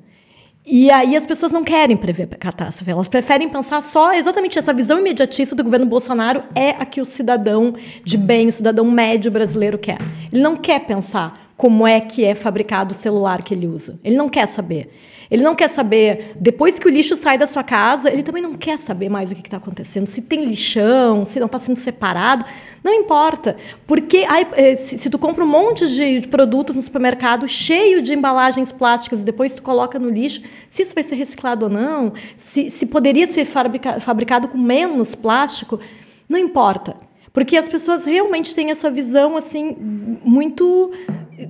E 0.65 0.91
aí 0.91 1.17
as 1.17 1.27
pessoas 1.27 1.51
não 1.51 1.65
querem 1.65 1.97
prever 1.97 2.29
a 2.31 2.37
catástrofe, 2.37 2.91
elas 2.91 3.09
preferem 3.09 3.49
pensar 3.49 3.83
só 3.83 4.13
exatamente 4.13 4.59
essa 4.59 4.73
visão 4.73 5.01
imediatista 5.01 5.57
do 5.57 5.65
governo 5.65 5.87
Bolsonaro 5.87 6.43
é 6.55 6.71
a 6.71 6.85
que 6.85 7.01
o 7.01 7.05
cidadão 7.05 7.75
de 8.05 8.17
bem, 8.17 8.47
o 8.47 8.53
cidadão 8.53 8.89
médio 8.89 9.33
brasileiro 9.33 9.79
quer. 9.79 9.99
Ele 10.31 10.43
não 10.43 10.57
quer 10.57 10.81
pensar 10.87 11.50
como 11.61 11.87
é 11.87 12.01
que 12.01 12.25
é 12.25 12.35
fabricado 12.35 12.95
o 12.95 12.97
celular 12.97 13.43
que 13.43 13.53
ele 13.53 13.67
usa. 13.67 14.01
Ele 14.03 14.17
não 14.17 14.31
quer 14.31 14.47
saber. 14.47 14.91
Ele 15.31 15.43
não 15.43 15.55
quer 15.55 15.69
saber, 15.69 16.33
depois 16.41 16.79
que 16.79 16.89
o 16.89 16.91
lixo 16.91 17.15
sai 17.17 17.37
da 17.37 17.47
sua 17.47 17.63
casa, 17.63 18.11
ele 18.11 18.23
também 18.23 18.43
não 18.43 18.55
quer 18.55 18.79
saber 18.79 19.11
mais 19.11 19.31
o 19.31 19.35
que 19.35 19.43
está 19.43 19.59
acontecendo. 19.59 20.07
Se 20.07 20.23
tem 20.23 20.47
lixão, 20.47 21.23
se 21.27 21.39
não 21.39 21.45
está 21.45 21.59
sendo 21.59 21.79
separado, 21.79 22.47
não 22.83 22.95
importa. 22.95 23.59
Porque 23.87 24.25
ai, 24.27 24.49
eh, 24.55 24.75
se, 24.75 24.97
se, 24.97 25.11
tu 25.11 25.19
compra 25.19 25.45
um 25.45 25.47
monte 25.47 25.87
de 25.87 26.27
produtos 26.29 26.77
no 26.77 26.81
supermercado 26.81 27.47
cheio 27.47 28.01
de 28.01 28.15
embalagens 28.15 28.73
plásticas 28.73 29.21
e 29.21 29.25
depois 29.27 29.53
tu 29.53 29.63
coloca 29.63 29.99
no 29.99 30.09
lixo, 30.09 30.41
se 30.71 30.81
isso 30.81 30.95
vai 30.95 31.05
ser 31.05 31.17
reciclado 31.17 31.67
ou 31.67 31.71
não, 31.71 32.15
se, 32.39 32.71
se 32.71 32.87
poderia 32.87 33.27
ser 33.27 33.45
fabrica, 33.45 34.01
fabricado 34.01 34.49
com 34.49 34.57
menos 34.57 35.15
plástico, 35.15 35.79
não 36.27 36.39
importa. 36.39 37.10
Porque 37.33 37.57
as 37.57 37.69
pessoas 37.69 38.05
realmente 38.05 38.55
têm 38.55 38.71
essa 38.71 38.91
visão 38.91 39.37
assim 39.37 39.77
muito 40.25 40.93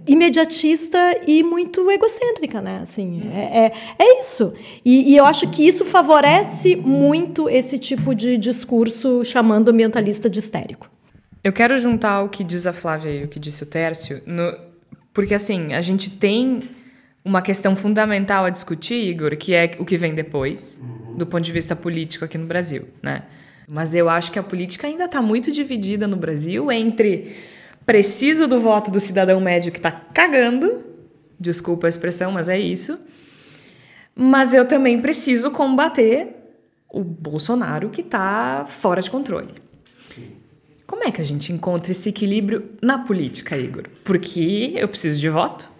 imediatista 0.06 0.98
e 1.26 1.42
muito 1.42 1.90
egocêntrica, 1.90 2.60
né? 2.60 2.80
Assim, 2.82 3.22
é, 3.32 3.66
é, 3.66 3.72
é 3.98 4.20
isso. 4.20 4.52
E, 4.84 5.12
e, 5.12 5.16
eu 5.16 5.24
acho 5.24 5.48
que 5.50 5.66
isso 5.66 5.84
favorece 5.84 6.76
muito 6.76 7.48
esse 7.48 7.78
tipo 7.78 8.14
de 8.14 8.36
discurso 8.36 9.24
chamando 9.24 9.70
ambientalista 9.70 10.28
de 10.30 10.38
histérico. 10.38 10.88
Eu 11.42 11.52
quero 11.52 11.76
juntar 11.78 12.22
o 12.22 12.28
que 12.28 12.44
diz 12.44 12.66
a 12.66 12.72
Flávia 12.72 13.10
e 13.10 13.24
o 13.24 13.28
que 13.28 13.40
disse 13.40 13.62
o 13.62 13.66
Tércio, 13.66 14.22
no, 14.26 14.54
porque 15.12 15.34
assim, 15.34 15.72
a 15.72 15.80
gente 15.80 16.10
tem 16.10 16.62
uma 17.24 17.42
questão 17.42 17.74
fundamental 17.74 18.44
a 18.44 18.50
discutir, 18.50 19.08
Igor, 19.08 19.36
que 19.36 19.54
é 19.54 19.72
o 19.78 19.84
que 19.84 19.96
vem 19.96 20.14
depois, 20.14 20.82
do 21.16 21.26
ponto 21.26 21.42
de 21.42 21.52
vista 21.52 21.74
político 21.74 22.24
aqui 22.24 22.38
no 22.38 22.46
Brasil, 22.46 22.88
né? 23.02 23.24
Mas 23.70 23.94
eu 23.94 24.08
acho 24.08 24.32
que 24.32 24.38
a 24.38 24.42
política 24.42 24.88
ainda 24.88 25.04
está 25.04 25.22
muito 25.22 25.52
dividida 25.52 26.08
no 26.08 26.16
Brasil 26.16 26.72
entre 26.72 27.36
preciso 27.86 28.48
do 28.48 28.58
voto 28.58 28.90
do 28.90 28.98
cidadão 28.98 29.40
médio 29.40 29.70
que 29.70 29.78
está 29.78 29.92
cagando, 29.92 30.84
desculpa 31.38 31.86
a 31.86 31.88
expressão, 31.88 32.32
mas 32.32 32.48
é 32.48 32.58
isso. 32.58 32.98
Mas 34.12 34.52
eu 34.52 34.64
também 34.64 35.00
preciso 35.00 35.52
combater 35.52 36.34
o 36.88 37.04
Bolsonaro 37.04 37.90
que 37.90 38.00
está 38.00 38.64
fora 38.66 39.00
de 39.00 39.08
controle. 39.08 39.54
Como 40.84 41.04
é 41.04 41.12
que 41.12 41.20
a 41.20 41.24
gente 41.24 41.52
encontra 41.52 41.92
esse 41.92 42.08
equilíbrio 42.08 42.70
na 42.82 42.98
política, 42.98 43.56
Igor? 43.56 43.84
Porque 44.02 44.72
eu 44.74 44.88
preciso 44.88 45.20
de 45.20 45.28
voto, 45.28 45.70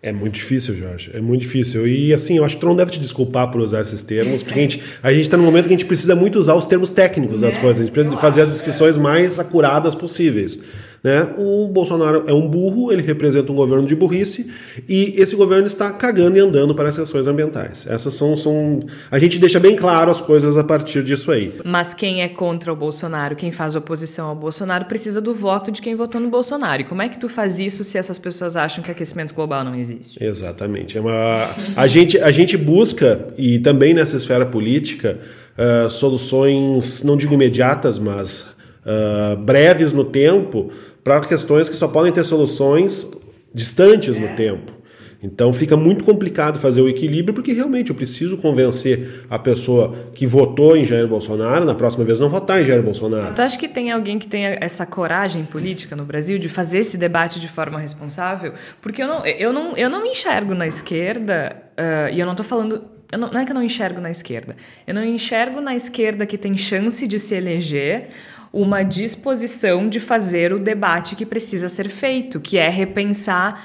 é 0.00 0.12
muito 0.12 0.34
difícil, 0.34 0.76
Jorge. 0.76 1.10
É 1.12 1.20
muito 1.20 1.40
difícil. 1.40 1.86
E 1.86 2.14
assim, 2.14 2.36
eu 2.36 2.44
acho 2.44 2.54
que 2.54 2.60
tu 2.60 2.66
não 2.66 2.76
deve 2.76 2.92
te 2.92 3.00
desculpar 3.00 3.50
por 3.50 3.60
usar 3.60 3.80
esses 3.80 4.04
termos, 4.04 4.42
porque 4.42 4.58
a 4.58 4.62
gente 4.62 4.82
a 5.02 5.12
está 5.12 5.36
no 5.36 5.42
momento 5.42 5.66
que 5.66 5.74
a 5.74 5.76
gente 5.76 5.86
precisa 5.86 6.14
muito 6.14 6.38
usar 6.38 6.54
os 6.54 6.66
termos 6.66 6.90
técnicos 6.90 7.40
das 7.40 7.56
é, 7.56 7.60
coisas. 7.60 7.82
A 7.82 7.84
gente 7.84 7.92
precisa 7.92 8.16
fazer 8.16 8.42
as 8.42 8.50
descrições 8.50 8.96
mais 8.96 9.38
acuradas 9.38 9.94
possíveis. 9.94 10.60
Né? 11.02 11.34
O 11.38 11.68
Bolsonaro 11.68 12.24
é 12.26 12.32
um 12.32 12.48
burro, 12.48 12.92
ele 12.92 13.02
representa 13.02 13.52
um 13.52 13.54
governo 13.54 13.86
de 13.86 13.94
burrice 13.94 14.50
e 14.88 15.14
esse 15.16 15.36
governo 15.36 15.66
está 15.66 15.92
cagando 15.92 16.36
e 16.36 16.40
andando 16.40 16.74
para 16.74 16.88
as 16.88 16.96
questões 16.96 17.26
ambientais. 17.26 17.86
Essas 17.88 18.14
são, 18.14 18.36
são. 18.36 18.80
A 19.10 19.18
gente 19.18 19.38
deixa 19.38 19.60
bem 19.60 19.76
claro 19.76 20.10
as 20.10 20.20
coisas 20.20 20.56
a 20.56 20.64
partir 20.64 21.04
disso 21.04 21.30
aí. 21.30 21.54
Mas 21.64 21.94
quem 21.94 22.22
é 22.22 22.28
contra 22.28 22.72
o 22.72 22.76
Bolsonaro, 22.76 23.36
quem 23.36 23.52
faz 23.52 23.76
oposição 23.76 24.28
ao 24.28 24.34
Bolsonaro, 24.34 24.86
precisa 24.86 25.20
do 25.20 25.32
voto 25.32 25.70
de 25.70 25.80
quem 25.80 25.94
votou 25.94 26.20
no 26.20 26.28
Bolsonaro. 26.28 26.82
E 26.82 26.84
como 26.84 27.00
é 27.00 27.08
que 27.08 27.18
tu 27.18 27.28
faz 27.28 27.58
isso 27.58 27.84
se 27.84 27.96
essas 27.96 28.18
pessoas 28.18 28.56
acham 28.56 28.82
que 28.82 28.90
aquecimento 28.90 29.34
global 29.34 29.62
não 29.62 29.74
existe? 29.74 30.22
Exatamente. 30.22 30.98
É 30.98 31.00
uma... 31.00 31.50
a, 31.76 31.86
gente, 31.86 32.18
a 32.18 32.32
gente 32.32 32.56
busca, 32.56 33.28
e 33.36 33.60
também 33.60 33.94
nessa 33.94 34.16
esfera 34.16 34.44
política, 34.44 35.18
uh, 35.56 35.88
soluções, 35.90 37.02
não 37.04 37.16
digo 37.16 37.34
imediatas, 37.34 37.98
mas 37.98 38.44
uh, 38.88 39.36
breves 39.36 39.92
no 39.92 40.04
tempo 40.04 40.70
para 41.04 41.20
questões 41.20 41.68
que 41.68 41.76
só 41.76 41.86
podem 41.86 42.12
ter 42.12 42.24
soluções 42.24 43.08
distantes 43.52 44.18
no 44.18 44.28
tempo. 44.28 44.78
Então 45.20 45.52
fica 45.52 45.76
muito 45.76 46.04
complicado 46.04 46.60
fazer 46.60 46.80
o 46.80 46.88
equilíbrio, 46.88 47.34
porque 47.34 47.52
realmente 47.52 47.90
eu 47.90 47.96
preciso 47.96 48.38
convencer 48.38 49.24
a 49.28 49.36
pessoa 49.36 49.92
que 50.14 50.24
votou 50.24 50.76
em 50.76 50.84
Jair 50.84 51.08
Bolsonaro, 51.08 51.64
na 51.64 51.74
próxima 51.74 52.04
vez 52.04 52.20
não 52.20 52.28
votar 52.28 52.62
em 52.62 52.64
Jair 52.64 52.82
Bolsonaro. 52.82 53.34
Tu 53.34 53.42
acha 53.42 53.58
que 53.58 53.66
tem 53.66 53.90
alguém 53.90 54.16
que 54.18 54.28
tenha 54.28 54.56
essa 54.60 54.86
coragem 54.86 55.44
política 55.44 55.96
no 55.96 56.04
Brasil 56.04 56.38
de 56.38 56.48
fazer 56.48 56.78
esse 56.78 56.96
debate 56.96 57.40
de 57.40 57.48
forma 57.48 57.80
responsável? 57.80 58.52
Porque 58.80 59.02
eu 59.02 59.08
não, 59.08 59.26
eu 59.26 59.52
não, 59.52 59.76
eu 59.76 59.90
não 59.90 60.02
me 60.04 60.10
enxergo 60.10 60.54
na 60.54 60.68
esquerda, 60.68 61.56
uh, 61.76 62.14
e 62.14 62.20
eu 62.20 62.24
não 62.24 62.34
estou 62.34 62.46
falando. 62.46 62.84
Não, 63.10 63.32
não 63.32 63.40
é 63.40 63.44
que 63.44 63.50
eu 63.50 63.54
não 63.54 63.62
enxergo 63.62 64.00
na 64.00 64.10
esquerda. 64.10 64.54
Eu 64.86 64.94
não 64.94 65.02
enxergo 65.02 65.60
na 65.60 65.74
esquerda 65.74 66.26
que 66.26 66.38
tem 66.38 66.56
chance 66.56 67.08
de 67.08 67.18
se 67.18 67.34
eleger 67.34 68.10
uma 68.52 68.82
disposição 68.82 69.88
de 69.88 70.00
fazer 70.00 70.52
o 70.52 70.58
debate 70.58 71.14
que 71.14 71.26
precisa 71.26 71.68
ser 71.68 71.88
feito, 71.88 72.40
que 72.40 72.58
é 72.58 72.68
repensar 72.68 73.62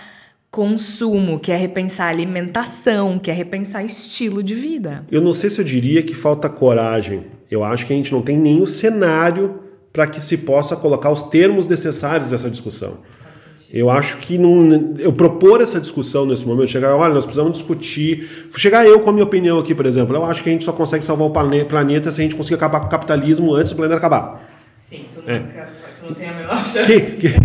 consumo, 0.52 1.40
que 1.40 1.52
é 1.52 1.56
repensar 1.56 2.10
alimentação, 2.10 3.18
que 3.18 3.32
é 3.32 3.34
repensar 3.34 3.84
estilo 3.84 4.44
de 4.44 4.54
vida. 4.54 5.04
Eu 5.10 5.22
não 5.22 5.34
sei 5.34 5.50
se 5.50 5.60
eu 5.60 5.66
diria 5.66 6.04
que 6.04 6.14
falta 6.14 6.48
coragem. 6.48 7.24
Eu 7.50 7.64
acho 7.64 7.88
que 7.88 7.94
a 7.94 7.96
gente 7.96 8.12
não 8.12 8.22
tem 8.22 8.38
nenhum 8.38 8.68
cenário 8.68 9.60
para 9.92 10.06
que 10.06 10.22
se 10.22 10.38
possa 10.38 10.76
colocar 10.76 11.12
os 11.12 11.24
termos 11.24 11.68
necessários 11.68 12.30
dessa 12.30 12.50
discussão. 12.50 12.98
Eu 13.74 13.90
acho 13.90 14.18
que 14.18 14.38
não, 14.38 14.94
eu 15.00 15.12
propor 15.12 15.60
essa 15.60 15.80
discussão 15.80 16.28
nesse 16.28 16.46
momento, 16.46 16.70
chegar, 16.70 16.96
olha, 16.96 17.12
nós 17.12 17.26
precisamos 17.26 17.54
discutir, 17.54 18.48
chegar 18.56 18.86
eu 18.86 19.00
com 19.00 19.10
a 19.10 19.14
minha 19.14 19.26
opinião 19.26 19.58
aqui, 19.58 19.74
por 19.74 19.88
exemplo, 19.88 20.16
eu 20.16 20.24
acho 20.24 20.44
que 20.44 20.50
a 20.50 20.52
gente 20.52 20.64
só 20.64 20.72
consegue 20.72 21.04
salvar 21.04 21.28
o 21.28 21.32
planeta 21.66 22.12
se 22.12 22.22
a 22.22 22.24
gente 22.24 22.36
conseguir 22.36 22.54
acabar 22.54 22.82
com 22.82 22.86
o 22.86 22.90
capitalismo 22.90 23.56
antes 23.56 23.72
do 23.72 23.76
planeta 23.76 23.98
acabar. 23.98 24.40
Sim, 24.94 25.06
tu, 25.12 25.24
é. 25.26 25.40
nunca, 25.40 25.70
tu 26.00 26.06
não 26.06 26.14
tem 26.14 26.30
a 26.30 26.34
menor 26.34 26.66
chance. 26.68 26.86
Que, 26.86 27.30
que, 27.30 27.36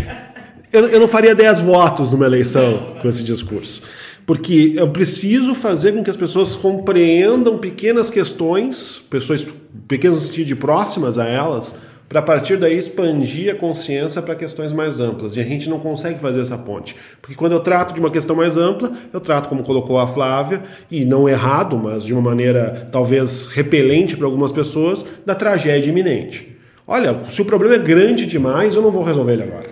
eu, 0.71 0.87
eu 0.89 1.01
não 1.01 1.09
faria 1.09 1.35
10 1.35 1.61
votos 1.61 2.13
numa 2.13 2.27
eleição 2.27 2.97
com 3.01 3.09
esse 3.09 3.23
discurso. 3.23 3.83
Porque 4.27 4.75
eu 4.77 4.91
preciso 4.91 5.55
fazer 5.55 5.93
com 5.93 6.05
que 6.05 6.11
as 6.11 6.17
pessoas 6.17 6.55
compreendam 6.55 7.57
pequenas 7.57 8.11
questões, 8.11 9.03
pessoas 9.09 9.47
pequenas 9.87 10.31
de 10.31 10.55
próximas 10.55 11.19
a 11.19 11.27
elas, 11.27 11.75
para 12.07 12.21
a 12.21 12.23
partir 12.23 12.59
daí 12.59 12.77
expandir 12.77 13.51
a 13.51 13.57
consciência 13.57 14.21
para 14.21 14.35
questões 14.35 14.75
mais 14.75 15.01
amplas. 15.01 15.35
E 15.35 15.41
a 15.41 15.45
gente 15.45 15.71
não 15.71 15.79
consegue 15.79 16.19
fazer 16.19 16.43
essa 16.43 16.59
ponte. 16.59 16.95
Porque 17.23 17.35
quando 17.35 17.53
eu 17.53 17.61
trato 17.61 17.95
de 17.95 18.01
uma 18.01 18.11
questão 18.11 18.37
mais 18.37 18.59
ampla, 18.59 18.93
eu 19.11 19.21
trato 19.21 19.49
como 19.49 19.63
colocou 19.63 19.99
a 19.99 20.07
Flávia, 20.07 20.63
e 20.91 21.07
não 21.07 21.27
errado, 21.27 21.79
mas 21.79 22.05
de 22.05 22.13
uma 22.13 22.21
maneira 22.21 22.87
talvez 22.93 23.47
repelente 23.47 24.19
para 24.19 24.27
algumas 24.27 24.53
pessoas, 24.53 25.07
da 25.25 25.35
tragédia 25.35 25.89
iminente. 25.89 26.58
Olha, 26.91 27.21
se 27.29 27.43
o 27.43 27.45
problema 27.45 27.75
é 27.75 27.79
grande 27.79 28.25
demais, 28.25 28.75
eu 28.75 28.81
não 28.81 28.91
vou 28.91 29.03
resolver 29.03 29.35
ele 29.35 29.43
agora. 29.43 29.69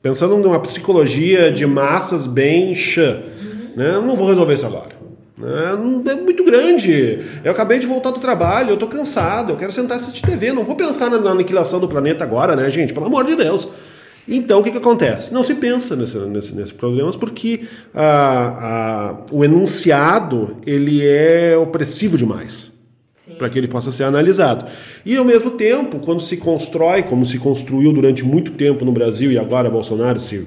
Pensando 0.00 0.36
numa 0.36 0.60
psicologia 0.60 1.50
de 1.50 1.66
massas 1.66 2.28
bem 2.28 2.76
chã. 2.76 3.20
Né? 3.76 3.96
Eu 3.96 4.02
não 4.02 4.14
vou 4.14 4.28
resolver 4.28 4.54
isso 4.54 4.64
agora. 4.64 4.92
Né? 5.36 6.12
É 6.12 6.14
muito 6.14 6.44
grande. 6.44 7.18
Eu 7.42 7.50
acabei 7.50 7.80
de 7.80 7.86
voltar 7.86 8.12
do 8.12 8.20
trabalho, 8.20 8.70
eu 8.70 8.76
tô 8.76 8.86
cansado, 8.86 9.50
eu 9.50 9.56
quero 9.56 9.72
sentar 9.72 9.98
e 9.98 10.00
assistir 10.00 10.22
TV. 10.22 10.52
Não 10.52 10.62
vou 10.62 10.76
pensar 10.76 11.10
na 11.10 11.30
aniquilação 11.30 11.80
do 11.80 11.88
planeta 11.88 12.22
agora, 12.22 12.54
né, 12.54 12.70
gente? 12.70 12.92
Pelo 12.92 13.06
amor 13.06 13.24
de 13.24 13.34
Deus. 13.34 13.68
Então, 14.28 14.60
o 14.60 14.62
que, 14.62 14.70
que 14.70 14.78
acontece? 14.78 15.34
Não 15.34 15.42
se 15.42 15.56
pensa 15.56 15.96
nesse, 15.96 16.16
nesse, 16.18 16.54
nesse 16.54 16.72
problemas 16.72 17.16
porque 17.16 17.64
ah, 17.92 18.58
ah, 18.60 19.16
o 19.32 19.44
enunciado 19.44 20.56
ele 20.64 21.04
é 21.04 21.56
opressivo 21.56 22.16
demais 22.16 22.71
para 23.38 23.48
que 23.48 23.58
ele 23.58 23.68
possa 23.68 23.92
ser 23.92 24.04
analisado. 24.04 24.70
E 25.04 25.16
ao 25.16 25.24
mesmo 25.24 25.52
tempo, 25.52 25.98
quando 25.98 26.20
se 26.20 26.36
constrói, 26.36 27.02
como 27.02 27.24
se 27.24 27.38
construiu 27.38 27.92
durante 27.92 28.24
muito 28.24 28.52
tempo 28.52 28.84
no 28.84 28.92
Brasil 28.92 29.30
e 29.30 29.38
agora 29.38 29.70
Bolsonaro 29.70 30.18
se, 30.18 30.46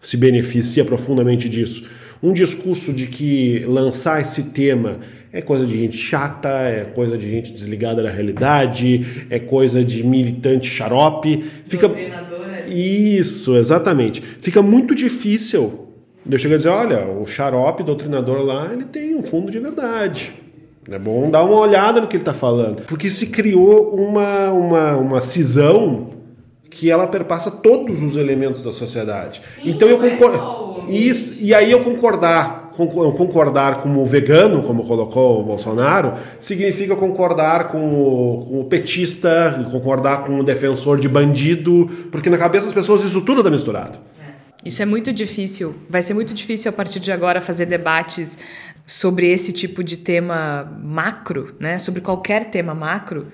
se 0.00 0.16
beneficia 0.16 0.84
profundamente 0.84 1.48
disso, 1.48 1.86
um 2.22 2.32
discurso 2.32 2.92
de 2.92 3.06
que 3.06 3.64
lançar 3.66 4.20
esse 4.22 4.44
tema 4.44 5.00
é 5.32 5.40
coisa 5.40 5.66
de 5.66 5.76
gente 5.76 5.96
chata, 5.96 6.48
é 6.48 6.84
coisa 6.84 7.16
de 7.16 7.28
gente 7.28 7.52
desligada 7.52 8.02
da 8.02 8.10
realidade, 8.10 9.26
é 9.30 9.38
coisa 9.38 9.82
de 9.84 10.04
militante 10.04 10.68
xarope. 10.68 11.42
Fica 11.64 11.88
Isso, 12.68 13.56
exatamente. 13.56 14.22
Fica 14.40 14.62
muito 14.62 14.94
difícil. 14.94 15.88
Eu 16.30 16.38
chego 16.38 16.54
a 16.54 16.56
dizer, 16.58 16.68
olha, 16.68 17.06
o 17.06 17.26
xarope 17.26 17.82
doutrinador 17.82 18.42
lá, 18.42 18.70
ele 18.72 18.84
tem 18.84 19.16
um 19.16 19.22
fundo 19.22 19.50
de 19.50 19.58
verdade. 19.58 20.41
É 20.90 20.98
bom 20.98 21.30
dar 21.30 21.44
uma 21.44 21.56
olhada 21.60 22.00
no 22.00 22.06
que 22.08 22.16
ele 22.16 22.22
está 22.22 22.34
falando. 22.34 22.82
Porque 22.82 23.08
se 23.10 23.26
criou 23.26 23.94
uma, 23.94 24.50
uma, 24.50 24.96
uma 24.96 25.20
cisão 25.20 26.10
que 26.68 26.90
ela 26.90 27.06
perpassa 27.06 27.50
todos 27.50 28.02
os 28.02 28.16
elementos 28.16 28.64
da 28.64 28.72
sociedade. 28.72 29.42
Sim, 29.56 29.70
então 29.70 29.88
eu 29.88 30.02
é 30.02 30.10
concordo. 30.10 30.38
o- 30.38 30.90
Isso, 30.90 31.36
e 31.40 31.54
aí 31.54 31.70
eu 31.70 31.84
concordar, 31.84 32.72
concor- 32.74 33.12
concordar 33.14 33.82
como 33.82 34.04
vegano, 34.06 34.62
como 34.62 34.84
colocou 34.84 35.40
o 35.40 35.44
Bolsonaro, 35.44 36.14
significa 36.40 36.96
concordar 36.96 37.68
com 37.68 37.78
o, 37.78 38.46
com 38.46 38.60
o 38.60 38.64
petista, 38.64 39.68
concordar 39.70 40.24
com 40.24 40.38
o 40.40 40.42
defensor 40.42 40.98
de 40.98 41.08
bandido, 41.08 41.86
porque 42.10 42.28
na 42.30 42.38
cabeça 42.38 42.64
das 42.64 42.74
pessoas 42.74 43.04
isso 43.04 43.20
tudo 43.20 43.40
está 43.42 43.50
misturado. 43.50 43.98
Isso 44.64 44.80
é 44.80 44.86
muito 44.86 45.12
difícil. 45.12 45.74
Vai 45.90 46.02
ser 46.02 46.14
muito 46.14 46.32
difícil 46.32 46.68
a 46.68 46.72
partir 46.72 47.00
de 47.00 47.10
agora 47.12 47.40
fazer 47.40 47.66
debates 47.66 48.38
sobre 48.86 49.30
esse 49.30 49.52
tipo 49.52 49.82
de 49.82 49.96
tema 49.96 50.64
macro, 50.82 51.54
né? 51.58 51.78
Sobre 51.78 52.00
qualquer 52.00 52.50
tema 52.50 52.74
macro, 52.74 53.32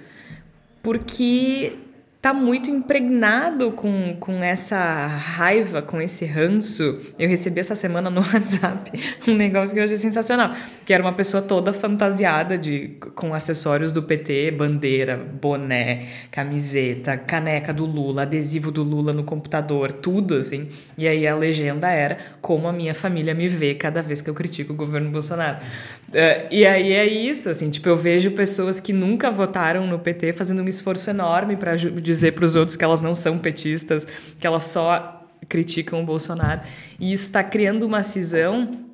porque 0.82 1.76
tá 2.20 2.34
muito 2.34 2.68
impregnado 2.68 3.70
com, 3.70 4.16
com 4.18 4.42
essa 4.42 5.06
raiva, 5.06 5.80
com 5.80 6.00
esse 6.00 6.24
ranço. 6.24 6.98
Eu 7.16 7.28
recebi 7.28 7.60
essa 7.60 7.76
semana 7.76 8.10
no 8.10 8.20
WhatsApp 8.26 8.90
um 9.28 9.36
negócio 9.36 9.72
que 9.72 9.80
eu 9.80 9.84
achei 9.84 9.96
sensacional, 9.96 10.52
que 10.84 10.92
era 10.92 11.02
uma 11.02 11.12
pessoa 11.12 11.40
toda 11.40 11.72
fantasiada 11.72 12.58
de 12.58 12.96
com 13.14 13.32
acessórios 13.32 13.92
do 13.92 14.02
PT, 14.02 14.50
bandeira, 14.50 15.16
boné, 15.16 16.08
camiseta, 16.30 17.16
caneca 17.16 17.72
do 17.72 17.86
Lula, 17.86 18.22
adesivo 18.22 18.72
do 18.72 18.82
Lula 18.82 19.12
no 19.12 19.22
computador, 19.22 19.92
tudo 19.92 20.34
assim. 20.34 20.68
E 20.96 21.06
aí 21.06 21.26
a 21.26 21.36
legenda 21.36 21.88
era 21.88 22.18
como 22.40 22.66
a 22.66 22.72
minha 22.72 22.94
família 22.94 23.32
me 23.32 23.46
vê 23.46 23.76
cada 23.76 24.02
vez 24.02 24.20
que 24.20 24.28
eu 24.28 24.34
critico 24.34 24.72
o 24.72 24.76
governo 24.76 25.10
Bolsonaro. 25.10 25.58
É, 26.12 26.48
e 26.50 26.66
aí 26.66 26.92
é 26.92 27.06
isso, 27.06 27.50
assim, 27.50 27.70
tipo, 27.70 27.88
eu 27.88 27.96
vejo 27.96 28.30
pessoas 28.30 28.80
que 28.80 28.92
nunca 28.92 29.30
votaram 29.30 29.86
no 29.86 29.98
PT 29.98 30.32
fazendo 30.32 30.62
um 30.62 30.68
esforço 30.68 31.10
enorme 31.10 31.56
para 31.56 31.76
dizer 31.76 32.32
para 32.32 32.44
os 32.44 32.56
outros 32.56 32.76
que 32.76 32.84
elas 32.84 33.02
não 33.02 33.14
são 33.14 33.38
petistas, 33.38 34.06
que 34.40 34.46
elas 34.46 34.64
só 34.64 35.26
criticam 35.48 36.02
o 36.02 36.06
Bolsonaro. 36.06 36.62
E 36.98 37.12
isso 37.12 37.24
está 37.24 37.44
criando 37.44 37.84
uma 37.84 38.02
cisão 38.02 38.86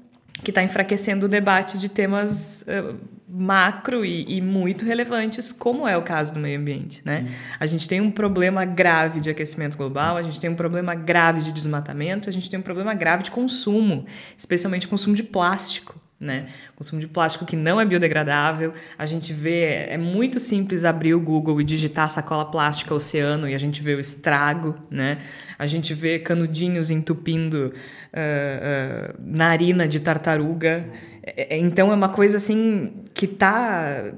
que 0.42 0.50
está 0.50 0.62
enfraquecendo 0.62 1.26
o 1.26 1.28
debate 1.28 1.78
de 1.78 1.88
temas 1.88 2.66
eh, 2.66 2.94
macro 3.28 4.04
e, 4.04 4.36
e 4.36 4.40
muito 4.40 4.84
relevantes, 4.84 5.52
como 5.52 5.88
é 5.88 5.96
o 5.96 6.02
caso 6.02 6.34
do 6.34 6.40
meio 6.40 6.58
ambiente. 6.58 7.00
Né? 7.04 7.26
A 7.58 7.66
gente 7.66 7.88
tem 7.88 8.00
um 8.00 8.10
problema 8.10 8.64
grave 8.64 9.20
de 9.20 9.30
aquecimento 9.30 9.76
global, 9.76 10.16
a 10.16 10.22
gente 10.22 10.38
tem 10.38 10.50
um 10.50 10.54
problema 10.54 10.94
grave 10.94 11.40
de 11.40 11.52
desmatamento, 11.52 12.28
a 12.28 12.32
gente 12.32 12.50
tem 12.50 12.58
um 12.58 12.62
problema 12.62 12.92
grave 12.92 13.22
de 13.22 13.30
consumo, 13.30 14.04
especialmente 14.36 14.86
consumo 14.86 15.16
de 15.16 15.22
plástico. 15.22 16.03
Né? 16.24 16.46
Consumo 16.74 17.02
de 17.02 17.06
plástico 17.06 17.44
que 17.44 17.54
não 17.54 17.78
é 17.78 17.84
biodegradável. 17.84 18.72
A 18.96 19.04
gente 19.04 19.34
vê, 19.34 19.86
é 19.90 19.98
muito 19.98 20.40
simples 20.40 20.86
abrir 20.86 21.14
o 21.14 21.20
Google 21.20 21.60
e 21.60 21.64
digitar 21.64 22.08
sacola 22.08 22.46
plástica 22.50 22.94
oceano 22.94 23.46
e 23.46 23.54
a 23.54 23.58
gente 23.58 23.82
vê 23.82 23.94
o 23.94 24.00
estrago, 24.00 24.74
né? 24.90 25.18
A 25.58 25.66
gente 25.66 25.92
vê 25.92 26.18
canudinhos 26.18 26.90
entupindo 26.90 27.74
ah, 28.12 29.10
ah, 29.10 29.14
narina 29.18 29.86
de 29.86 30.00
tartaruga. 30.00 30.88
É- 31.22 31.56
é- 31.56 31.58
então 31.58 31.92
é 31.92 31.94
uma 31.94 32.08
coisa 32.08 32.38
assim 32.38 33.02
que 33.12 33.26
tá 33.26 34.12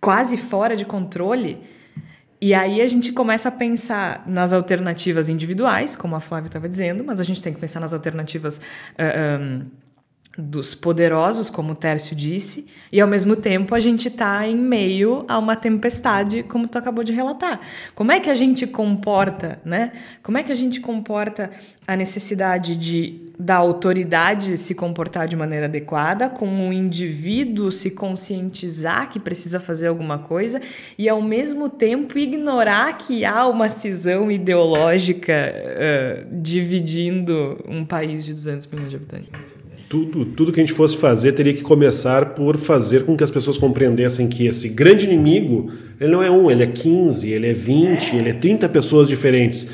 quase 0.00 0.36
fora 0.36 0.76
de 0.76 0.84
controle. 0.84 1.58
E 2.40 2.54
aí 2.54 2.80
a 2.80 2.86
gente 2.86 3.12
começa 3.12 3.48
a 3.48 3.52
pensar 3.52 4.22
nas 4.26 4.52
alternativas 4.52 5.28
individuais, 5.28 5.96
como 5.96 6.14
a 6.14 6.20
Flávia 6.20 6.46
estava 6.46 6.68
dizendo, 6.68 7.02
mas 7.02 7.18
a 7.20 7.24
gente 7.24 7.42
tem 7.42 7.52
que 7.52 7.58
pensar 7.58 7.80
nas 7.80 7.92
alternativas 7.92 8.60
ah, 8.96 9.02
ah, 9.02 9.66
dos 10.38 10.72
poderosos, 10.72 11.50
como 11.50 11.72
o 11.72 11.74
Tércio 11.74 12.14
disse, 12.14 12.68
e 12.92 13.00
ao 13.00 13.08
mesmo 13.08 13.34
tempo 13.34 13.74
a 13.74 13.80
gente 13.80 14.06
está 14.06 14.46
em 14.46 14.56
meio 14.56 15.24
a 15.26 15.36
uma 15.36 15.56
tempestade, 15.56 16.44
como 16.44 16.68
tu 16.68 16.78
acabou 16.78 17.02
de 17.02 17.12
relatar. 17.12 17.60
Como 17.92 18.12
é 18.12 18.20
que 18.20 18.30
a 18.30 18.34
gente 18.36 18.64
comporta, 18.64 19.60
né? 19.64 19.90
Como 20.22 20.38
é 20.38 20.44
que 20.44 20.52
a 20.52 20.54
gente 20.54 20.80
comporta 20.80 21.50
a 21.88 21.96
necessidade 21.96 22.76
de 22.76 23.26
da 23.38 23.54
autoridade 23.54 24.56
se 24.56 24.74
comportar 24.74 25.28
de 25.28 25.36
maneira 25.36 25.66
adequada, 25.66 26.28
com 26.28 26.68
o 26.68 26.72
indivíduo 26.72 27.70
se 27.70 27.92
conscientizar 27.92 29.08
que 29.08 29.20
precisa 29.20 29.60
fazer 29.60 29.86
alguma 29.86 30.18
coisa 30.18 30.60
e 30.98 31.08
ao 31.08 31.22
mesmo 31.22 31.68
tempo 31.68 32.18
ignorar 32.18 32.98
que 32.98 33.24
há 33.24 33.46
uma 33.46 33.68
cisão 33.68 34.28
ideológica 34.28 35.32
eh, 35.32 36.26
dividindo 36.32 37.62
um 37.68 37.84
país 37.84 38.24
de 38.24 38.34
200 38.34 38.66
milhões 38.66 38.90
de 38.90 38.96
habitantes. 38.96 39.47
Tudo, 39.88 40.26
tudo 40.26 40.52
que 40.52 40.60
a 40.60 40.62
gente 40.62 40.74
fosse 40.74 40.96
fazer 40.96 41.32
teria 41.32 41.54
que 41.54 41.62
começar 41.62 42.34
por 42.34 42.58
fazer 42.58 43.04
com 43.06 43.16
que 43.16 43.24
as 43.24 43.30
pessoas 43.30 43.56
compreendessem 43.56 44.28
que 44.28 44.46
esse 44.46 44.68
grande 44.68 45.06
inimigo, 45.06 45.70
ele 45.98 46.12
não 46.12 46.22
é 46.22 46.30
um, 46.30 46.50
ele 46.50 46.62
é 46.62 46.66
15, 46.66 47.30
ele 47.30 47.46
é 47.46 47.54
20, 47.54 48.16
ele 48.16 48.28
é 48.28 48.32
30 48.34 48.68
pessoas 48.68 49.08
diferentes. 49.08 49.68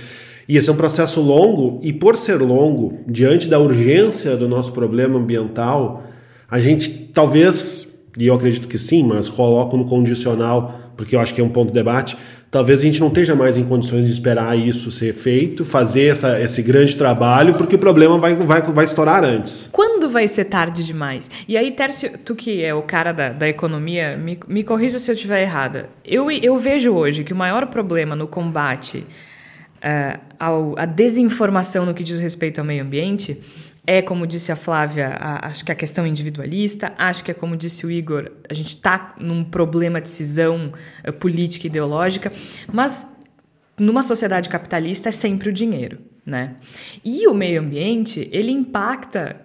E 0.48 0.56
esse 0.56 0.68
é 0.68 0.72
um 0.72 0.76
processo 0.76 1.20
longo, 1.20 1.80
e 1.82 1.92
por 1.92 2.16
ser 2.16 2.36
longo, 2.36 3.00
diante 3.08 3.48
da 3.48 3.58
urgência 3.58 4.36
do 4.36 4.46
nosso 4.46 4.72
problema 4.72 5.18
ambiental, 5.18 6.04
a 6.48 6.60
gente 6.60 6.90
talvez, 7.12 7.88
e 8.16 8.26
eu 8.26 8.34
acredito 8.34 8.68
que 8.68 8.78
sim, 8.78 9.02
mas 9.02 9.28
coloco 9.28 9.76
no 9.76 9.86
condicional, 9.86 10.92
porque 10.96 11.16
eu 11.16 11.20
acho 11.20 11.34
que 11.34 11.40
é 11.40 11.44
um 11.44 11.48
ponto 11.48 11.68
de 11.68 11.74
debate, 11.74 12.16
talvez 12.50 12.80
a 12.80 12.84
gente 12.84 13.00
não 13.00 13.08
esteja 13.08 13.34
mais 13.34 13.56
em 13.56 13.64
condições 13.64 14.04
de 14.04 14.12
esperar 14.12 14.56
isso 14.56 14.90
ser 14.92 15.12
feito, 15.12 15.64
fazer 15.64 16.04
essa, 16.04 16.40
esse 16.40 16.62
grande 16.62 16.94
trabalho, 16.94 17.54
porque 17.54 17.74
o 17.74 17.78
problema 17.78 18.16
vai, 18.16 18.36
vai, 18.36 18.62
vai 18.62 18.84
estourar 18.84 19.24
antes. 19.24 19.68
Quando 19.72 19.93
vai 20.14 20.26
ser 20.26 20.46
tarde 20.46 20.82
demais? 20.84 21.30
E 21.46 21.56
aí, 21.58 21.70
Tércio, 21.72 22.16
tu 22.18 22.34
que 22.34 22.62
é 22.64 22.72
o 22.72 22.80
cara 22.82 23.12
da, 23.12 23.28
da 23.30 23.46
economia, 23.48 24.16
me, 24.16 24.40
me 24.48 24.64
corrija 24.64 24.98
se 24.98 25.10
eu 25.10 25.14
estiver 25.14 25.42
errada. 25.42 25.90
Eu, 26.04 26.30
eu 26.30 26.56
vejo 26.56 26.92
hoje 26.92 27.22
que 27.22 27.34
o 27.34 27.36
maior 27.36 27.66
problema 27.66 28.16
no 28.16 28.26
combate 28.26 29.06
eh, 29.82 30.18
ao, 30.38 30.74
à 30.78 30.86
desinformação 30.86 31.84
no 31.84 31.92
que 31.92 32.02
diz 32.02 32.18
respeito 32.20 32.58
ao 32.60 32.64
meio 32.64 32.82
ambiente 32.82 33.38
é, 33.86 34.00
como 34.00 34.26
disse 34.26 34.50
a 34.50 34.56
Flávia, 34.56 35.08
a- 35.20 35.46
acho 35.48 35.62
que 35.62 35.70
a 35.70 35.74
questão 35.74 36.06
individualista, 36.06 36.94
acho 36.96 37.22
que 37.22 37.30
é 37.30 37.34
como 37.34 37.54
disse 37.54 37.84
o 37.84 37.90
Igor, 37.90 38.30
a 38.48 38.54
gente 38.54 38.68
está 38.68 39.14
num 39.20 39.44
problema 39.44 40.00
de 40.00 40.08
cisão 40.08 40.72
eh, 41.02 41.12
política 41.12 41.66
e 41.66 41.68
ideológica, 41.68 42.32
mas 42.72 43.06
numa 43.78 44.02
sociedade 44.02 44.48
capitalista 44.48 45.10
é 45.10 45.12
sempre 45.12 45.50
o 45.50 45.52
dinheiro, 45.52 45.98
né? 46.24 46.54
E 47.04 47.26
o 47.28 47.34
meio 47.34 47.60
ambiente, 47.60 48.26
ele 48.32 48.50
impacta 48.52 49.43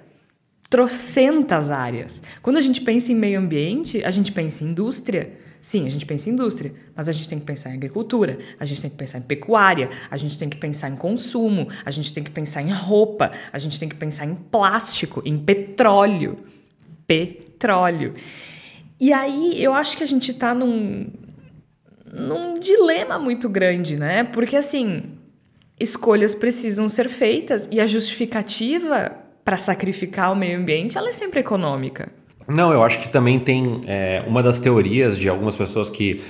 trocentas 0.70 1.72
áreas. 1.72 2.22
Quando 2.42 2.58
a 2.58 2.62
gente 2.62 2.82
pensa 2.82 3.12
em 3.12 3.16
meio 3.16 3.40
ambiente, 3.40 4.04
a 4.04 4.12
gente 4.12 4.32
pensa 4.32 4.64
em 4.64 4.68
indústria. 4.68 5.32
Sim, 5.60 5.86
a 5.86 5.90
gente 5.90 6.06
pensa 6.06 6.30
em 6.30 6.34
indústria, 6.34 6.74
mas 6.96 7.10
a 7.10 7.12
gente 7.12 7.28
tem 7.28 7.38
que 7.38 7.44
pensar 7.44 7.72
em 7.72 7.74
agricultura, 7.74 8.38
a 8.58 8.64
gente 8.64 8.82
tem 8.82 8.90
que 8.90 8.96
pensar 8.96 9.18
em 9.18 9.24
pecuária, 9.24 9.90
a 10.10 10.16
gente 10.16 10.40
tem 10.40 10.48
que 10.48 10.56
pensar 10.56 10.90
em 10.90 10.96
consumo, 10.96 11.68
a 11.84 11.92
gente 11.92 12.14
tem 12.14 12.24
que 12.24 12.32
pensar 12.32 12.62
em 12.62 12.72
roupa, 12.72 13.32
a 13.52 13.60
gente 13.60 13.78
tem 13.78 13.90
que 13.90 13.96
pensar 13.96 14.26
em 14.26 14.36
plástico, 14.36 15.22
em 15.26 15.38
petróleo. 15.38 16.38
Petróleo. 17.06 18.14
E 19.02 19.12
aí 19.12 19.62
eu 19.62 19.74
acho 19.74 19.98
que 19.98 20.04
a 20.04 20.08
gente 20.08 20.34
tá 20.34 20.54
num, 20.54 21.12
num 22.14 22.58
dilema 22.58 23.20
muito 23.20 23.50
grande, 23.50 23.98
né? 23.98 24.24
Porque 24.24 24.56
assim, 24.56 25.18
escolhas 25.78 26.34
precisam 26.34 26.88
ser 26.88 27.10
feitas 27.10 27.68
e 27.70 27.82
a 27.82 27.86
justificativa 27.86 29.29
para 29.50 29.58
sacrificar 29.58 30.32
o 30.32 30.36
meio 30.36 30.60
ambiente, 30.60 30.96
ela 30.96 31.10
é 31.10 31.14
sempre 31.14 31.40
econômica. 31.40 32.08
Não, 32.48 32.72
eu 32.72 32.84
acho 32.84 33.00
que 33.00 33.10
também 33.10 33.40
tem 33.40 33.82
é, 33.88 34.24
uma 34.28 34.44
das 34.44 34.62
teorias 34.62 35.18
de 35.18 35.28
algumas 35.28 35.58
pessoas 35.58 35.90
que, 35.90 36.22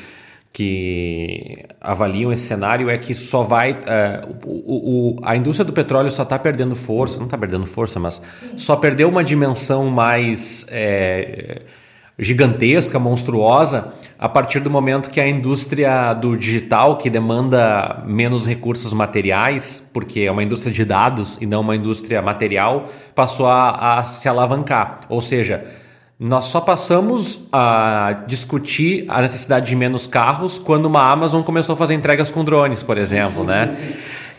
que 0.53 1.65
avaliam 1.81 2.31
esse 2.31 2.43
cenário 2.43 2.89
é 2.89 2.97
que 2.97 3.13
só 3.13 3.43
vai. 3.43 3.77
É, 3.85 4.25
o, 4.45 5.17
o, 5.17 5.19
a 5.21 5.35
indústria 5.35 5.65
do 5.65 5.73
petróleo 5.73 6.09
só 6.09 6.23
está 6.23 6.39
perdendo 6.39 6.77
força, 6.77 7.17
não 7.17 7.25
está 7.25 7.37
perdendo 7.37 7.65
força, 7.65 7.99
mas 7.99 8.21
só 8.55 8.77
perdeu 8.77 9.09
uma 9.09 9.21
dimensão 9.21 9.89
mais 9.89 10.65
é, 10.69 11.63
gigantesca, 12.17 12.97
monstruosa, 12.99 13.95
a 14.19 14.27
partir 14.27 14.59
do 14.59 14.69
momento 14.69 15.09
que 15.09 15.21
a 15.21 15.27
indústria 15.27 16.13
do 16.13 16.35
digital, 16.35 16.97
que 16.97 17.09
demanda 17.09 18.03
menos 18.05 18.45
recursos 18.45 18.91
materiais, 18.91 19.89
porque 19.93 20.19
é 20.21 20.31
uma 20.31 20.43
indústria 20.43 20.73
de 20.73 20.83
dados 20.83 21.37
e 21.39 21.45
não 21.45 21.61
uma 21.61 21.73
indústria 21.73 22.21
material, 22.21 22.89
passou 23.15 23.47
a, 23.47 23.99
a 23.99 24.03
se 24.03 24.27
alavancar. 24.27 25.01
Ou 25.07 25.21
seja, 25.21 25.63
nós 26.19 26.45
só 26.45 26.59
passamos 26.59 27.47
a 27.49 28.23
discutir 28.27 29.05
a 29.07 29.21
necessidade 29.21 29.67
de 29.67 29.75
menos 29.77 30.05
carros 30.05 30.57
quando 30.57 30.87
uma 30.87 31.09
Amazon 31.09 31.41
começou 31.41 31.75
a 31.75 31.77
fazer 31.77 31.93
entregas 31.93 32.29
com 32.29 32.43
drones, 32.43 32.83
por 32.83 32.97
exemplo, 32.97 33.45
né? 33.45 33.77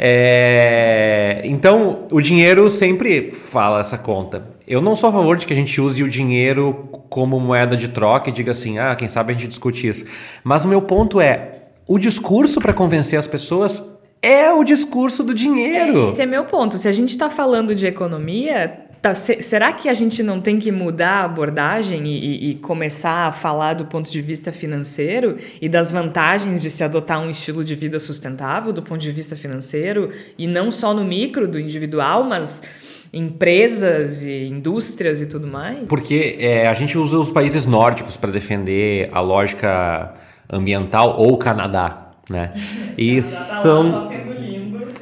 É... 0.03 1.43
Então, 1.45 2.07
o 2.11 2.23
dinheiro 2.23 2.71
sempre 2.71 3.31
fala 3.31 3.81
essa 3.81 3.99
conta. 3.99 4.49
Eu 4.67 4.81
não 4.81 4.97
sou 4.97 5.11
a 5.11 5.13
favor 5.13 5.37
de 5.37 5.45
que 5.45 5.53
a 5.53 5.57
gente 5.57 5.79
use 5.79 6.03
o 6.03 6.09
dinheiro 6.09 6.89
como 7.11 7.39
moeda 7.39 7.77
de 7.77 7.89
troca 7.89 8.31
e 8.31 8.33
diga 8.33 8.53
assim, 8.53 8.79
ah, 8.79 8.95
quem 8.95 9.09
sabe 9.09 9.33
a 9.33 9.37
gente 9.37 9.49
discute 9.49 9.87
isso. 9.87 10.07
Mas 10.43 10.65
o 10.65 10.69
meu 10.69 10.81
ponto 10.81 11.21
é, 11.21 11.51
o 11.87 11.99
discurso 11.99 12.61
para 12.63 12.73
convencer 12.73 13.19
as 13.19 13.27
pessoas 13.27 14.01
é 14.23 14.51
o 14.51 14.65
discurso 14.65 15.23
do 15.23 15.35
dinheiro. 15.35 16.11
Esse 16.11 16.23
é 16.23 16.27
meu 16.27 16.45
ponto. 16.45 16.79
Se 16.79 16.89
a 16.89 16.93
gente 16.93 17.11
está 17.11 17.29
falando 17.29 17.75
de 17.75 17.87
economia, 17.87 18.87
Tá, 19.03 19.15
se, 19.15 19.41
será 19.41 19.73
que 19.73 19.89
a 19.89 19.95
gente 19.95 20.23
não 20.23 20.43
tem 20.43 20.59
que 20.59 20.71
mudar 20.71 21.23
a 21.23 21.25
abordagem 21.25 22.07
e, 22.07 22.19
e, 22.19 22.51
e, 22.51 22.55
começar 22.57 23.29
a 23.29 23.33
falar 23.33 23.73
do 23.73 23.87
ponto 23.87 24.11
de 24.11 24.21
vista 24.21 24.53
financeiro 24.53 25.39
e 25.61 25.71
das 25.71 25.91
vantagens 25.91 26.61
de 26.61 26.69
se 26.69 26.85
adotar 26.85 27.19
um 27.19 27.31
estilo 27.31 27.65
de 27.65 27.75
vida 27.75 27.99
sustentável 27.99 28.75
do 28.75 28.83
ponto 28.83 29.01
de 29.01 29.11
vista 29.11 29.35
financeiro 29.35 30.11
e 30.37 30.47
não 30.47 30.71
só 30.71 30.93
no 30.93 31.03
micro 31.03 31.49
do 31.49 31.59
individual, 31.59 32.25
mas 32.25 32.63
empresas 33.11 34.23
e 34.23 34.45
indústrias 34.45 35.23
e 35.23 35.27
tudo 35.27 35.47
mais? 35.47 35.89
Porque 35.89 36.37
é, 36.39 36.69
a 36.69 36.75
gente 36.75 36.99
usa 36.99 37.19
os 37.19 37.31
países 37.31 37.65
nórdicos 37.65 38.19
para 38.19 38.31
defender 38.31 39.09
a 39.13 39.21
lógica 39.21 40.15
ambiental 40.53 41.17
ou 41.19 41.33
o 41.33 41.37
Canadá, 41.39 42.11
né? 42.29 42.53
E 42.99 43.23
tá 43.23 43.29
são 43.63 44.11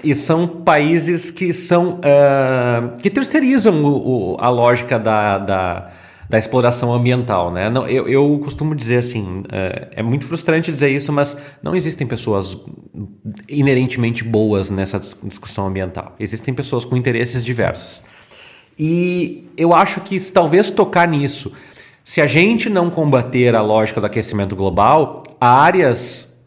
e 0.03 0.15
são 0.15 0.47
países 0.47 1.31
que 1.31 1.53
são 1.53 1.99
uh, 1.99 2.97
que 3.01 3.11
terceirizam 3.11 3.85
o, 3.85 4.33
o, 4.33 4.37
a 4.39 4.49
lógica 4.49 4.99
da, 4.99 5.39
da, 5.39 5.91
da, 6.29 6.39
exploração 6.39 6.93
ambiental, 6.93 7.51
né? 7.51 7.69
Não, 7.69 7.87
eu, 7.87 8.09
eu 8.09 8.39
costumo 8.43 8.75
dizer 8.75 8.99
assim, 8.99 9.41
uh, 9.41 9.89
é 9.91 10.03
muito 10.03 10.25
frustrante 10.25 10.71
dizer 10.71 10.91
isso, 10.91 11.13
mas 11.13 11.37
não 11.63 11.75
existem 11.75 12.07
pessoas 12.07 12.59
inerentemente 13.49 14.25
boas 14.25 14.71
nessa 14.71 15.01
discussão 15.23 15.67
ambiental. 15.67 16.15
Existem 16.19 16.55
pessoas 16.55 16.85
com 16.85 16.97
interesses 16.97 17.45
diversos. 17.45 18.03
E 18.79 19.49
eu 19.57 19.75
acho 19.75 20.01
que 20.03 20.21
talvez 20.21 20.71
tocar 20.71 21.09
nisso, 21.09 21.53
se 22.05 22.21
a 22.21 22.27
gente 22.27 22.71
não 22.71 22.89
combater 22.89 23.55
a 23.57 23.61
lógica 23.61 24.01
do 24.01 24.07
aquecimento 24.07 24.55
global, 24.55 25.25
áreas 25.41 26.39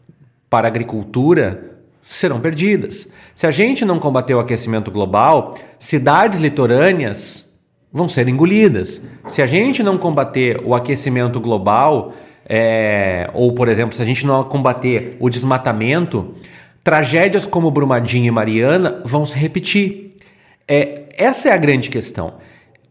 para 0.48 0.66
agricultura 0.66 1.71
serão 2.12 2.40
perdidas. 2.40 3.10
Se 3.34 3.46
a 3.46 3.50
gente 3.50 3.84
não 3.84 3.98
combater 3.98 4.34
o 4.34 4.40
aquecimento 4.40 4.90
global, 4.90 5.54
cidades 5.78 6.38
litorâneas 6.38 7.50
vão 7.92 8.08
ser 8.08 8.28
engolidas. 8.28 9.02
Se 9.26 9.42
a 9.42 9.46
gente 9.46 9.82
não 9.82 9.98
combater 9.98 10.60
o 10.64 10.74
aquecimento 10.74 11.40
global, 11.40 12.12
é, 12.48 13.30
ou, 13.32 13.52
por 13.52 13.68
exemplo, 13.68 13.94
se 13.94 14.02
a 14.02 14.04
gente 14.04 14.26
não 14.26 14.44
combater 14.44 15.16
o 15.20 15.30
desmatamento, 15.30 16.34
tragédias 16.84 17.46
como 17.46 17.70
Brumadinho 17.70 18.26
e 18.26 18.30
Mariana 18.30 19.02
vão 19.04 19.24
se 19.24 19.38
repetir. 19.38 20.16
É, 20.68 21.04
essa 21.16 21.48
é 21.48 21.52
a 21.52 21.56
grande 21.56 21.88
questão. 21.88 22.34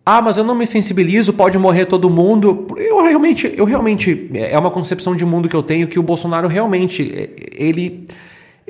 Ah, 0.03 0.21
mas 0.21 0.35
eu 0.35 0.43
não 0.43 0.55
me 0.55 0.65
sensibilizo, 0.65 1.31
pode 1.31 1.57
morrer 1.59 1.85
todo 1.85 2.09
mundo. 2.09 2.67
Eu 2.75 3.03
realmente, 3.03 3.53
eu 3.55 3.65
realmente 3.65 4.31
é 4.33 4.57
uma 4.57 4.71
concepção 4.71 5.15
de 5.15 5.23
mundo 5.23 5.47
que 5.47 5.55
eu 5.55 5.61
tenho 5.61 5.87
que 5.87 5.99
o 5.99 6.03
Bolsonaro 6.03 6.47
realmente 6.47 7.29
ele 7.55 8.07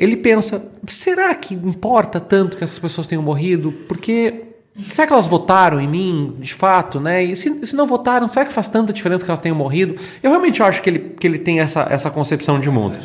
ele 0.02 0.18
pensa: 0.18 0.66
será 0.88 1.34
que 1.36 1.54
importa 1.54 2.20
tanto 2.20 2.58
que 2.58 2.64
essas 2.64 2.80
pessoas 2.80 3.06
tenham 3.06 3.22
morrido? 3.22 3.72
Porque 3.88 4.45
será 4.89 5.06
que 5.06 5.14
elas 5.14 5.28
votaram 5.28 5.80
em 5.80 5.88
mim, 5.88 6.36
de 6.39 6.56
fato, 6.56 6.99
né? 6.99 7.24
E 7.24 7.38
se, 7.38 7.68
se, 7.68 7.76
não 7.76 7.86
votaram, 7.86 8.28
será 8.28 8.43
que 8.43 8.52
faz 8.52 8.68
tanta 8.68 8.91
diferença 8.91 9.24
que 9.24 9.30
elas 9.30 9.39
tenham 9.39 9.56
morrido? 9.56 9.95
Eu 10.24 10.32
realmente 10.32 10.62
acho 10.64 10.82
que 10.82 10.89
ele, 10.89 10.99
que 11.20 11.28
ele 11.28 11.38
tem 11.38 11.60
essa, 11.60 11.88
essa 11.88 12.10
concepção 12.10 12.60
de 12.60 12.68
mundo. 12.68 12.97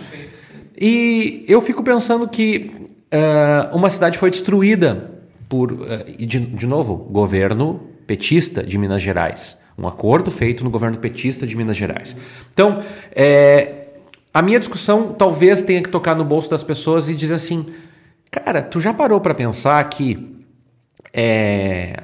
E 0.81 1.45
eu 1.47 1.61
fico 1.61 1.83
pensando 1.83 2.27
que 2.27 2.71
uh, 3.13 3.77
uma 3.77 3.91
cidade 3.91 4.17
foi 4.17 4.31
destruída 4.31 5.11
por, 5.51 5.73
uh, 5.73 6.05
de, 6.19 6.41
de 6.41 6.67
novo, 6.67 6.97
governo 6.97 7.79
petista 8.07 8.63
de 8.63 8.79
Minas 8.79 9.03
Gerais. 9.03 9.59
Um 9.79 9.87
acordo 9.87 10.31
feito 10.31 10.65
no 10.65 10.71
governo 10.71 10.97
petista 10.97 11.47
de 11.47 11.55
Minas 11.55 11.77
Gerais. 11.77 12.17
Então, 12.55 12.83
é, 13.15 13.86
a 14.37 14.43
minha 14.43 14.59
discussão 14.59 15.15
talvez 15.15 15.63
tenha 15.63 15.81
que 15.81 15.89
tocar 15.89 16.15
no 16.15 16.23
bolso 16.23 16.51
das 16.51 16.63
pessoas 16.63 17.09
e 17.09 17.15
dizer 17.15 17.33
assim, 17.33 17.65
cara, 18.31 18.61
tu 18.61 18.79
já 18.79 18.93
parou 18.93 19.19
para 19.19 19.35
pensar 19.35 19.83
que 19.89 20.45
é, 21.11 21.97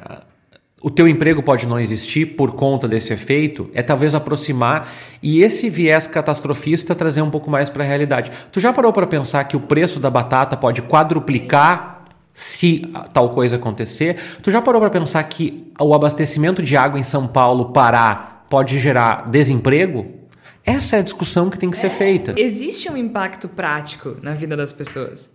o 0.81 0.89
teu 0.89 1.07
emprego 1.07 1.43
pode 1.43 1.67
não 1.67 1.79
existir 1.79 2.25
por 2.35 2.53
conta 2.53 2.89
desse 2.89 3.13
efeito? 3.13 3.69
É 3.75 3.83
talvez 3.83 4.15
aproximar 4.15 4.91
e 5.23 5.43
esse 5.43 5.69
viés 5.69 6.07
catastrofista 6.07 6.95
trazer 6.95 7.21
um 7.21 7.29
pouco 7.29 7.51
mais 7.51 7.69
para 7.69 7.85
a 7.85 7.87
realidade. 7.87 8.33
Tu 8.51 8.61
já 8.61 8.73
parou 8.73 8.95
para 8.95 9.07
pensar 9.07 9.45
que 9.45 9.55
o 9.55 9.61
preço 9.61 10.01
da 10.01 10.09
batata 10.09 10.57
pode 10.57 10.81
quadruplicar 10.81 12.07
se 12.33 12.91
tal 13.13 13.29
coisa 13.29 13.57
acontecer? 13.57 14.17
Tu 14.43 14.51
já 14.51 14.63
parou 14.63 14.81
para 14.81 14.89
pensar 14.89 15.23
que 15.25 15.71
o 15.79 15.93
abastecimento 15.93 16.63
de 16.63 16.79
água 16.79 16.99
em 16.99 17.03
São 17.03 17.29
Paulo 17.29 17.75
parar 17.75 18.47
pode 18.49 18.81
gerar 18.81 19.29
desemprego? 19.29 20.22
Essa 20.65 20.97
é 20.97 20.99
a 21.01 21.03
discussão 21.03 21.51
que 21.51 21.59
tem 21.59 21.71
que 21.71 21.77
ser 21.77 21.91
feita. 21.91 22.35
Existe 22.37 22.91
um 22.91 22.97
impacto 22.97 23.49
prático 23.49 24.17
na 24.23 24.35
vida 24.35 24.57
das 24.57 24.73
pessoas. 24.73 25.31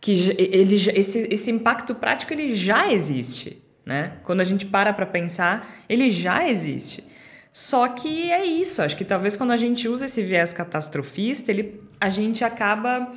Que 0.00 0.34
ele, 0.36 0.74
esse, 0.74 1.28
esse 1.30 1.50
impacto 1.50 1.94
prático 1.94 2.32
ele 2.32 2.54
já 2.56 2.92
existe. 2.92 3.62
Né? 3.86 4.14
Quando 4.24 4.40
a 4.40 4.44
gente 4.44 4.66
para 4.66 4.92
para 4.92 5.06
pensar, 5.06 5.68
ele 5.88 6.10
já 6.10 6.48
existe. 6.48 7.04
Só 7.52 7.86
que 7.88 8.32
é 8.32 8.44
isso. 8.44 8.82
Acho 8.82 8.96
que 8.96 9.04
talvez 9.04 9.36
quando 9.36 9.52
a 9.52 9.56
gente 9.56 9.86
usa 9.86 10.06
esse 10.06 10.22
viés 10.22 10.52
catastrofista, 10.52 11.52
ele, 11.52 11.80
a 12.00 12.10
gente 12.10 12.42
acaba 12.42 13.12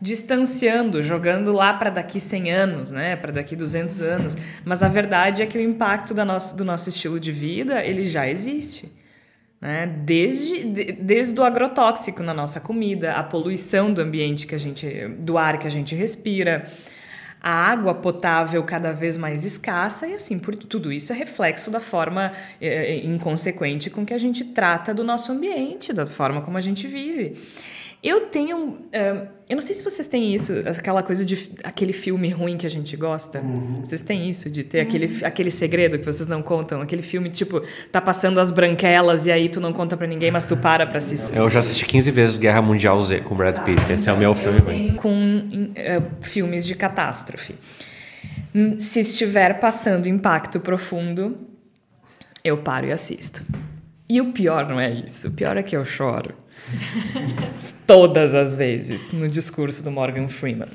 distanciando, 0.00 1.02
jogando 1.02 1.50
lá 1.52 1.74
para 1.74 1.90
daqui 1.90 2.20
100 2.20 2.52
anos, 2.52 2.90
né, 2.92 3.16
para 3.16 3.32
daqui 3.32 3.56
200 3.56 4.00
anos. 4.02 4.36
Mas 4.64 4.82
a 4.82 4.88
verdade 4.88 5.42
é 5.42 5.46
que 5.46 5.58
o 5.58 5.60
impacto 5.60 6.14
da 6.14 6.24
nosso, 6.24 6.56
do 6.56 6.64
nosso 6.64 6.88
estilo 6.88 7.18
de 7.18 7.32
vida 7.32 7.84
ele 7.84 8.06
já 8.06 8.28
existe. 8.28 8.92
Né? 9.60 9.86
Desde, 9.86 10.64
de, 10.64 10.92
desde 10.92 11.40
o 11.40 11.44
agrotóxico 11.44 12.22
na 12.22 12.32
nossa 12.32 12.60
comida, 12.60 13.14
a 13.14 13.24
poluição 13.24 13.92
do 13.92 14.00
ambiente 14.00 14.46
que 14.46 14.54
a 14.54 14.58
gente, 14.58 15.08
do 15.18 15.36
ar 15.36 15.58
que 15.58 15.66
a 15.66 15.70
gente 15.70 15.94
respira, 15.94 16.70
a 17.40 17.50
água 17.50 17.94
potável 17.94 18.62
cada 18.64 18.92
vez 18.92 19.16
mais 19.16 19.44
escassa 19.44 20.06
e 20.08 20.14
assim 20.14 20.38
por 20.38 20.56
tudo 20.56 20.92
isso 20.92 21.12
é 21.12 21.16
reflexo 21.16 21.70
da 21.70 21.80
forma 21.80 22.32
é, 22.60 22.96
inconsequente 22.96 23.90
com 23.90 24.04
que 24.04 24.12
a 24.12 24.18
gente 24.18 24.44
trata 24.44 24.92
do 24.92 25.04
nosso 25.04 25.30
ambiente, 25.30 25.92
da 25.92 26.04
forma 26.04 26.42
como 26.42 26.56
a 26.56 26.60
gente 26.60 26.86
vive. 26.88 27.36
Eu 28.02 28.26
tenho. 28.26 28.56
Uh, 28.56 29.28
eu 29.48 29.56
não 29.56 29.60
sei 29.60 29.74
se 29.74 29.82
vocês 29.82 30.06
têm 30.06 30.34
isso, 30.34 30.52
aquela 30.66 31.02
coisa 31.02 31.24
de 31.24 31.50
aquele 31.64 31.92
filme 31.92 32.28
ruim 32.28 32.56
que 32.56 32.66
a 32.66 32.70
gente 32.70 32.96
gosta. 32.96 33.40
Uhum. 33.40 33.80
Vocês 33.84 34.02
têm 34.02 34.28
isso, 34.30 34.48
de 34.48 34.62
ter 34.62 34.78
uhum. 34.78 34.82
aquele, 34.84 35.24
aquele 35.24 35.50
segredo 35.50 35.98
que 35.98 36.04
vocês 36.04 36.28
não 36.28 36.40
contam? 36.40 36.80
Aquele 36.80 37.02
filme, 37.02 37.28
tipo, 37.28 37.62
tá 37.90 38.00
passando 38.00 38.38
as 38.38 38.50
branquelas 38.52 39.26
e 39.26 39.32
aí 39.32 39.48
tu 39.48 39.60
não 39.60 39.72
conta 39.72 39.96
para 39.96 40.06
ninguém, 40.06 40.30
mas 40.30 40.44
tu 40.44 40.56
para 40.56 40.86
pra 40.86 40.98
assistir. 40.98 41.36
Eu 41.36 41.50
já 41.50 41.58
assisti 41.58 41.84
15 41.86 42.10
vezes 42.10 42.38
Guerra 42.38 42.62
Mundial 42.62 43.00
Z 43.02 43.20
com 43.20 43.34
Brad 43.34 43.58
Pitt. 43.64 43.90
Esse 43.90 44.08
é 44.08 44.12
o 44.12 44.16
meu 44.16 44.34
filme 44.34 44.60
ruim. 44.60 44.94
Com 44.94 45.10
uh, 45.10 46.24
filmes 46.24 46.64
de 46.64 46.76
catástrofe. 46.76 47.56
Hum, 48.54 48.78
se 48.78 49.00
estiver 49.00 49.58
passando 49.58 50.06
impacto 50.08 50.60
profundo, 50.60 51.36
eu 52.44 52.58
paro 52.58 52.86
e 52.86 52.92
assisto. 52.92 53.44
E 54.08 54.20
o 54.20 54.32
pior 54.32 54.68
não 54.68 54.78
é 54.78 54.90
isso. 54.90 55.28
O 55.28 55.30
pior 55.32 55.56
é 55.56 55.62
que 55.62 55.76
eu 55.76 55.84
choro. 55.84 56.34
Todas 57.86 58.34
as 58.34 58.56
vezes 58.56 59.10
no 59.12 59.28
discurso 59.28 59.82
do 59.82 59.90
Morgan 59.90 60.28
Freeman. 60.28 60.68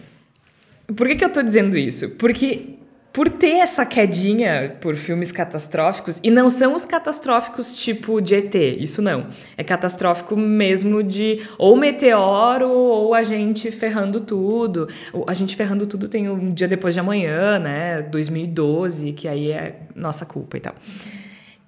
Por 0.95 1.07
que, 1.07 1.15
que 1.15 1.25
eu 1.25 1.31
tô 1.31 1.41
dizendo 1.41 1.77
isso? 1.77 2.09
Porque 2.11 2.77
por 3.13 3.29
ter 3.29 3.59
essa 3.59 3.85
quedinha 3.85 4.75
por 4.81 4.95
filmes 4.95 5.31
catastróficos, 5.31 6.19
e 6.23 6.31
não 6.31 6.49
são 6.49 6.75
os 6.75 6.83
catastróficos 6.83 7.77
tipo 7.77 8.19
de 8.19 8.33
ET, 8.33 8.55
isso 8.55 9.03
não. 9.03 9.27
É 9.55 9.63
catastrófico 9.63 10.35
mesmo 10.35 11.03
de 11.03 11.39
ou 11.59 11.77
meteoro 11.77 12.67
ou 12.67 13.13
a 13.13 13.21
gente 13.21 13.69
ferrando 13.69 14.19
tudo. 14.19 14.87
A 15.27 15.33
gente 15.35 15.55
ferrando 15.55 15.85
tudo 15.85 16.07
tem 16.07 16.27
um 16.27 16.51
dia 16.51 16.67
depois 16.67 16.95
de 16.95 16.99
amanhã, 16.99 17.59
né? 17.59 18.01
2012, 18.01 19.13
que 19.13 19.27
aí 19.27 19.51
é 19.51 19.81
nossa 19.95 20.25
culpa 20.25 20.57
e 20.57 20.59
tal. 20.59 20.73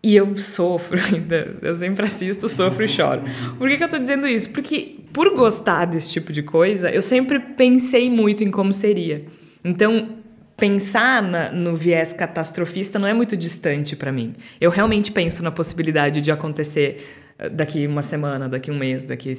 E 0.05 0.15
eu 0.15 0.37
sofro 0.37 0.99
ainda. 1.11 1.57
Eu 1.63 1.75
sempre 1.75 2.05
assisto, 2.05 2.47
sofro 2.47 2.85
e 2.85 2.87
choro. 2.87 3.23
Por 3.57 3.67
que, 3.67 3.75
que 3.75 3.83
eu 3.83 3.89
tô 3.89 3.97
dizendo 3.97 4.27
isso? 4.27 4.51
Porque, 4.51 4.99
por 5.11 5.35
gostar 5.35 5.85
desse 5.85 6.11
tipo 6.11 6.31
de 6.31 6.43
coisa, 6.43 6.91
eu 6.91 7.01
sempre 7.01 7.39
pensei 7.39 8.07
muito 8.07 8.43
em 8.43 8.51
como 8.51 8.71
seria. 8.71 9.25
Então, 9.63 10.09
pensar 10.55 11.23
na, 11.23 11.51
no 11.51 11.75
viés 11.75 12.13
catastrofista 12.13 12.99
não 12.99 13.07
é 13.07 13.15
muito 13.15 13.35
distante 13.35 13.95
para 13.95 14.11
mim. 14.11 14.35
Eu 14.61 14.69
realmente 14.69 15.11
penso 15.11 15.41
na 15.41 15.49
possibilidade 15.49 16.21
de 16.21 16.31
acontecer 16.31 17.03
eh, 17.39 17.49
daqui 17.49 17.87
uma 17.87 18.03
semana, 18.03 18.47
daqui 18.47 18.69
um 18.69 18.77
mês, 18.77 19.05
daqui, 19.05 19.33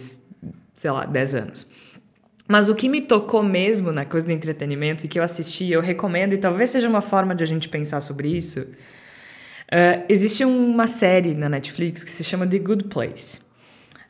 sei 0.75 0.91
lá, 0.91 1.07
10 1.07 1.35
anos. 1.37 1.69
Mas 2.49 2.69
o 2.69 2.75
que 2.75 2.89
me 2.89 3.03
tocou 3.03 3.41
mesmo 3.41 3.93
na 3.93 4.05
coisa 4.05 4.27
do 4.27 4.33
entretenimento 4.33 5.07
e 5.07 5.09
que 5.09 5.17
eu 5.17 5.23
assisti, 5.23 5.71
eu 5.71 5.81
recomendo, 5.81 6.33
e 6.33 6.39
talvez 6.39 6.71
seja 6.71 6.89
uma 6.89 7.01
forma 7.01 7.37
de 7.37 7.45
a 7.45 7.47
gente 7.47 7.69
pensar 7.69 8.01
sobre 8.01 8.37
isso. 8.37 8.67
Uh, 9.67 10.05
existe 10.09 10.45
uma 10.45 10.87
série 10.87 11.35
na 11.35 11.49
Netflix 11.49 12.05
que 12.05 12.11
se 12.11 12.23
chama 12.23 12.47
The 12.47 12.59
Good 12.59 12.85
Place. 12.85 13.41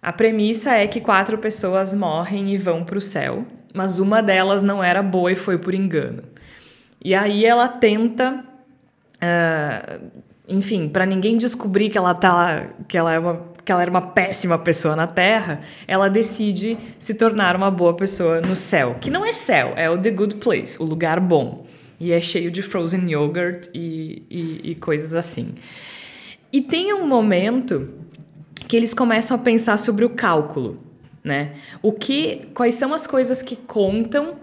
A 0.02 0.12
premissa 0.12 0.72
é 0.72 0.86
que 0.86 1.00
quatro 1.00 1.38
pessoas 1.38 1.94
morrem 1.94 2.52
e 2.52 2.59
vão 2.59 2.84
para 2.84 2.98
o 2.98 3.00
céu, 3.00 3.44
mas 3.74 3.98
uma 3.98 4.22
delas 4.22 4.62
não 4.62 4.84
era 4.84 5.02
boa 5.02 5.32
e 5.32 5.34
foi 5.34 5.59
por 5.59 5.74
engano. 5.74 6.22
E 7.02 7.14
aí 7.14 7.44
ela 7.44 7.68
tenta, 7.68 8.44
uh, 9.16 10.11
enfim, 10.46 10.88
para 10.88 11.07
ninguém 11.07 11.38
descobrir 11.38 11.88
que 11.88 11.96
ela 11.96 12.14
tá, 12.14 12.68
que 12.86 12.96
ela 12.96 13.12
é 13.12 13.18
uma 13.18 13.57
que 13.66 13.72
ela 13.72 13.82
era 13.82 13.90
uma 13.90 14.00
péssima 14.00 14.57
pessoa 14.57 14.94
na 14.94 15.09
Terra, 15.09 15.61
ela 15.88 16.09
decide 16.09 16.78
se 17.00 17.14
tornar 17.14 17.57
uma 17.57 17.68
boa 17.68 17.94
pessoa 17.94 18.40
no 18.40 18.54
céu. 18.54 18.94
Que 19.00 19.11
não 19.11 19.26
é 19.26 19.32
céu, 19.32 19.72
é 19.74 19.90
o 19.90 19.98
The 19.98 20.11
Good 20.12 20.36
Place, 20.36 20.80
o 20.80 20.84
lugar 20.84 21.18
bom. 21.18 21.66
E 21.99 22.12
é 22.12 22.20
cheio 22.20 22.51
de 22.51 22.62
frozen 22.62 23.11
yogurt 23.11 23.68
e, 23.72 24.22
e, 24.30 24.70
e 24.70 24.74
coisas 24.74 25.14
assim. 25.14 25.55
E 26.53 26.61
tem 26.61 26.92
um 26.92 27.07
momento 27.07 27.88
que 28.68 28.76
eles 28.76 28.92
começam 28.92 29.36
a 29.36 29.40
pensar 29.40 29.78
sobre 29.78 30.05
o 30.05 30.11
cálculo, 30.11 30.80
né? 31.22 31.55
O 31.82 31.92
que, 31.92 32.49
quais 32.55 32.74
são 32.74 32.92
as 32.92 33.07
coisas 33.07 33.42
que 33.42 33.57
contam 33.57 34.36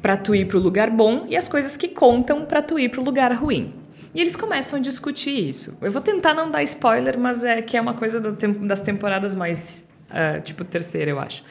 para 0.00 0.16
tu 0.16 0.34
ir 0.34 0.46
para 0.46 0.58
o 0.58 0.60
lugar 0.60 0.90
bom 0.90 1.26
e 1.28 1.36
as 1.36 1.48
coisas 1.48 1.76
que 1.76 1.88
contam 1.88 2.44
para 2.44 2.60
tu 2.60 2.78
ir 2.78 2.88
para 2.90 3.00
o 3.00 3.04
lugar 3.04 3.32
ruim. 3.32 3.72
E 4.14 4.20
eles 4.20 4.36
começam 4.36 4.78
a 4.78 4.82
discutir 4.82 5.48
isso. 5.48 5.78
Eu 5.80 5.90
vou 5.90 6.02
tentar 6.02 6.34
não 6.34 6.50
dar 6.50 6.62
spoiler, 6.64 7.18
mas 7.18 7.44
é 7.44 7.62
que 7.62 7.76
é 7.76 7.80
uma 7.80 7.94
coisa 7.94 8.20
das 8.20 8.80
temporadas 8.80 9.34
mais, 9.34 9.88
uh, 10.10 10.40
tipo, 10.42 10.64
terceira, 10.64 11.10
eu 11.10 11.18
acho. 11.18 11.42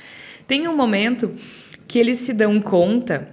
Tem 0.45 0.67
um 0.67 0.75
momento 0.75 1.33
que 1.87 1.97
eles 1.97 2.19
se 2.19 2.33
dão 2.33 2.59
conta 2.61 3.27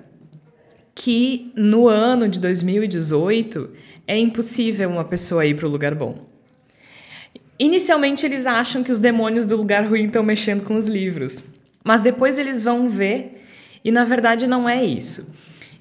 que 1.01 1.53
no 1.55 1.87
ano 1.87 2.29
de 2.29 2.41
2018 2.41 3.71
é 4.05 4.19
impossível 4.19 4.91
uma 4.91 5.05
pessoa 5.05 5.47
ir 5.47 5.55
para 5.55 5.69
o 5.69 5.71
lugar 5.71 5.95
bom. 5.95 6.27
Inicialmente 7.57 8.27
eles 8.27 8.47
acham 8.47 8.83
que 8.83 8.91
os 8.91 8.99
demônios 8.99 9.47
do 9.47 9.57
lugar 9.57 9.87
ruim 9.87 10.07
estão 10.07 10.25
mexendo 10.25 10.65
com 10.65 10.75
os 10.75 10.89
livros, 10.89 11.45
mas 11.85 12.01
depois 12.01 12.37
eles 12.37 12.65
vão 12.65 12.89
ver 12.89 13.45
e 13.85 13.93
na 13.93 14.05
verdade 14.05 14.49
não 14.49 14.69
é 14.69 14.85
isso 14.85 15.33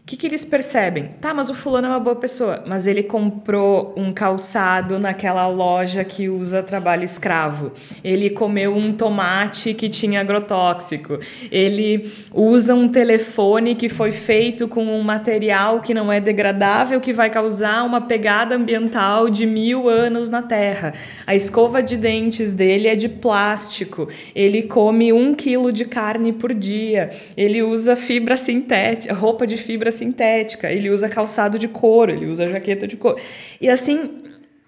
que, 0.08 0.16
que 0.16 0.26
eles 0.26 0.46
percebem? 0.46 1.10
Tá, 1.20 1.34
mas 1.34 1.50
o 1.50 1.54
fulano 1.54 1.88
é 1.88 1.90
uma 1.90 2.00
boa 2.00 2.16
pessoa, 2.16 2.64
mas 2.66 2.88
ele 2.88 3.04
comprou 3.04 3.94
um 3.98 4.14
calçado 4.14 4.98
naquela 4.98 5.46
loja 5.50 6.02
que 6.06 6.30
usa 6.30 6.64
trabalho 6.64 7.04
escravo. 7.04 7.74
Ele 8.02 8.30
comeu 8.30 8.74
um 8.74 8.94
tomate 8.94 9.74
que 9.74 9.90
tinha 9.90 10.22
agrotóxico. 10.22 11.20
Ele 11.52 12.10
usa 12.34 12.74
um 12.74 12.88
telefone 12.88 13.76
que 13.76 13.90
foi 13.90 14.14
feito 14.14 14.66
com 14.66 14.86
um 14.86 15.04
material 15.04 15.82
que 15.82 15.94
não 15.94 16.10
é 16.10 16.22
degradável, 16.22 17.02
que 17.02 17.12
vai 17.12 17.30
causar 17.30 17.84
uma 17.84 18.00
pegada 18.00 18.56
ambiental 18.56 19.30
de 19.30 19.46
mil 19.46 19.90
anos 19.90 20.30
na 20.30 20.42
Terra. 20.42 20.94
A 21.26 21.36
escova 21.36 21.84
de 21.84 21.98
dentes 21.98 22.54
dele 22.54 22.88
é 22.88 22.96
de 22.96 23.10
plástico. 23.10 24.08
Ele 24.34 24.64
come 24.64 25.12
um 25.12 25.36
quilo 25.36 25.70
de 25.70 25.84
carne 25.84 26.32
por 26.32 26.54
dia. 26.54 27.10
Ele 27.36 27.62
usa 27.62 27.98
fibra 27.98 28.38
sintética, 28.38 29.14
roupa 29.14 29.46
de 29.46 29.58
fibra 29.58 29.97
sintética, 29.98 30.72
ele 30.72 30.90
usa 30.90 31.10
calçado 31.10 31.58
de 31.60 31.68
couro, 31.68 32.12
ele 32.12 32.28
usa 32.28 32.48
jaqueta 32.48 32.88
de 32.88 32.96
couro. 32.96 33.20
E 33.60 33.70
assim, 33.70 34.24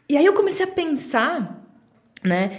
e 0.07 0.17
aí 0.17 0.25
eu 0.25 0.33
comecei 0.33 0.65
a 0.65 0.69
pensar, 0.69 1.63
né, 2.23 2.51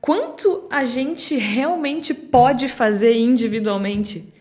quanto 0.00 0.68
a 0.70 0.84
gente 0.84 1.36
realmente 1.36 2.12
pode 2.12 2.68
fazer 2.68 3.16
individualmente? 3.16 4.32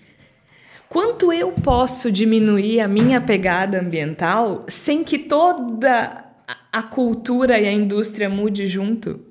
Quanto 0.89 1.31
eu 1.31 1.53
posso 1.53 2.11
diminuir 2.11 2.81
a 2.81 2.87
minha 2.87 3.21
pegada 3.21 3.79
ambiental 3.79 4.65
sem 4.67 5.05
que 5.05 5.17
toda 5.17 6.25
a 6.71 6.83
cultura 6.83 7.57
e 7.57 7.65
a 7.65 7.71
indústria 7.71 8.29
mude 8.29 8.67
junto? 8.67 9.21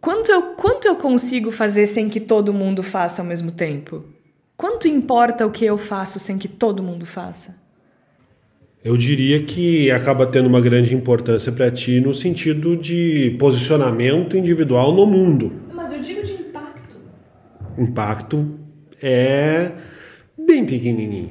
Quanto 0.00 0.30
eu, 0.30 0.42
quanto 0.54 0.86
eu 0.86 0.96
consigo 0.96 1.50
fazer 1.50 1.86
sem 1.86 2.08
que 2.08 2.20
todo 2.20 2.54
mundo 2.54 2.82
faça 2.82 3.20
ao 3.20 3.28
mesmo 3.28 3.50
tempo? 3.50 4.04
Quanto 4.58 4.88
importa 4.88 5.46
o 5.46 5.52
que 5.52 5.64
eu 5.64 5.78
faço 5.78 6.18
sem 6.18 6.36
que 6.36 6.48
todo 6.48 6.82
mundo 6.82 7.06
faça? 7.06 7.56
Eu 8.84 8.96
diria 8.96 9.40
que 9.40 9.88
acaba 9.88 10.26
tendo 10.26 10.48
uma 10.48 10.60
grande 10.60 10.92
importância 10.92 11.52
para 11.52 11.70
ti 11.70 12.00
no 12.00 12.12
sentido 12.12 12.76
de 12.76 13.36
posicionamento 13.38 14.36
individual 14.36 14.92
no 14.92 15.06
mundo. 15.06 15.52
Mas 15.72 15.92
eu 15.92 16.00
digo 16.00 16.24
de 16.24 16.32
impacto. 16.32 16.96
Impacto 17.78 18.58
é 19.00 19.70
bem 20.36 20.66
pequenininho. 20.66 21.30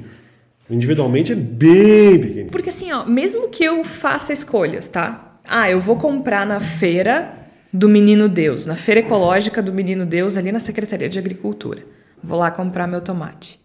Individualmente 0.70 1.34
é 1.34 1.36
bem 1.36 2.18
pequenininho. 2.18 2.50
Porque 2.50 2.70
assim, 2.70 2.94
ó, 2.94 3.06
mesmo 3.06 3.50
que 3.50 3.66
eu 3.66 3.84
faça 3.84 4.32
escolhas, 4.32 4.88
tá? 4.88 5.38
Ah, 5.44 5.70
eu 5.70 5.82
vou 5.82 5.98
comprar 5.98 6.46
na 6.46 6.62
feira 6.62 7.34
do 7.74 7.90
Menino 7.90 8.30
Deus, 8.30 8.66
na 8.66 8.78
feira 8.78 9.02
ecológica 9.02 9.62
do 9.62 9.74
Menino 9.74 10.06
Deus, 10.06 10.38
ali 10.38 10.50
na 10.50 10.60
Secretaria 10.60 11.10
de 11.10 11.20
Agricultura. 11.20 11.97
Vou 12.24 12.40
lá 12.40 12.52
comprar 12.52 12.88
meu 12.88 13.02
tomate. 13.02 13.60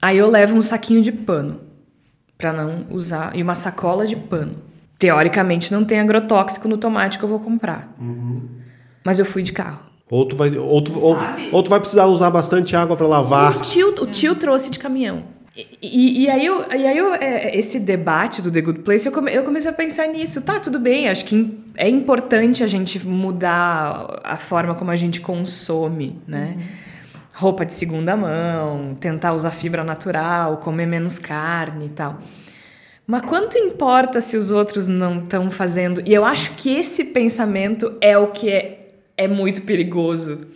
Aí 0.00 0.18
eu 0.18 0.30
levo 0.30 0.56
um 0.56 0.62
saquinho 0.62 1.02
de 1.02 1.12
pano 1.12 1.60
para 2.36 2.52
não 2.52 2.86
usar 2.90 3.34
e 3.34 3.42
uma 3.42 3.54
sacola 3.54 4.06
de 4.06 4.16
pano. 4.16 4.62
Teoricamente 4.98 5.72
não 5.72 5.84
tem 5.84 6.00
agrotóxico 6.00 6.68
no 6.68 6.78
tomate 6.78 7.18
que 7.18 7.24
eu 7.24 7.28
vou 7.28 7.40
comprar. 7.40 7.94
Uhum. 8.00 8.42
Mas 9.04 9.18
eu 9.18 9.24
fui 9.24 9.42
de 9.42 9.52
carro. 9.52 9.82
Ou 10.10 10.26
tu 10.26 10.36
vai, 10.36 10.56
ou 10.56 10.82
tu, 10.82 10.98
ou, 10.98 11.16
ou 11.52 11.62
tu 11.62 11.68
vai 11.68 11.80
precisar 11.80 12.06
usar 12.06 12.30
bastante 12.30 12.74
água 12.74 12.96
para 12.96 13.06
lavar. 13.06 13.56
O 13.56 13.60
tio, 13.60 13.88
o 14.02 14.06
tio 14.06 14.34
trouxe 14.34 14.70
de 14.70 14.78
caminhão. 14.78 15.24
E, 15.54 15.66
e, 15.82 16.22
e, 16.22 16.30
aí, 16.30 16.46
eu, 16.46 16.72
e 16.72 16.86
aí 16.86 16.96
eu, 16.96 17.14
é, 17.14 17.56
esse 17.56 17.80
debate 17.80 18.40
do 18.40 18.50
The 18.50 18.60
Good 18.60 18.80
Place, 18.80 19.06
eu, 19.06 19.12
come, 19.12 19.32
eu 19.32 19.42
comecei 19.42 19.70
a 19.70 19.74
pensar 19.74 20.06
nisso. 20.06 20.40
Tá, 20.42 20.60
tudo 20.60 20.78
bem, 20.78 21.08
acho 21.08 21.24
que 21.24 21.58
é 21.76 21.88
importante 21.88 22.62
a 22.62 22.66
gente 22.66 23.04
mudar 23.06 24.20
a 24.24 24.36
forma 24.36 24.74
como 24.74 24.90
a 24.90 24.96
gente 24.96 25.20
consome, 25.20 26.18
né? 26.26 26.56
Uhum 26.56 26.87
roupa 27.38 27.64
de 27.64 27.72
segunda 27.72 28.16
mão, 28.16 28.96
tentar 28.98 29.32
usar 29.32 29.52
fibra 29.52 29.84
natural, 29.84 30.56
comer 30.56 30.86
menos 30.86 31.20
carne 31.20 31.86
e 31.86 31.90
tal. 31.90 32.18
Mas 33.06 33.22
quanto 33.22 33.56
importa 33.56 34.20
se 34.20 34.36
os 34.36 34.50
outros 34.50 34.88
não 34.88 35.20
estão 35.20 35.48
fazendo? 35.48 36.02
E 36.04 36.12
eu 36.12 36.24
acho 36.24 36.54
que 36.56 36.74
esse 36.74 37.04
pensamento 37.04 37.96
é 38.00 38.18
o 38.18 38.26
que 38.26 38.50
é, 38.50 38.80
é 39.16 39.28
muito 39.28 39.62
perigoso. 39.62 40.48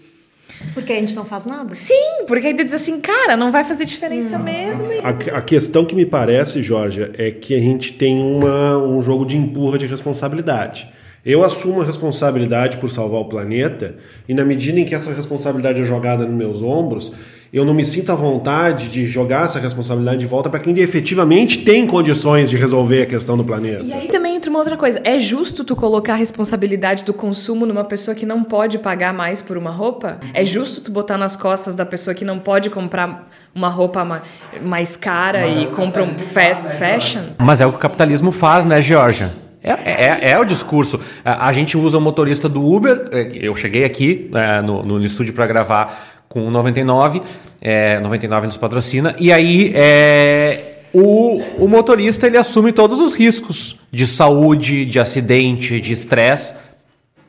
Porque 0.74 0.92
a 0.92 0.96
gente 0.96 1.14
não 1.14 1.24
faz 1.24 1.46
nada? 1.46 1.72
Sim, 1.72 2.24
porque 2.26 2.48
aí 2.48 2.54
tu 2.54 2.64
diz 2.64 2.74
assim, 2.74 3.00
cara, 3.00 3.36
não 3.36 3.52
vai 3.52 3.62
fazer 3.62 3.84
diferença 3.84 4.36
hum. 4.36 4.42
mesmo. 4.42 4.88
A, 5.04 5.38
a, 5.38 5.40
questão 5.40 5.84
que 5.84 5.94
me 5.94 6.04
parece, 6.04 6.62
Jorge, 6.62 7.12
é 7.14 7.30
que 7.30 7.54
a 7.54 7.60
gente 7.60 7.92
tem 7.92 8.18
uma, 8.18 8.76
um 8.76 9.00
jogo 9.02 9.24
de 9.24 9.36
empurra 9.36 9.78
de 9.78 9.86
responsabilidade. 9.86 10.88
Eu 11.24 11.44
assumo 11.44 11.82
a 11.82 11.84
responsabilidade 11.84 12.78
por 12.78 12.90
salvar 12.90 13.20
o 13.20 13.26
planeta 13.26 13.94
e 14.28 14.34
na 14.34 14.44
medida 14.44 14.80
em 14.80 14.84
que 14.84 14.92
essa 14.92 15.12
responsabilidade 15.12 15.80
é 15.80 15.84
jogada 15.84 16.26
nos 16.26 16.34
meus 16.34 16.62
ombros, 16.62 17.12
eu 17.52 17.64
não 17.64 17.72
me 17.72 17.84
sinto 17.84 18.10
à 18.10 18.14
vontade 18.16 18.88
de 18.88 19.06
jogar 19.06 19.44
essa 19.44 19.60
responsabilidade 19.60 20.18
de 20.18 20.26
volta 20.26 20.50
para 20.50 20.58
quem 20.58 20.76
efetivamente 20.80 21.58
tem 21.58 21.86
condições 21.86 22.50
de 22.50 22.56
resolver 22.56 23.02
a 23.02 23.06
questão 23.06 23.36
do 23.36 23.44
planeta. 23.44 23.84
E 23.84 23.92
aí 23.92 24.08
também 24.08 24.34
entra 24.34 24.50
uma 24.50 24.58
outra 24.58 24.76
coisa. 24.76 25.00
É 25.04 25.20
justo 25.20 25.62
tu 25.62 25.76
colocar 25.76 26.14
a 26.14 26.16
responsabilidade 26.16 27.04
do 27.04 27.14
consumo 27.14 27.66
numa 27.66 27.84
pessoa 27.84 28.14
que 28.16 28.26
não 28.26 28.42
pode 28.42 28.78
pagar 28.78 29.14
mais 29.14 29.40
por 29.40 29.56
uma 29.56 29.70
roupa? 29.70 30.18
É 30.34 30.44
justo 30.44 30.80
tu 30.80 30.90
botar 30.90 31.18
nas 31.18 31.36
costas 31.36 31.76
da 31.76 31.86
pessoa 31.86 32.14
que 32.14 32.24
não 32.24 32.40
pode 32.40 32.68
comprar 32.68 33.30
uma 33.54 33.68
roupa 33.68 34.22
mais 34.60 34.96
cara 34.96 35.46
Mas 35.46 35.56
e 35.56 35.64
é 35.64 35.66
compra 35.66 36.02
um 36.02 36.10
fast 36.10 36.64
faz, 36.64 36.64
né, 36.64 36.70
fashion? 36.70 37.22
Mas 37.38 37.60
é 37.60 37.66
o 37.66 37.70
que 37.70 37.76
o 37.76 37.80
capitalismo 37.80 38.32
faz, 38.32 38.64
né, 38.64 38.82
Georgia? 38.82 39.30
É, 39.62 39.70
é, 39.70 40.30
é, 40.32 40.38
o 40.38 40.44
discurso. 40.44 41.00
A, 41.24 41.46
a, 41.48 41.52
gente 41.52 41.76
usa 41.76 41.96
o 41.96 42.00
motorista 42.00 42.48
do 42.48 42.66
Uber. 42.66 43.08
É, 43.12 43.30
eu 43.32 43.54
cheguei 43.54 43.84
aqui 43.84 44.30
é, 44.34 44.60
no, 44.60 44.82
no 44.82 45.04
estúdio 45.04 45.32
para 45.32 45.46
gravar 45.46 46.22
com 46.28 46.50
99. 46.50 47.22
É, 47.60 48.00
99 48.00 48.48
nos 48.48 48.56
patrocina. 48.56 49.14
E 49.20 49.32
aí 49.32 49.72
é, 49.74 50.78
o, 50.92 51.40
o 51.58 51.68
motorista 51.68 52.26
ele 52.26 52.36
assume 52.36 52.72
todos 52.72 52.98
os 52.98 53.14
riscos 53.14 53.76
de 53.90 54.06
saúde, 54.06 54.84
de 54.84 54.98
acidente, 54.98 55.80
de 55.80 55.92
estresse. 55.92 56.54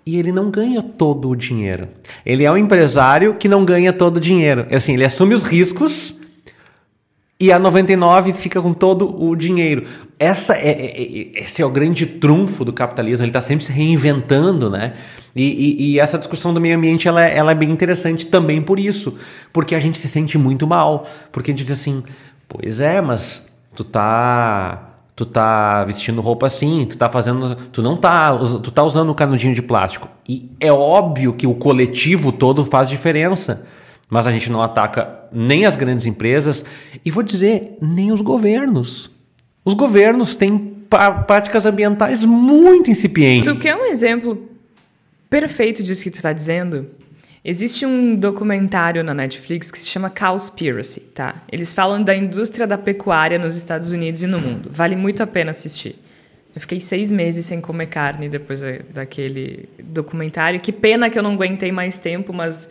E 0.05 0.17
ele 0.17 0.31
não 0.33 0.49
ganha 0.49 0.81
todo 0.81 1.29
o 1.29 1.35
dinheiro. 1.35 1.87
Ele 2.25 2.43
é 2.43 2.51
um 2.51 2.57
empresário 2.57 3.35
que 3.35 3.47
não 3.47 3.63
ganha 3.63 3.93
todo 3.93 4.17
o 4.17 4.19
dinheiro. 4.19 4.65
Assim, 4.69 4.95
ele 4.95 5.05
assume 5.05 5.33
os 5.33 5.43
riscos 5.43 6.19
e 7.43 7.51
a 7.51 7.59
99 7.59 8.31
fica 8.31 8.61
com 8.61 8.71
todo 8.71 9.21
o 9.21 9.35
dinheiro. 9.35 9.83
Essa 10.17 10.55
é, 10.55 10.69
é, 10.69 11.01
é 11.01 11.41
esse 11.41 11.61
é 11.61 11.65
o 11.65 11.69
grande 11.69 12.05
trunfo 12.05 12.63
do 12.63 12.71
capitalismo, 12.71 13.25
ele 13.25 13.31
está 13.31 13.41
sempre 13.41 13.65
se 13.65 13.71
reinventando, 13.73 14.69
né? 14.69 14.93
E, 15.35 15.43
e, 15.43 15.91
e, 15.91 15.99
essa 15.99 16.17
discussão 16.17 16.53
do 16.53 16.61
meio 16.61 16.77
ambiente 16.77 17.05
ela, 17.05 17.21
é, 17.21 17.35
ela 17.35 17.51
é 17.51 17.55
bem 17.55 17.69
interessante 17.69 18.27
também 18.27 18.61
por 18.61 18.79
isso, 18.79 19.17
porque 19.51 19.75
a 19.75 19.79
gente 19.79 19.99
se 19.99 20.07
sente 20.07 20.37
muito 20.37 20.65
mal, 20.65 21.05
porque 21.33 21.51
a 21.51 21.53
gente 21.53 21.65
diz 21.65 21.71
assim, 21.71 22.01
pois 22.47 22.79
é, 22.79 23.01
mas 23.01 23.45
tu 23.75 23.83
tá 23.83 24.91
tu 25.13 25.25
tá 25.25 25.83
vestindo 25.83 26.21
roupa 26.21 26.45
assim, 26.45 26.85
tu 26.85 26.97
tá 26.97 27.09
fazendo, 27.09 27.55
tu 27.73 27.81
não 27.81 27.97
tá, 27.97 28.35
tu 28.37 28.71
tá 28.71 28.83
usando 28.83 29.09
o 29.09 29.15
canudinho 29.15 29.53
de 29.53 29.61
plástico. 29.61 30.07
E 30.27 30.49
é 30.61 30.71
óbvio 30.71 31.33
que 31.33 31.45
o 31.45 31.55
coletivo 31.55 32.31
todo 32.31 32.63
faz 32.63 32.87
diferença, 32.87 33.67
mas 34.13 34.27
a 34.27 34.31
gente 34.31 34.47
não 34.51 34.61
ataca 34.61 35.09
nem 35.31 35.65
as 35.65 35.75
grandes 35.75 36.05
empresas 36.05 36.63
e 37.03 37.09
vou 37.09 37.23
dizer, 37.23 37.79
nem 37.81 38.11
os 38.11 38.21
governos. 38.21 39.09
Os 39.65 39.73
governos 39.73 40.35
têm 40.35 40.75
práticas 41.25 41.65
ambientais 41.65 42.23
muito 42.23 42.91
incipientes. 42.91 43.51
Tu 43.51 43.59
quer 43.59 43.75
um 43.75 43.87
exemplo 43.87 44.47
perfeito 45.27 45.81
disso 45.81 46.03
que 46.03 46.11
tu 46.11 46.17
está 46.17 46.31
dizendo? 46.31 46.91
Existe 47.43 47.87
um 47.87 48.15
documentário 48.15 49.03
na 49.03 49.15
Netflix 49.15 49.71
que 49.71 49.79
se 49.79 49.87
chama 49.87 50.11
Cowspiracy, 50.11 50.99
tá? 50.99 51.41
Eles 51.51 51.73
falam 51.73 52.03
da 52.03 52.15
indústria 52.15 52.67
da 52.67 52.77
pecuária 52.77 53.39
nos 53.39 53.55
Estados 53.55 53.91
Unidos 53.91 54.21
e 54.21 54.27
no 54.27 54.39
mundo. 54.39 54.69
Vale 54.71 54.95
muito 54.95 55.23
a 55.23 55.27
pena 55.27 55.49
assistir. 55.49 55.95
Eu 56.53 56.61
fiquei 56.61 56.79
seis 56.79 57.11
meses 57.11 57.47
sem 57.47 57.59
comer 57.59 57.87
carne 57.87 58.29
depois 58.29 58.61
daquele 58.93 59.67
documentário. 59.83 60.59
Que 60.59 60.71
pena 60.71 61.09
que 61.09 61.17
eu 61.17 61.23
não 61.23 61.33
aguentei 61.33 61.71
mais 61.71 61.97
tempo, 61.97 62.31
mas 62.31 62.69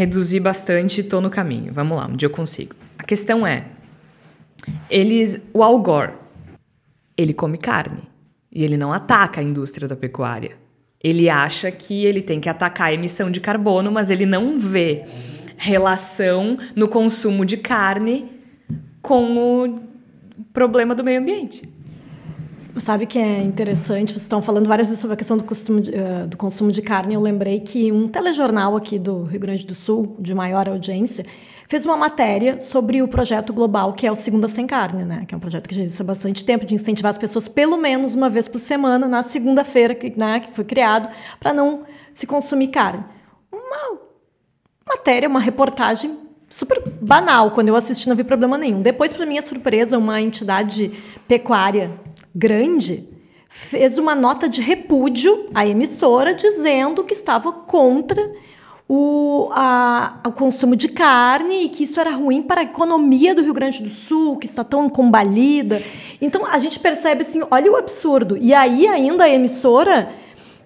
reduzi 0.00 0.40
bastante 0.40 1.02
tô 1.02 1.20
no 1.20 1.28
caminho. 1.28 1.74
Vamos 1.74 1.94
lá, 1.94 2.06
um 2.06 2.16
dia 2.16 2.26
eu 2.26 2.30
consigo. 2.30 2.74
A 2.98 3.02
questão 3.02 3.46
é, 3.46 3.66
eles, 4.88 5.42
o 5.52 5.62
Al 5.62 5.78
Gore, 5.78 6.12
ele 7.18 7.34
come 7.34 7.58
carne 7.58 8.00
e 8.50 8.64
ele 8.64 8.78
não 8.78 8.94
ataca 8.94 9.42
a 9.42 9.44
indústria 9.44 9.86
da 9.86 9.94
pecuária. 9.94 10.56
Ele 11.04 11.28
acha 11.28 11.70
que 11.70 12.06
ele 12.06 12.22
tem 12.22 12.40
que 12.40 12.48
atacar 12.48 12.88
a 12.88 12.94
emissão 12.94 13.30
de 13.30 13.40
carbono, 13.40 13.92
mas 13.92 14.10
ele 14.10 14.24
não 14.24 14.58
vê 14.58 15.04
relação 15.58 16.56
no 16.74 16.88
consumo 16.88 17.44
de 17.44 17.58
carne 17.58 18.26
com 19.02 19.36
o 19.36 19.80
problema 20.50 20.94
do 20.94 21.04
meio 21.04 21.20
ambiente. 21.20 21.69
Sabe 22.76 23.06
que 23.06 23.18
é 23.18 23.42
interessante? 23.42 24.12
Vocês 24.12 24.22
estão 24.22 24.42
falando 24.42 24.68
várias 24.68 24.88
vezes 24.88 25.00
sobre 25.00 25.14
a 25.14 25.16
questão 25.16 25.36
do, 25.38 25.44
costume 25.44 25.80
uh, 25.80 26.26
do 26.26 26.36
consumo 26.36 26.70
de 26.70 26.82
carne. 26.82 27.14
Eu 27.14 27.20
lembrei 27.20 27.58
que 27.60 27.90
um 27.90 28.06
telejornal 28.06 28.76
aqui 28.76 28.98
do 28.98 29.22
Rio 29.22 29.40
Grande 29.40 29.66
do 29.66 29.74
Sul, 29.74 30.14
de 30.18 30.34
maior 30.34 30.68
audiência, 30.68 31.24
fez 31.66 31.86
uma 31.86 31.96
matéria 31.96 32.60
sobre 32.60 33.00
o 33.00 33.08
projeto 33.08 33.52
global 33.54 33.94
que 33.94 34.06
é 34.06 34.12
o 34.12 34.14
Segunda 34.14 34.46
Sem 34.46 34.66
Carne, 34.66 35.04
né? 35.04 35.24
Que 35.26 35.34
é 35.34 35.38
um 35.38 35.40
projeto 35.40 35.68
que 35.68 35.74
já 35.74 35.80
existe 35.80 36.02
há 36.02 36.04
bastante 36.04 36.44
tempo 36.44 36.66
de 36.66 36.74
incentivar 36.74 37.10
as 37.10 37.18
pessoas 37.18 37.48
pelo 37.48 37.78
menos 37.78 38.14
uma 38.14 38.28
vez 38.28 38.46
por 38.46 38.58
semana 38.58 39.08
na 39.08 39.22
segunda-feira 39.22 39.94
que, 39.94 40.12
né, 40.18 40.40
que 40.40 40.52
foi 40.52 40.64
criado 40.64 41.08
para 41.38 41.54
não 41.54 41.84
se 42.12 42.26
consumir 42.26 42.68
carne. 42.68 43.04
Uma 43.50 44.00
matéria, 44.86 45.28
uma 45.28 45.40
reportagem 45.40 46.18
super 46.50 46.82
banal. 47.00 47.52
Quando 47.52 47.68
eu 47.68 47.76
assisti 47.76 48.08
não 48.08 48.16
vi 48.16 48.24
problema 48.24 48.58
nenhum. 48.58 48.82
Depois, 48.82 49.12
para 49.12 49.24
minha 49.24 49.40
surpresa, 49.40 49.96
uma 49.96 50.20
entidade 50.20 50.90
pecuária 51.26 51.92
grande 52.34 53.08
fez 53.48 53.98
uma 53.98 54.14
nota 54.14 54.48
de 54.48 54.60
repúdio 54.60 55.48
à 55.52 55.66
emissora 55.66 56.32
dizendo 56.32 57.02
que 57.02 57.12
estava 57.12 57.52
contra 57.52 58.22
o, 58.92 59.48
a, 59.52 60.20
o 60.26 60.32
consumo 60.32 60.74
de 60.74 60.88
carne 60.88 61.64
e 61.64 61.68
que 61.68 61.84
isso 61.84 62.00
era 62.00 62.10
ruim 62.10 62.42
para 62.42 62.60
a 62.60 62.64
economia 62.64 63.34
do 63.34 63.42
Rio 63.42 63.54
Grande 63.54 63.82
do 63.82 63.88
Sul, 63.88 64.36
que 64.36 64.46
está 64.46 64.64
tão 64.64 64.88
combalida. 64.88 65.80
Então 66.20 66.44
a 66.44 66.58
gente 66.58 66.80
percebe 66.80 67.22
assim, 67.22 67.40
olha 67.50 67.70
o 67.70 67.76
absurdo. 67.76 68.36
E 68.36 68.52
aí 68.52 68.88
ainda 68.88 69.24
a 69.24 69.30
emissora. 69.30 70.08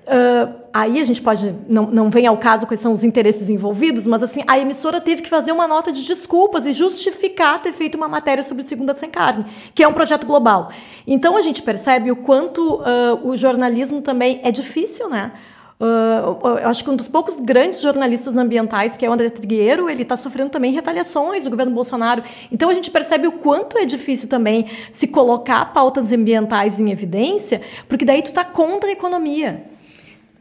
Uh, 0.04 0.54
aí 0.72 1.00
a 1.00 1.04
gente 1.04 1.22
pode. 1.22 1.54
Não, 1.66 1.86
não 1.86 2.10
vem 2.10 2.26
ao 2.26 2.36
caso 2.36 2.66
quais 2.66 2.80
são 2.80 2.92
os 2.92 3.02
interesses 3.02 3.48
envolvidos, 3.48 4.06
mas 4.06 4.22
assim, 4.22 4.42
a 4.46 4.58
emissora 4.58 5.00
teve 5.00 5.22
que 5.22 5.30
fazer 5.30 5.50
uma 5.50 5.66
nota 5.66 5.90
de 5.90 6.04
desculpas 6.04 6.66
e 6.66 6.72
justificar 6.72 7.62
ter 7.62 7.72
feito 7.72 7.94
uma 7.94 8.06
matéria 8.06 8.44
sobre 8.44 8.62
Segunda 8.64 8.94
Sem 8.94 9.08
Carne, 9.08 9.46
que 9.74 9.82
é 9.82 9.88
um 9.88 9.94
projeto 9.94 10.26
global. 10.26 10.70
Então 11.06 11.38
a 11.38 11.42
gente 11.42 11.62
percebe 11.62 12.10
o 12.10 12.16
quanto 12.16 12.80
uh, 12.80 13.26
o 13.26 13.34
jornalismo 13.34 14.02
também 14.02 14.40
é 14.44 14.52
difícil, 14.52 15.08
né? 15.08 15.32
Uh, 15.80 16.46
eu 16.58 16.68
acho 16.68 16.84
que 16.84 16.90
um 16.90 16.96
dos 16.96 17.08
poucos 17.08 17.40
grandes 17.40 17.80
jornalistas 17.80 18.36
ambientais, 18.36 18.96
que 18.96 19.04
é 19.04 19.10
o 19.10 19.12
André 19.12 19.30
Trigueiro, 19.30 19.88
ele 19.88 20.02
está 20.02 20.16
sofrendo 20.16 20.50
também 20.50 20.72
retaliações 20.72 21.44
do 21.44 21.50
governo 21.50 21.72
Bolsonaro. 21.72 22.22
Então 22.52 22.68
a 22.68 22.74
gente 22.74 22.90
percebe 22.90 23.26
o 23.26 23.32
quanto 23.32 23.78
é 23.78 23.86
difícil 23.86 24.28
também 24.28 24.66
se 24.92 25.06
colocar 25.06 25.72
pautas 25.72 26.12
ambientais 26.12 26.78
em 26.78 26.90
evidência, 26.90 27.62
porque 27.88 28.04
daí 28.04 28.22
tu 28.22 28.28
está 28.28 28.44
contra 28.44 28.90
a 28.90 28.92
economia. 28.92 29.73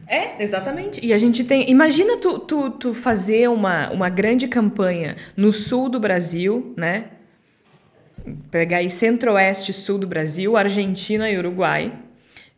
É, 0.06 0.42
exatamente. 0.42 1.04
E 1.04 1.12
a 1.12 1.18
gente 1.18 1.44
tem. 1.44 1.70
Imagina 1.70 2.16
tu, 2.18 2.38
tu, 2.38 2.70
tu 2.70 2.94
fazer 2.94 3.48
uma, 3.48 3.90
uma 3.90 4.08
grande 4.08 4.46
campanha 4.48 5.16
no 5.36 5.52
sul 5.52 5.88
do 5.88 5.98
Brasil, 5.98 6.74
né? 6.76 7.06
Pegar 8.50 8.78
aí 8.78 8.88
centro-oeste 8.88 9.72
sul 9.72 9.98
do 9.98 10.06
Brasil, 10.06 10.56
Argentina 10.56 11.28
e 11.28 11.38
Uruguai, 11.38 11.92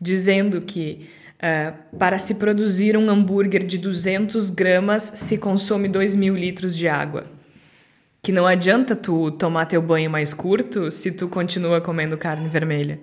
dizendo 0.01 0.61
que 0.61 1.09
Uh, 1.37 1.97
para 1.99 2.17
se 2.17 2.37
produzir 2.37 2.97
um 2.97 3.11
hambúrguer 3.11 3.63
de 3.63 3.77
200 3.77 4.49
gramas, 4.49 5.03
se 5.03 5.37
consome 5.37 5.87
2 5.87 6.17
mil 6.17 6.35
litros 6.35 6.75
de 6.75 6.89
água. 6.89 7.27
Que 8.23 8.33
não 8.33 8.47
adianta 8.47 8.97
tu 8.97 9.31
tomar 9.31 9.67
teu 9.67 9.83
banho 9.83 10.11
mais 10.11 10.33
curto 10.33 10.91
se 10.91 11.13
tu 11.13 11.29
continua 11.29 11.79
comendo 11.79 12.17
carne 12.17 12.49
vermelha. 12.49 12.99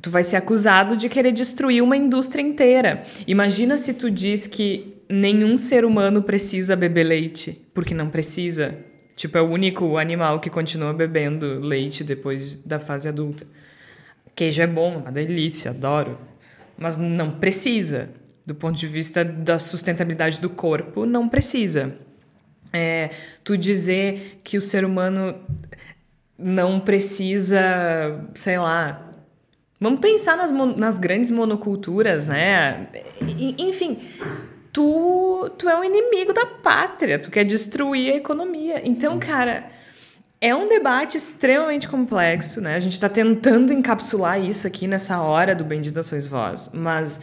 Tu 0.00 0.10
vai 0.10 0.22
ser 0.22 0.36
acusado 0.36 0.96
de 0.96 1.08
querer 1.08 1.32
destruir 1.32 1.82
uma 1.82 1.96
indústria 1.96 2.42
inteira. 2.42 3.02
Imagina 3.26 3.76
se 3.76 3.94
tu 3.94 4.10
diz 4.10 4.46
que 4.46 4.96
nenhum 5.08 5.56
ser 5.56 5.84
humano 5.84 6.22
precisa 6.22 6.76
beber 6.76 7.04
leite, 7.04 7.60
porque 7.74 7.94
não 7.94 8.08
precisa. 8.08 8.78
Tipo, 9.16 9.38
é 9.38 9.42
o 9.42 9.50
único 9.50 9.96
animal 9.96 10.38
que 10.38 10.50
continua 10.50 10.92
bebendo 10.92 11.58
leite 11.60 12.04
depois 12.04 12.56
da 12.58 12.78
fase 12.78 13.08
adulta. 13.08 13.46
Queijo 14.36 14.62
é 14.62 14.66
bom, 14.66 14.98
uma 14.98 15.10
delícia, 15.10 15.72
adoro 15.72 16.16
mas 16.78 16.96
não 16.96 17.32
precisa. 17.32 18.08
Do 18.46 18.54
ponto 18.54 18.78
de 18.78 18.86
vista 18.86 19.22
da 19.22 19.58
sustentabilidade 19.58 20.40
do 20.40 20.48
corpo, 20.48 21.04
não 21.04 21.28
precisa. 21.28 21.94
É, 22.72 23.10
tu 23.44 23.58
dizer 23.58 24.40
que 24.42 24.56
o 24.56 24.60
ser 24.60 24.86
humano 24.86 25.34
não 26.38 26.80
precisa, 26.80 27.60
sei 28.34 28.58
lá. 28.58 29.07
Vamos 29.80 30.00
pensar 30.00 30.36
nas, 30.36 30.50
nas 30.76 30.98
grandes 30.98 31.30
monoculturas, 31.30 32.26
né? 32.26 32.88
Enfim, 33.58 33.98
tu, 34.72 35.50
tu 35.56 35.68
é 35.68 35.78
um 35.78 35.84
inimigo 35.84 36.32
da 36.32 36.46
pátria, 36.46 37.18
tu 37.18 37.30
quer 37.30 37.44
destruir 37.44 38.12
a 38.12 38.16
economia. 38.16 38.80
Então, 38.84 39.18
cara 39.18 39.78
é 40.40 40.54
um 40.54 40.68
debate 40.68 41.16
extremamente 41.16 41.88
complexo, 41.88 42.60
né? 42.60 42.76
A 42.76 42.80
gente 42.80 42.92
está 42.92 43.08
tentando 43.08 43.72
encapsular 43.72 44.40
isso 44.40 44.66
aqui 44.66 44.86
nessa 44.86 45.20
hora 45.20 45.54
do 45.54 45.64
Bendita 45.64 46.02
Sois 46.02 46.26
Vós, 46.26 46.70
mas 46.72 47.20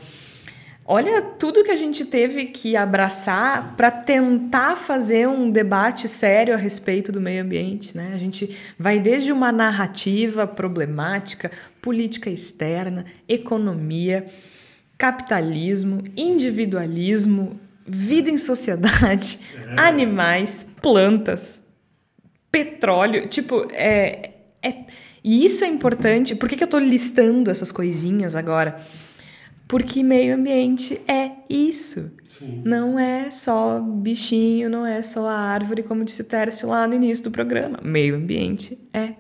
olha 0.86 1.22
tudo 1.22 1.64
que 1.64 1.72
a 1.72 1.76
gente 1.76 2.06
teve 2.06 2.46
que 2.46 2.78
abraçar 2.78 3.76
para 3.76 3.90
tentar 3.90 4.76
fazer 4.76 5.28
um 5.28 5.50
debate 5.50 6.08
sério 6.08 6.54
a 6.54 6.58
respeito 6.58 7.12
do 7.12 7.20
meio 7.20 7.44
ambiente, 7.44 7.98
né? 7.98 8.12
A 8.14 8.18
gente 8.18 8.56
vai 8.78 9.00
desde 9.00 9.32
uma 9.32 9.52
narrativa 9.52 10.46
problemática, 10.46 11.52
política 11.82 12.30
externa, 12.30 13.06
economia, 13.28 14.26
capitalismo, 14.98 16.04
individualismo, 16.16 17.60
vida 17.86 18.30
em 18.30 18.38
sociedade, 18.38 19.40
é. 19.56 19.80
animais, 19.80 20.70
plantas, 20.82 21.64
petróleo. 22.52 23.28
Tipo, 23.28 23.68
é, 23.72 24.32
é. 24.62 24.86
E 25.24 25.44
isso 25.44 25.64
é 25.64 25.68
importante. 25.68 26.36
Por 26.36 26.48
que, 26.48 26.56
que 26.56 26.64
eu 26.64 26.68
tô 26.68 26.78
listando 26.78 27.50
essas 27.50 27.72
coisinhas 27.72 28.36
agora? 28.36 28.80
Porque 29.68 30.04
meio 30.04 30.36
ambiente 30.36 31.02
é 31.08 31.32
isso. 31.50 32.12
Sim. 32.30 32.62
Não 32.64 33.00
é 33.00 33.32
só 33.32 33.80
bichinho, 33.80 34.70
não 34.70 34.86
é 34.86 35.02
só 35.02 35.28
a 35.28 35.38
árvore, 35.38 35.84
como 35.84 36.04
disse 36.04 36.22
o 36.22 36.26
Tércio 36.26 36.70
lá 36.70 36.88
no 36.88 36.94
início 36.94 37.24
do 37.24 37.32
programa. 37.32 37.80
Meio 37.82 38.16
ambiente 38.16 38.78
é 38.94 39.14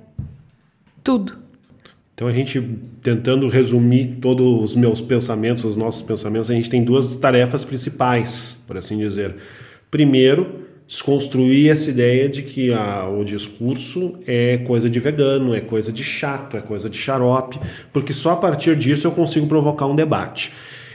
tudo. 1.03 1.37
Então 2.13 2.27
a 2.27 2.31
gente 2.31 2.61
tentando 3.01 3.47
resumir 3.47 4.19
todos 4.21 4.63
os 4.63 4.75
meus 4.75 5.01
pensamentos, 5.01 5.65
os 5.65 5.75
nossos 5.75 6.01
pensamentos, 6.01 6.49
a 6.49 6.53
gente 6.53 6.69
tem 6.69 6.83
duas 6.83 7.15
tarefas 7.17 7.65
principais, 7.65 8.63
por 8.65 8.77
assim 8.77 8.97
dizer. 8.97 9.35
Primeiro, 9.91 10.64
desconstruir 10.87 11.71
essa 11.71 11.89
ideia 11.89 12.29
de 12.29 12.43
que 12.43 12.71
a, 12.71 13.09
o 13.09 13.23
discurso 13.23 14.15
é 14.27 14.59
coisa 14.59 14.89
de 14.89 14.99
vegano, 14.99 15.55
é 15.55 15.61
coisa 15.61 15.91
de 15.91 16.03
chato, 16.03 16.57
é 16.57 16.61
coisa 16.61 16.89
de 16.89 16.97
xarope, 16.97 17.59
porque 17.91 18.13
só 18.13 18.31
a 18.31 18.37
partir 18.37 18.75
disso 18.75 19.07
eu 19.07 19.11
consigo 19.11 19.47
provocar 19.47 19.87
um 19.87 19.95
debate. 19.95 20.51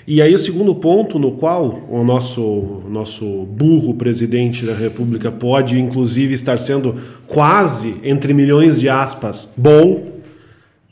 E 0.06 0.22
aí 0.22 0.34
o 0.34 0.38
segundo 0.38 0.74
ponto 0.74 1.18
no 1.18 1.32
qual 1.32 1.86
o 1.88 2.02
nosso, 2.02 2.82
nosso 2.88 3.44
burro 3.44 3.94
presidente 3.94 4.64
da 4.64 4.74
República 4.74 5.30
pode, 5.30 5.78
inclusive, 5.78 6.34
estar 6.34 6.58
sendo 6.58 6.96
quase, 7.26 7.96
entre 8.02 8.32
milhões 8.32 8.80
de 8.80 8.88
aspas, 8.88 9.52
bom, 9.56 10.20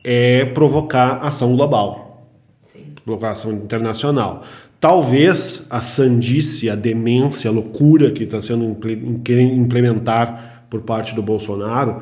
é 0.05 0.45
provocar 0.45 1.19
ação 1.19 1.57
global. 1.57 2.29
Sim. 2.63 2.85
Provocar 3.05 3.31
ação 3.31 3.53
internacional. 3.53 4.45
Talvez 4.81 5.67
a 5.69 5.81
sandice, 5.81 6.71
a 6.71 6.77
demência, 6.77 7.51
a 7.51 7.53
loucura 7.53 8.13
que 8.13 8.23
está 8.23 8.41
sendo 8.41 8.65
implementar 8.65 10.67
por 10.71 10.83
parte 10.83 11.15
do 11.15 11.23
Bolsonaro 11.23 12.01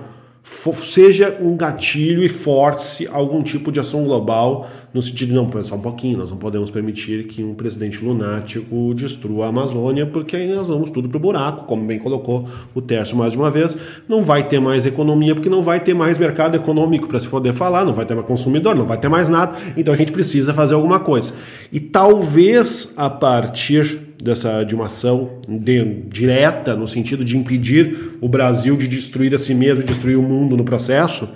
seja 0.75 1.39
um 1.41 1.57
gatilho 1.57 2.23
e 2.23 2.29
force 2.29 3.09
algum 3.09 3.43
tipo 3.43 3.73
de 3.73 3.81
ação 3.81 4.05
global 4.05 4.69
no 4.97 5.03
sentido 5.03 5.29
de 5.29 5.35
não, 5.35 5.63
só 5.63 5.75
um 5.75 5.81
pouquinho, 5.81 6.17
nós 6.17 6.31
não 6.31 6.39
podemos 6.39 6.71
permitir 6.71 7.27
que 7.27 7.45
um 7.45 7.53
presidente 7.53 8.03
lunático 8.03 8.95
destrua 8.95 9.45
a 9.45 9.49
Amazônia, 9.51 10.07
porque 10.07 10.35
aí 10.35 10.49
nós 10.49 10.69
vamos 10.69 10.91
tudo 10.91 11.07
pro 11.07 11.19
buraco, 11.19 11.67
como 11.67 11.85
bem 11.85 11.99
colocou 11.99 12.49
o 12.75 12.81
Tércio 12.81 13.15
mais 13.15 13.35
uma 13.35 13.51
vez, 13.51 13.77
não 14.09 14.23
vai 14.23 14.49
ter 14.49 14.59
mais 14.59 14.87
economia, 14.87 15.35
porque 15.35 15.51
não 15.51 15.63
vai 15.63 15.81
ter 15.81 15.93
mais 15.93 16.17
mercado 16.17 16.57
econômico 16.57 17.09
para 17.09 17.21
se 17.21 17.29
poder 17.29 17.53
falar, 17.53 17.85
não 17.85 17.93
vai 17.93 18.07
ter 18.07 18.15
mais 18.15 18.27
consumidor, 18.27 18.75
não 18.75 18.87
vai 18.87 18.97
ter 18.97 19.09
mais 19.09 19.29
nada, 19.29 19.59
então 19.77 19.93
a 19.93 19.97
gente 19.99 20.13
precisa 20.13 20.55
fazer 20.55 20.73
alguma 20.73 20.99
coisa. 20.99 21.35
E 21.73 21.81
talvez 21.81 22.93
a 22.97 23.11
partir 23.11 23.99
dessa 24.23 24.63
de 24.65 24.75
uma 24.75 24.87
ação 24.87 25.41
de, 25.49 25.85
direta 26.09 26.75
no 26.75 26.89
sentido 26.89 27.25
de 27.25 27.37
impedir 27.37 28.17
o 28.21 28.29
Brasil 28.29 28.77
de 28.77 28.89
destruir 28.89 29.35
a 29.35 29.39
si 29.39 29.55
mesmo 29.55 29.83
e 29.83 29.87
destruir 29.87 30.17
o 30.17 30.23
mundo 30.23 30.57
no 30.57 30.65
processo, 30.65 31.29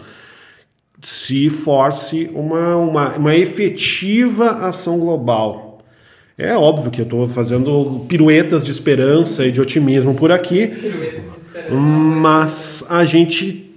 se 1.02 1.48
force 1.48 2.30
uma, 2.34 2.76
uma, 2.76 3.08
uma 3.16 3.36
efetiva 3.36 4.66
ação 4.66 4.98
global. 4.98 5.82
É 6.36 6.56
óbvio 6.56 6.90
que 6.90 7.00
eu 7.00 7.04
estou 7.04 7.26
fazendo 7.26 8.06
piruetas 8.08 8.64
de 8.64 8.70
esperança 8.70 9.44
e 9.46 9.52
de 9.52 9.60
otimismo 9.60 10.14
por 10.14 10.32
aqui, 10.32 10.72
mas 11.70 12.84
a 12.88 13.04
gente 13.04 13.69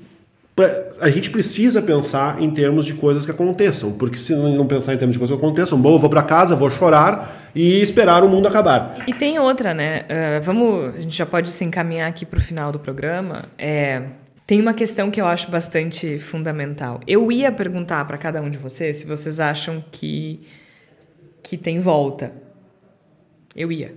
a 1.01 1.09
gente 1.09 1.31
precisa 1.31 1.81
pensar 1.81 2.41
em 2.41 2.51
termos 2.51 2.85
de 2.85 2.93
coisas 2.93 3.25
que 3.25 3.31
aconteçam, 3.31 3.91
porque 3.91 4.17
se 4.17 4.35
não 4.35 4.67
pensar 4.67 4.93
em 4.93 4.97
termos 4.97 5.15
de 5.15 5.19
coisas 5.19 5.35
que 5.35 5.43
aconteçam, 5.43 5.81
bom, 5.81 5.95
eu 5.95 5.99
vou 5.99 6.09
para 6.09 6.21
casa, 6.21 6.55
vou 6.55 6.69
chorar 6.69 7.49
e 7.55 7.81
esperar 7.81 8.23
o 8.23 8.29
mundo 8.29 8.47
acabar. 8.47 8.97
E 9.07 9.13
tem 9.13 9.39
outra, 9.39 9.73
né? 9.73 10.03
Uh, 10.03 10.43
vamos, 10.43 10.95
a 10.95 11.01
gente 11.01 11.17
já 11.17 11.25
pode 11.25 11.49
se 11.49 11.63
encaminhar 11.63 12.07
aqui 12.07 12.25
para 12.25 12.37
o 12.37 12.41
final 12.41 12.71
do 12.71 12.79
programa. 12.79 13.45
É, 13.57 14.03
tem 14.45 14.61
uma 14.61 14.73
questão 14.73 15.09
que 15.09 15.19
eu 15.19 15.25
acho 15.25 15.49
bastante 15.49 16.19
fundamental. 16.19 16.99
Eu 17.07 17.31
ia 17.31 17.51
perguntar 17.51 18.05
para 18.05 18.17
cada 18.17 18.41
um 18.41 18.49
de 18.49 18.57
vocês 18.57 18.97
se 18.97 19.05
vocês 19.05 19.39
acham 19.39 19.83
que 19.91 20.41
que 21.41 21.57
tem 21.57 21.79
volta. 21.79 22.33
Eu 23.55 23.71
ia. 23.71 23.93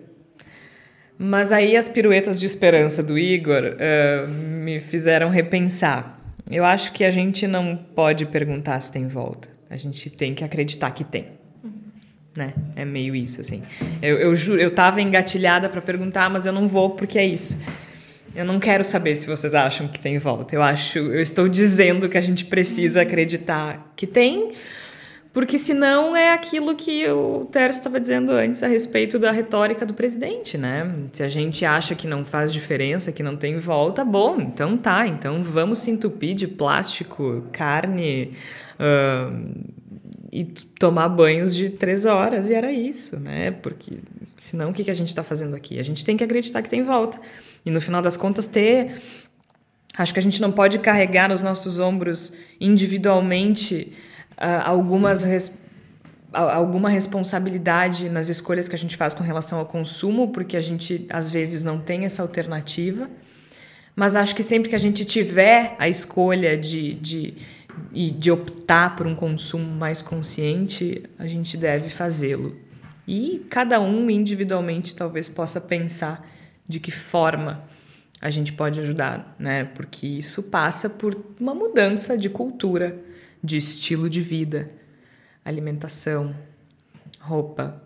Mas 1.18 1.52
aí 1.52 1.76
as 1.76 1.88
piruetas 1.88 2.38
de 2.38 2.44
esperança 2.44 3.02
do 3.02 3.16
Igor 3.16 3.62
uh, 3.62 4.28
me 4.28 4.80
fizeram 4.80 5.30
repensar. 5.30 6.15
Eu 6.50 6.64
acho 6.64 6.92
que 6.92 7.04
a 7.04 7.10
gente 7.10 7.46
não 7.46 7.76
pode 7.76 8.24
perguntar 8.26 8.78
se 8.80 8.92
tem 8.92 9.08
volta. 9.08 9.48
A 9.68 9.76
gente 9.76 10.08
tem 10.10 10.34
que 10.34 10.44
acreditar 10.44 10.90
que 10.92 11.02
tem. 11.02 11.26
Né? 12.36 12.52
É 12.76 12.84
meio 12.84 13.14
isso, 13.16 13.40
assim. 13.40 13.62
Eu, 14.00 14.18
eu 14.18 14.34
juro, 14.34 14.60
eu 14.60 14.70
tava 14.70 15.00
engatilhada 15.00 15.68
para 15.68 15.80
perguntar, 15.80 16.30
mas 16.30 16.46
eu 16.46 16.52
não 16.52 16.68
vou 16.68 16.90
porque 16.90 17.18
é 17.18 17.26
isso. 17.26 17.58
Eu 18.34 18.44
não 18.44 18.60
quero 18.60 18.84
saber 18.84 19.16
se 19.16 19.26
vocês 19.26 19.54
acham 19.54 19.88
que 19.88 19.98
tem 19.98 20.18
volta. 20.18 20.54
Eu 20.54 20.62
acho, 20.62 20.98
eu 20.98 21.22
estou 21.22 21.48
dizendo 21.48 22.08
que 22.08 22.18
a 22.18 22.20
gente 22.20 22.44
precisa 22.44 23.00
acreditar 23.00 23.92
que 23.96 24.06
tem, 24.06 24.52
porque 25.36 25.58
senão 25.58 26.16
é 26.16 26.32
aquilo 26.32 26.74
que 26.74 27.06
o 27.10 27.44
Tércio 27.52 27.80
estava 27.80 28.00
dizendo 28.00 28.32
antes 28.32 28.62
a 28.62 28.66
respeito 28.66 29.18
da 29.18 29.30
retórica 29.30 29.84
do 29.84 29.92
presidente, 29.92 30.56
né? 30.56 30.90
Se 31.12 31.22
a 31.22 31.28
gente 31.28 31.62
acha 31.62 31.94
que 31.94 32.06
não 32.06 32.24
faz 32.24 32.50
diferença, 32.50 33.12
que 33.12 33.22
não 33.22 33.36
tem 33.36 33.58
volta, 33.58 34.02
bom, 34.02 34.40
então 34.40 34.78
tá. 34.78 35.06
Então 35.06 35.42
vamos 35.42 35.80
se 35.80 35.90
entupir 35.90 36.34
de 36.34 36.48
plástico, 36.48 37.44
carne 37.52 38.32
uh, 38.80 39.62
e 40.32 40.42
tomar 40.78 41.10
banhos 41.10 41.54
de 41.54 41.68
três 41.68 42.06
horas. 42.06 42.48
E 42.48 42.54
era 42.54 42.72
isso, 42.72 43.20
né? 43.20 43.50
Porque 43.50 43.98
senão 44.38 44.70
o 44.70 44.72
que, 44.72 44.84
que 44.84 44.90
a 44.90 44.94
gente 44.94 45.08
está 45.08 45.22
fazendo 45.22 45.54
aqui? 45.54 45.78
A 45.78 45.82
gente 45.82 46.02
tem 46.02 46.16
que 46.16 46.24
acreditar 46.24 46.62
que 46.62 46.70
tem 46.70 46.82
volta. 46.82 47.20
E 47.62 47.70
no 47.70 47.82
final 47.82 48.00
das 48.00 48.16
contas 48.16 48.48
ter... 48.48 48.94
Acho 49.98 50.14
que 50.14 50.18
a 50.18 50.22
gente 50.22 50.40
não 50.40 50.50
pode 50.50 50.78
carregar 50.78 51.28
nos 51.28 51.42
nossos 51.42 51.78
ombros 51.78 52.32
individualmente 52.58 53.92
algumas 54.36 55.24
res 55.24 55.58
alguma 56.32 56.90
responsabilidade 56.90 58.10
nas 58.10 58.28
escolhas 58.28 58.68
que 58.68 58.74
a 58.74 58.78
gente 58.78 58.96
faz 58.96 59.14
com 59.14 59.24
relação 59.24 59.58
ao 59.58 59.64
consumo, 59.64 60.28
porque 60.32 60.56
a 60.56 60.60
gente 60.60 61.06
às 61.08 61.30
vezes 61.30 61.64
não 61.64 61.78
tem 61.78 62.04
essa 62.04 62.20
alternativa. 62.20 63.08
Mas 63.94 64.14
acho 64.14 64.34
que 64.34 64.42
sempre 64.42 64.68
que 64.68 64.74
a 64.74 64.78
gente 64.78 65.04
tiver 65.06 65.74
a 65.78 65.88
escolha 65.88 66.58
de, 66.58 66.94
de, 66.94 67.34
de 68.10 68.30
optar 68.30 68.94
por 68.94 69.06
um 69.06 69.14
consumo 69.14 69.64
mais 69.64 70.02
consciente, 70.02 71.02
a 71.18 71.26
gente 71.26 71.56
deve 71.56 71.88
fazê-lo. 71.88 72.54
E 73.08 73.46
cada 73.48 73.80
um 73.80 74.10
individualmente 74.10 74.94
talvez 74.94 75.30
possa 75.30 75.60
pensar 75.60 76.28
de 76.68 76.78
que 76.78 76.90
forma 76.90 77.64
a 78.20 78.28
gente 78.28 78.52
pode 78.52 78.80
ajudar, 78.80 79.34
né? 79.38 79.64
Porque 79.64 80.06
isso 80.06 80.44
passa 80.44 80.90
por 80.90 81.16
uma 81.40 81.54
mudança 81.54 82.18
de 82.18 82.28
cultura 82.28 82.98
de 83.46 83.56
estilo 83.56 84.10
de 84.10 84.20
vida, 84.20 84.68
alimentação, 85.44 86.34
roupa, 87.20 87.80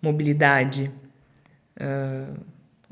mobilidade, 0.00 0.90
uh, 1.78 2.40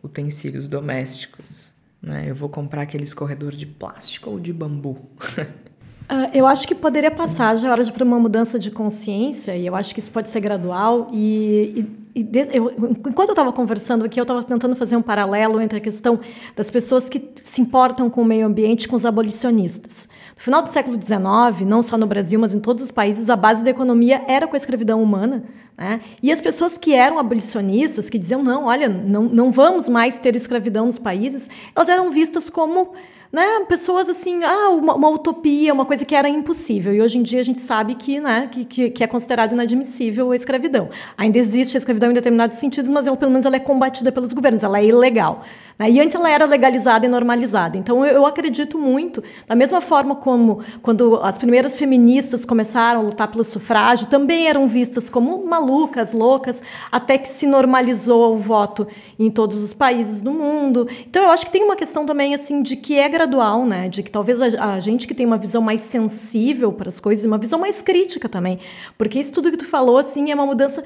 utensílios 0.03 0.69
domésticos. 0.69 1.73
Né? 2.01 2.27
Eu 2.29 2.35
vou 2.35 2.51
comprar 2.51 2.83
aquele 2.83 3.05
escorredor 3.05 3.53
de 3.53 3.65
plástico 3.65 4.29
ou 4.31 4.39
de 4.39 4.53
bambu. 4.53 4.91
Uh, 4.91 6.29
eu 6.35 6.47
acho 6.47 6.69
que 6.69 6.75
poderia 6.75 7.11
passar 7.11 7.57
já 7.57 7.69
a 7.69 7.73
hora 7.73 7.85
de 7.85 7.91
para 7.91 8.05
uma 8.05 8.21
mudança 8.21 8.59
de 8.59 8.71
consciência 8.71 9.57
e 9.57 9.67
eu 9.67 9.75
acho 9.75 9.95
que 9.95 10.01
isso 10.01 10.11
pode 10.11 10.29
ser 10.29 10.41
gradual 10.41 11.09
e, 11.11 11.87
e, 12.15 12.21
e 12.21 12.23
de, 12.23 12.55
eu, 12.55 12.71
enquanto 13.07 13.31
eu 13.31 13.33
estava 13.33 13.51
conversando 13.51 14.05
aqui 14.05 14.21
eu 14.21 14.23
estava 14.23 14.43
tentando 14.43 14.77
fazer 14.77 14.95
um 14.97 15.03
paralelo 15.03 15.61
entre 15.61 15.79
a 15.79 15.81
questão 15.81 16.21
das 16.55 16.71
pessoas 16.71 17.09
que 17.09 17.33
se 17.37 17.61
importam 17.61 18.09
com 18.11 18.23
o 18.23 18.25
meio 18.25 18.47
ambiente 18.47 18.87
com 18.87 18.95
os 18.95 19.05
abolicionistas 19.05 20.09
no 20.39 20.45
final 20.45 20.63
do 20.63 20.69
século 20.69 20.97
XIX, 20.97 21.67
não 21.67 21.83
só 21.83 21.99
no 21.99 22.07
Brasil, 22.07 22.39
mas 22.39 22.55
em 22.55 22.61
todos 22.61 22.85
os 22.85 22.93
países, 22.93 23.29
a 23.29 23.35
base 23.35 23.65
da 23.65 23.71
economia 23.71 24.23
era 24.29 24.47
com 24.47 24.55
a 24.55 24.57
escravidão 24.57 25.03
humana. 25.03 25.43
Né? 25.77 26.01
E 26.23 26.31
as 26.31 26.41
pessoas 26.41 26.79
que 26.79 26.95
eram 26.95 27.19
abolicionistas, 27.19 28.09
que 28.09 28.17
diziam, 28.17 28.41
não, 28.41 28.67
olha, 28.67 28.89
não, 28.89 29.25
não 29.25 29.51
vamos 29.51 29.89
mais 29.89 30.21
ter 30.21 30.37
escravidão 30.37 30.87
nos 30.87 30.97
países, 30.97 31.51
elas 31.75 31.89
eram 31.89 32.13
vistas 32.13 32.49
como 32.49 32.93
né, 33.33 33.65
pessoas 33.69 34.09
assim, 34.09 34.43
ah, 34.43 34.71
uma, 34.71 34.95
uma, 34.95 35.09
utopia, 35.11 35.73
uma 35.73 35.85
coisa 35.85 36.05
que 36.05 36.15
era 36.15 36.29
impossível. 36.29 36.95
E 36.95 37.03
hoje 37.03 37.19
em 37.19 37.23
dia 37.23 37.41
a 37.41 37.45
gente 37.45 37.61
sabe 37.61 37.95
que, 37.95 38.21
né, 38.21 38.49
que, 38.51 38.65
que, 38.65 38.91
que, 38.91 39.05
é 39.05 39.07
considerado 39.07 39.53
inadmissível 39.53 40.31
a 40.31 40.37
escravidão. 40.37 40.89
Ainda 41.17 41.39
existe 41.39 41.77
a 41.77 41.79
escravidão 41.79 42.11
em 42.11 42.15
determinados 42.15 42.57
sentidos, 42.57 42.91
mas 42.91 43.07
ela, 43.07 43.17
pelo 43.17 43.31
menos 43.31 43.45
ela 43.45 43.57
é 43.57 43.61
combatida 43.61 44.11
pelos 44.11 44.33
governos, 44.33 44.63
ela 44.63 44.79
é 44.79 44.87
ilegal. 44.87 45.45
Né? 45.79 45.91
E 45.91 46.01
antes 46.01 46.15
ela 46.15 46.31
era 46.31 46.47
legalizada 46.47 47.05
e 47.05 47.09
normalizada. 47.09 47.77
Então 47.77 48.05
eu, 48.05 48.15
eu 48.15 48.27
acredito 48.27 48.79
muito, 48.79 49.23
da 49.47 49.55
mesma 49.55 49.81
forma 49.81 50.17
como 50.17 50.61
quando 50.81 51.17
as 51.23 51.37
primeiras 51.37 51.77
feministas 51.77 52.47
começaram 52.47 53.01
a 53.01 53.03
lutar 53.03 53.31
pelo 53.31 53.45
sufrágio, 53.45 54.07
também 54.07 54.49
eram 54.49 54.67
vistas 54.67 55.11
como 55.11 55.45
malucas, 55.45 56.13
loucas, 56.13 56.63
até 56.91 57.19
que 57.19 57.29
se 57.29 57.47
normalizou 57.47 58.35
o 58.35 58.39
voto 58.39 58.87
em 59.19 59.31
todos 59.31 59.63
os 59.63 59.75
países 59.75 60.23
do 60.23 60.33
mundo. 60.33 60.89
Então 61.07 61.23
eu 61.23 61.31
acho 61.31 61.45
que 61.45 61.53
tem 61.53 61.63
uma 61.63 61.77
questão 61.77 62.07
também 62.07 62.35
assim 62.35 62.63
de 62.63 62.75
que 62.75 62.99
é 62.99 63.18
gradual, 63.19 63.67
né? 63.67 63.89
De 63.89 64.03
que 64.03 64.11
talvez 64.11 64.41
a, 64.41 64.75
a 64.75 64.81
gente 64.81 65.07
que 65.07 65.15
tem 65.15 65.27
uma 65.27 65.37
visão 65.37 65.61
mais 65.61 65.81
sensível 65.81 66.73
para 66.73 66.89
as 66.89 67.01
coisas, 67.01 67.25
uma 67.25 67.39
visão 67.39 67.59
mais 67.59 67.83
crítica 67.83 68.29
também, 68.29 68.61
porque 68.97 69.19
isso 69.19 69.33
tudo 69.33 69.51
que 69.51 69.57
tu 69.57 69.67
falou 69.67 69.99
assim 69.99 70.31
é 70.31 70.35
uma 70.35 70.47
mudança, 70.47 70.85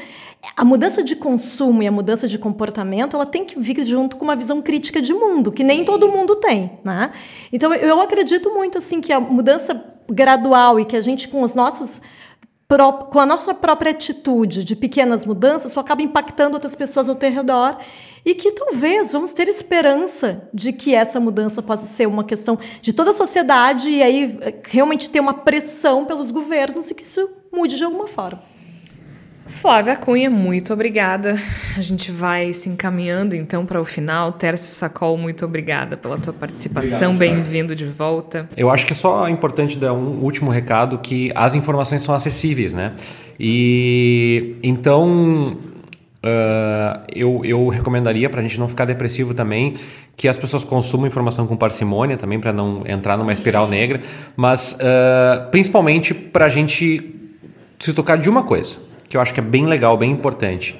a 0.56 0.64
mudança 0.64 1.04
de 1.04 1.14
consumo 1.14 1.82
e 1.82 1.86
a 1.86 1.92
mudança 1.92 2.26
de 2.26 2.38
comportamento, 2.38 3.16
ela 3.16 3.26
tem 3.26 3.44
que 3.44 3.60
vir 3.60 3.84
junto 3.84 4.16
com 4.16 4.24
uma 4.24 4.34
visão 4.34 4.62
crítica 4.62 5.02
de 5.02 5.12
mundo, 5.12 5.52
que 5.52 5.58
Sim. 5.58 5.68
nem 5.68 5.84
todo 5.84 6.08
mundo 6.08 6.36
tem, 6.36 6.78
né? 6.82 7.12
Então 7.52 7.74
eu 7.74 8.00
acredito 8.00 8.48
muito 8.50 8.78
assim 8.78 9.00
que 9.00 9.12
a 9.12 9.20
mudança 9.20 9.84
gradual 10.08 10.80
e 10.80 10.84
que 10.86 10.96
a 10.96 11.00
gente 11.02 11.28
com 11.28 11.42
os 11.42 11.54
nossos 11.54 12.00
com 13.10 13.18
a 13.18 13.26
nossa 13.26 13.52
própria 13.52 13.90
atitude 13.90 14.64
de 14.64 14.74
pequenas 14.74 15.26
mudanças, 15.26 15.72
só 15.72 15.80
acaba 15.80 16.02
impactando 16.02 16.54
outras 16.54 16.74
pessoas 16.74 17.08
ao 17.08 17.14
teu 17.14 17.30
redor 17.30 17.78
e 18.24 18.34
que 18.34 18.52
talvez 18.52 19.12
vamos 19.12 19.32
ter 19.32 19.48
esperança 19.48 20.48
de 20.54 20.72
que 20.72 20.94
essa 20.94 21.18
mudança 21.18 21.60
possa 21.60 21.86
ser 21.86 22.06
uma 22.06 22.24
questão 22.24 22.58
de 22.80 22.92
toda 22.92 23.10
a 23.10 23.14
sociedade 23.14 23.90
e 23.90 24.02
aí 24.02 24.38
realmente 24.64 25.10
ter 25.10 25.20
uma 25.20 25.34
pressão 25.34 26.04
pelos 26.04 26.30
governos 26.30 26.90
e 26.90 26.94
que 26.94 27.02
isso 27.02 27.28
mude 27.52 27.76
de 27.76 27.84
alguma 27.84 28.06
forma. 28.06 28.51
Flávia 29.46 29.96
Cunha, 29.96 30.30
muito 30.30 30.72
obrigada. 30.72 31.36
A 31.76 31.80
gente 31.80 32.12
vai 32.12 32.52
se 32.52 32.68
encaminhando 32.68 33.34
então 33.34 33.66
para 33.66 33.80
o 33.80 33.84
final. 33.84 34.32
Tércio 34.32 34.72
Sacol, 34.74 35.16
muito 35.16 35.44
obrigada 35.44 35.96
pela 35.96 36.16
tua 36.18 36.32
participação. 36.32 37.14
Bem-vindo 37.16 37.74
de 37.74 37.84
volta. 37.84 38.46
Eu 38.56 38.70
acho 38.70 38.86
que 38.86 38.92
é 38.92 38.96
só 38.96 39.28
importante 39.28 39.76
dar 39.78 39.92
um 39.92 40.20
último 40.22 40.50
recado 40.50 40.98
que 40.98 41.32
as 41.34 41.54
informações 41.54 42.02
são 42.02 42.14
acessíveis, 42.14 42.72
né? 42.72 42.92
E 43.38 44.56
então 44.62 45.56
uh, 46.22 47.02
eu, 47.14 47.42
eu 47.44 47.68
recomendaria 47.68 48.30
para 48.30 48.40
a 48.40 48.42
gente 48.42 48.58
não 48.60 48.68
ficar 48.68 48.84
depressivo 48.84 49.34
também 49.34 49.74
que 50.16 50.28
as 50.28 50.38
pessoas 50.38 50.62
consumam 50.62 51.06
informação 51.06 51.46
com 51.46 51.56
parcimônia 51.56 52.16
também 52.16 52.38
para 52.38 52.52
não 52.52 52.84
entrar 52.86 53.16
numa 53.16 53.32
espiral 53.32 53.66
negra, 53.68 54.00
mas 54.36 54.74
uh, 54.74 55.50
principalmente 55.50 56.14
para 56.14 56.44
a 56.46 56.48
gente 56.48 57.10
se 57.80 57.92
tocar 57.92 58.16
de 58.16 58.30
uma 58.30 58.44
coisa 58.44 58.91
que 59.12 59.16
eu 59.18 59.20
acho 59.20 59.34
que 59.34 59.40
é 59.40 59.42
bem 59.42 59.66
legal, 59.66 59.94
bem 59.94 60.10
importante. 60.10 60.74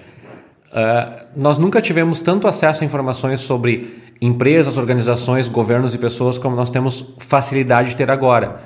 Uh, 0.73 1.27
nós 1.37 1.59
nunca 1.59 1.83
tivemos 1.83 2.23
tanto 2.23 2.49
acesso 2.49 2.83
a 2.83 2.87
informações 2.87 3.41
sobre 3.41 4.15
empresas, 4.23 4.79
organizações, 4.79 5.47
governos 5.49 5.95
e 5.95 5.99
pessoas 5.99 6.39
como 6.39 6.57
nós 6.57 6.71
temos 6.71 7.13
facilidade 7.19 7.91
de 7.91 7.97
ter 7.97 8.11
agora. 8.11 8.63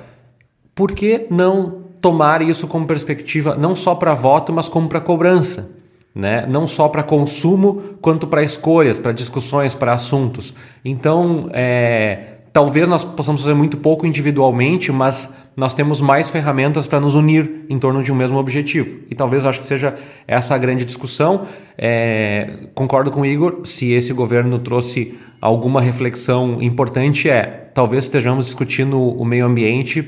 Por 0.73 0.93
que 0.93 1.27
não 1.29 1.83
tomar 1.99 2.41
isso 2.41 2.65
como 2.65 2.87
perspectiva 2.87 3.57
não 3.57 3.75
só 3.75 3.93
para 3.93 4.13
voto, 4.13 4.53
mas 4.53 4.69
como 4.69 4.87
para 4.87 5.01
cobrança? 5.01 5.75
Né? 6.15 6.45
Não 6.47 6.65
só 6.65 6.87
para 6.87 7.03
consumo, 7.03 7.97
quanto 7.99 8.25
para 8.25 8.41
escolhas, 8.41 8.97
para 8.97 9.11
discussões, 9.11 9.75
para 9.75 9.91
assuntos. 9.91 10.55
Então, 10.85 11.49
é, 11.51 12.37
talvez 12.53 12.87
nós 12.87 13.03
possamos 13.03 13.41
fazer 13.41 13.53
muito 13.53 13.75
pouco 13.75 14.07
individualmente, 14.07 14.93
mas 14.93 15.35
nós 15.57 15.73
temos 15.73 15.99
mais 15.99 16.29
ferramentas 16.29 16.85
para 16.85 16.99
nos 16.99 17.15
unir 17.15 17.65
em 17.67 17.79
torno 17.79 18.03
de 18.03 18.11
um 18.11 18.15
mesmo 18.15 18.37
objetivo. 18.37 18.99
E 19.09 19.15
talvez 19.15 19.43
eu 19.43 19.49
acho 19.49 19.59
que 19.59 19.65
seja 19.65 19.95
essa 20.27 20.53
a 20.53 20.57
grande 20.57 20.85
discussão. 20.85 21.47
É, 21.75 22.67
concordo 22.75 23.09
com 23.09 23.21
o 23.21 23.25
Igor, 23.25 23.61
se 23.65 23.91
esse 23.91 24.13
governo 24.13 24.59
trouxe 24.59 25.17
alguma 25.41 25.81
reflexão 25.81 26.61
importante, 26.61 27.27
é 27.27 27.71
talvez 27.73 28.03
estejamos 28.03 28.45
discutindo 28.45 28.99
o 28.99 29.25
meio 29.25 29.47
ambiente 29.47 30.03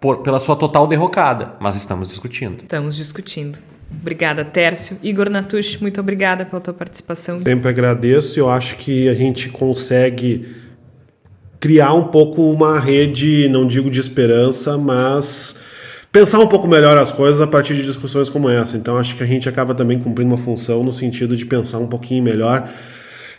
por, 0.00 0.18
pela 0.18 0.40
sua 0.40 0.56
total 0.56 0.88
derrocada, 0.88 1.54
mas 1.60 1.76
estamos 1.76 2.08
discutindo. 2.08 2.64
Estamos 2.64 2.96
discutindo. 2.96 3.60
Obrigada, 4.00 4.44
Tércio. 4.44 4.98
Igor 5.00 5.30
Natush, 5.30 5.78
muito 5.80 6.00
obrigada 6.00 6.44
pela 6.44 6.60
tua 6.60 6.74
participação. 6.74 7.38
Sempre 7.38 7.68
agradeço. 7.68 8.36
Eu 8.40 8.50
acho 8.50 8.76
que 8.78 9.08
a 9.08 9.14
gente 9.14 9.48
consegue 9.48 10.63
criar 11.64 11.94
um 11.94 12.04
pouco 12.04 12.42
uma 12.42 12.78
rede, 12.78 13.48
não 13.48 13.66
digo 13.66 13.90
de 13.90 13.98
esperança, 13.98 14.76
mas 14.76 15.56
pensar 16.12 16.38
um 16.38 16.46
pouco 16.46 16.68
melhor 16.68 16.98
as 16.98 17.10
coisas 17.10 17.40
a 17.40 17.46
partir 17.46 17.74
de 17.74 17.82
discussões 17.86 18.28
como 18.28 18.50
essa. 18.50 18.76
Então 18.76 18.98
acho 18.98 19.16
que 19.16 19.22
a 19.22 19.26
gente 19.26 19.48
acaba 19.48 19.74
também 19.74 19.98
cumprindo 19.98 20.30
uma 20.30 20.36
função 20.36 20.84
no 20.84 20.92
sentido 20.92 21.34
de 21.34 21.46
pensar 21.46 21.78
um 21.78 21.86
pouquinho 21.86 22.22
melhor, 22.22 22.68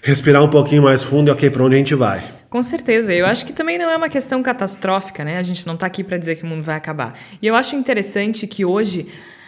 respirar 0.02 0.44
um 0.44 0.48
pouquinho 0.50 0.82
mais 0.82 1.04
fundo 1.04 1.28
e 1.28 1.32
ok, 1.32 1.52
para 1.52 1.64
onde 1.64 1.76
a 1.76 1.78
gente 1.78 1.94
vai. 1.94 2.24
Com 2.50 2.64
certeza. 2.64 3.14
Eu 3.14 3.28
acho 3.28 3.46
que 3.46 3.54
também 3.54 3.78
não 3.78 3.92
é 3.92 3.96
uma 3.96 4.10
questão 4.10 4.42
catastrófica, 4.42 5.24
né? 5.24 5.38
A 5.38 5.44
gente 5.44 5.68
não 5.68 5.76
está 5.76 5.86
aqui 5.86 6.04
para 6.04 6.18
dizer 6.18 6.38
que 6.38 6.46
o 6.46 6.48
mundo 6.48 6.64
vai 6.64 6.78
acabar. 6.78 7.14
E 7.40 7.46
eu 7.46 7.54
acho 7.54 7.76
interessante 7.76 8.48
que 8.48 8.66
hoje 8.66 9.06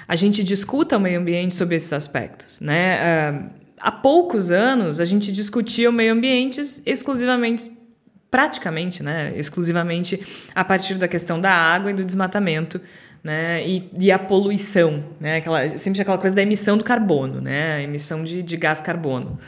a 0.08 0.16
gente 0.16 0.44
discuta 0.44 0.98
o 0.98 1.00
meio 1.00 1.20
ambiente 1.20 1.56
sobre 1.56 1.78
esses 1.78 1.92
aspectos, 1.92 2.62
né? 2.62 3.00
Uh, 3.32 3.50
há 3.82 3.92
poucos 3.92 4.52
anos 4.52 5.00
a 5.00 5.06
gente 5.06 5.32
discutia 5.32 5.90
o 5.90 5.94
meio 5.94 6.14
ambiente 6.14 6.62
exclusivamente 6.86 7.76
praticamente, 8.30 9.02
né, 9.02 9.34
exclusivamente 9.36 10.22
a 10.54 10.64
partir 10.64 10.96
da 10.96 11.08
questão 11.08 11.40
da 11.40 11.52
água 11.52 11.92
e 11.92 11.94
do 11.94 12.04
desmatamento, 12.04 12.80
né, 13.24 13.66
e, 13.68 13.90
e 13.98 14.12
a 14.12 14.20
poluição, 14.20 15.04
né, 15.20 15.38
aquela, 15.38 15.78
sempre 15.78 16.02
aquela 16.02 16.18
coisa 16.18 16.36
da 16.36 16.42
emissão 16.42 16.78
do 16.78 16.84
carbono, 16.84 17.42
né, 17.42 17.84
emissão 17.84 18.24
de, 18.24 18.44
de 18.44 18.58
gás 18.58 18.82
carbono, 18.82 19.40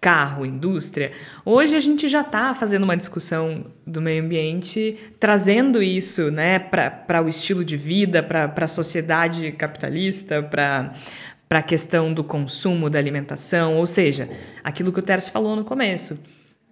carro, 0.00 0.44
indústria. 0.44 1.10
Hoje 1.44 1.74
a 1.74 1.80
gente 1.80 2.08
já 2.08 2.20
está 2.20 2.54
fazendo 2.54 2.84
uma 2.84 2.96
discussão 2.96 3.66
do 3.86 4.00
meio 4.00 4.22
ambiente, 4.22 4.96
trazendo 5.18 5.82
isso, 5.82 6.30
né, 6.30 6.58
para 6.58 7.22
o 7.22 7.28
estilo 7.28 7.64
de 7.64 7.76
vida, 7.76 8.22
para 8.22 8.52
a 8.56 8.68
sociedade 8.68 9.52
capitalista, 9.52 10.42
para 10.42 10.92
para 11.48 11.60
a 11.60 11.62
questão 11.62 12.12
do 12.12 12.24
consumo 12.24 12.90
da 12.90 12.98
alimentação, 12.98 13.76
ou 13.76 13.86
seja, 13.86 14.28
aquilo 14.64 14.92
que 14.92 14.98
o 14.98 15.02
Tércio 15.02 15.30
falou 15.30 15.54
no 15.54 15.64
começo, 15.64 16.20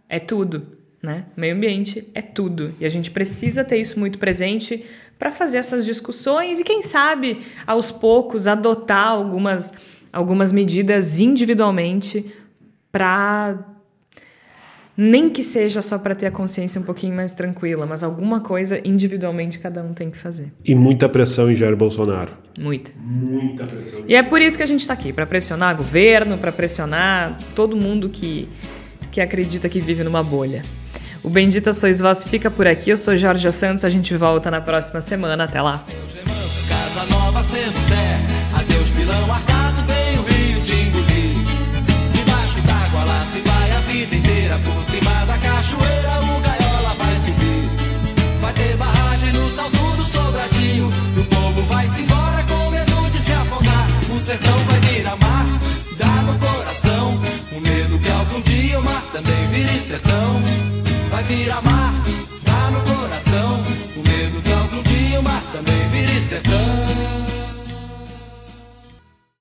é 0.09 0.19
tudo 0.19 0.84
né? 1.05 1.27
Meio 1.37 1.55
ambiente 1.55 2.09
é 2.15 2.23
tudo 2.23 2.75
e 2.81 2.87
a 2.87 2.89
gente 2.89 3.11
precisa 3.11 3.63
ter 3.63 3.77
isso 3.77 4.01
muito 4.01 4.19
presente 4.19 4.85
para 5.19 5.31
fazer 5.31 5.59
essas 5.59 5.85
discussões 5.85 6.59
e 6.59 6.65
quem 6.65 6.83
sabe 6.83 7.39
aos 7.67 7.93
poucos 7.93 8.47
adotar 8.47 9.09
algumas 9.09 9.73
algumas 10.13 10.51
medidas 10.51 11.21
individualmente 11.21 12.25
para 12.91 13.59
nem 14.97 15.29
que 15.29 15.43
seja 15.43 15.83
só 15.83 15.99
para 15.99 16.15
ter 16.15 16.27
a 16.27 16.31
consciência 16.31 16.81
um 16.81 16.85
pouquinho 16.85 17.17
mais 17.17 17.35
tranquila, 17.35 17.85
mas 17.85 18.05
alguma 18.05 18.41
coisa 18.41 18.81
individualmente 18.85 19.59
cada 19.59 19.83
um 19.83 19.93
tem 19.93 20.09
que 20.09 20.17
fazer. 20.17 20.53
E 20.65 20.73
muita 20.73 21.09
pressão 21.09 21.51
em 21.51 21.57
Jair 21.57 21.75
Bolsonaro. 21.75 22.31
Muita. 22.57 22.93
Muita 22.97 23.65
pressão. 23.67 24.05
E 24.07 24.15
é 24.15 24.23
por 24.23 24.41
isso 24.41 24.57
que 24.57 24.63
a 24.63 24.67
gente 24.67 24.83
está 24.83 24.95
aqui, 24.95 25.13
para 25.13 25.27
pressionar 25.27 25.77
governo, 25.77 26.39
para 26.39 26.53
pressionar 26.53 27.37
todo 27.57 27.77
mundo 27.77 28.09
que 28.09 28.49
que 29.15 29.21
acredita 29.21 29.69
que 29.69 29.81
vive 29.81 30.03
numa 30.03 30.25
bolha. 30.25 30.65
O 31.25 31.31
Bendita 31.31 31.73
Sois 31.73 32.01
Vós 32.01 32.23
fica 32.23 32.51
por 32.51 32.67
aqui. 32.67 32.91
Eu 32.91 32.99
sou 32.99 33.17
Jorge 33.17 33.51
Santos. 33.51 33.83
A 33.83 33.89
gente 33.89 34.15
volta 34.15 34.51
na 34.51 34.61
próxima 34.61 35.01
semana. 35.01 35.45
Até 35.45 35.63
lá. 35.63 35.83
Casa 36.69 37.07
nova 37.07 37.43
sendo 37.43 37.81
sé. 37.81 38.21
Adeus, 38.55 38.91
pilão 38.91 39.33
arcado, 39.33 39.83
vem 39.87 40.19
o 40.19 40.23
rio 40.23 40.61
te 40.61 40.75
engolir. 40.75 41.37
Debaixo 42.13 42.61
d'água 42.61 43.05
lá 43.05 43.25
se 43.25 43.41
vai 43.41 43.73
barragem 48.77 49.33
no. 49.33 49.49
E 50.53 50.81
o 50.83 50.91
medo 52.71 53.11
de 53.11 53.19
se 53.19 53.33
afogar. 53.33 53.89
O 54.15 54.21
sertão 54.21 54.57
mar, 55.17 55.47
dá 55.97 56.23
no 56.23 56.39
coração. 56.39 57.19
O 57.57 57.61
medo 57.63 57.99
que 57.99 58.11
algum 58.11 58.43
dia 58.43 58.65
vai 61.15 61.23
virar 61.23 61.63
mar, 61.63 61.95
tá 62.45 62.71
no 62.73 62.81
coração. 62.81 63.63
O 63.97 64.09
medo 64.09 64.43
que 64.43 64.53
algum 64.53 64.83
dia 64.83 65.21
o 65.21 65.23
mar 65.23 65.43
também 65.53 65.89
vire 65.91 66.21
sertão. 66.21 67.24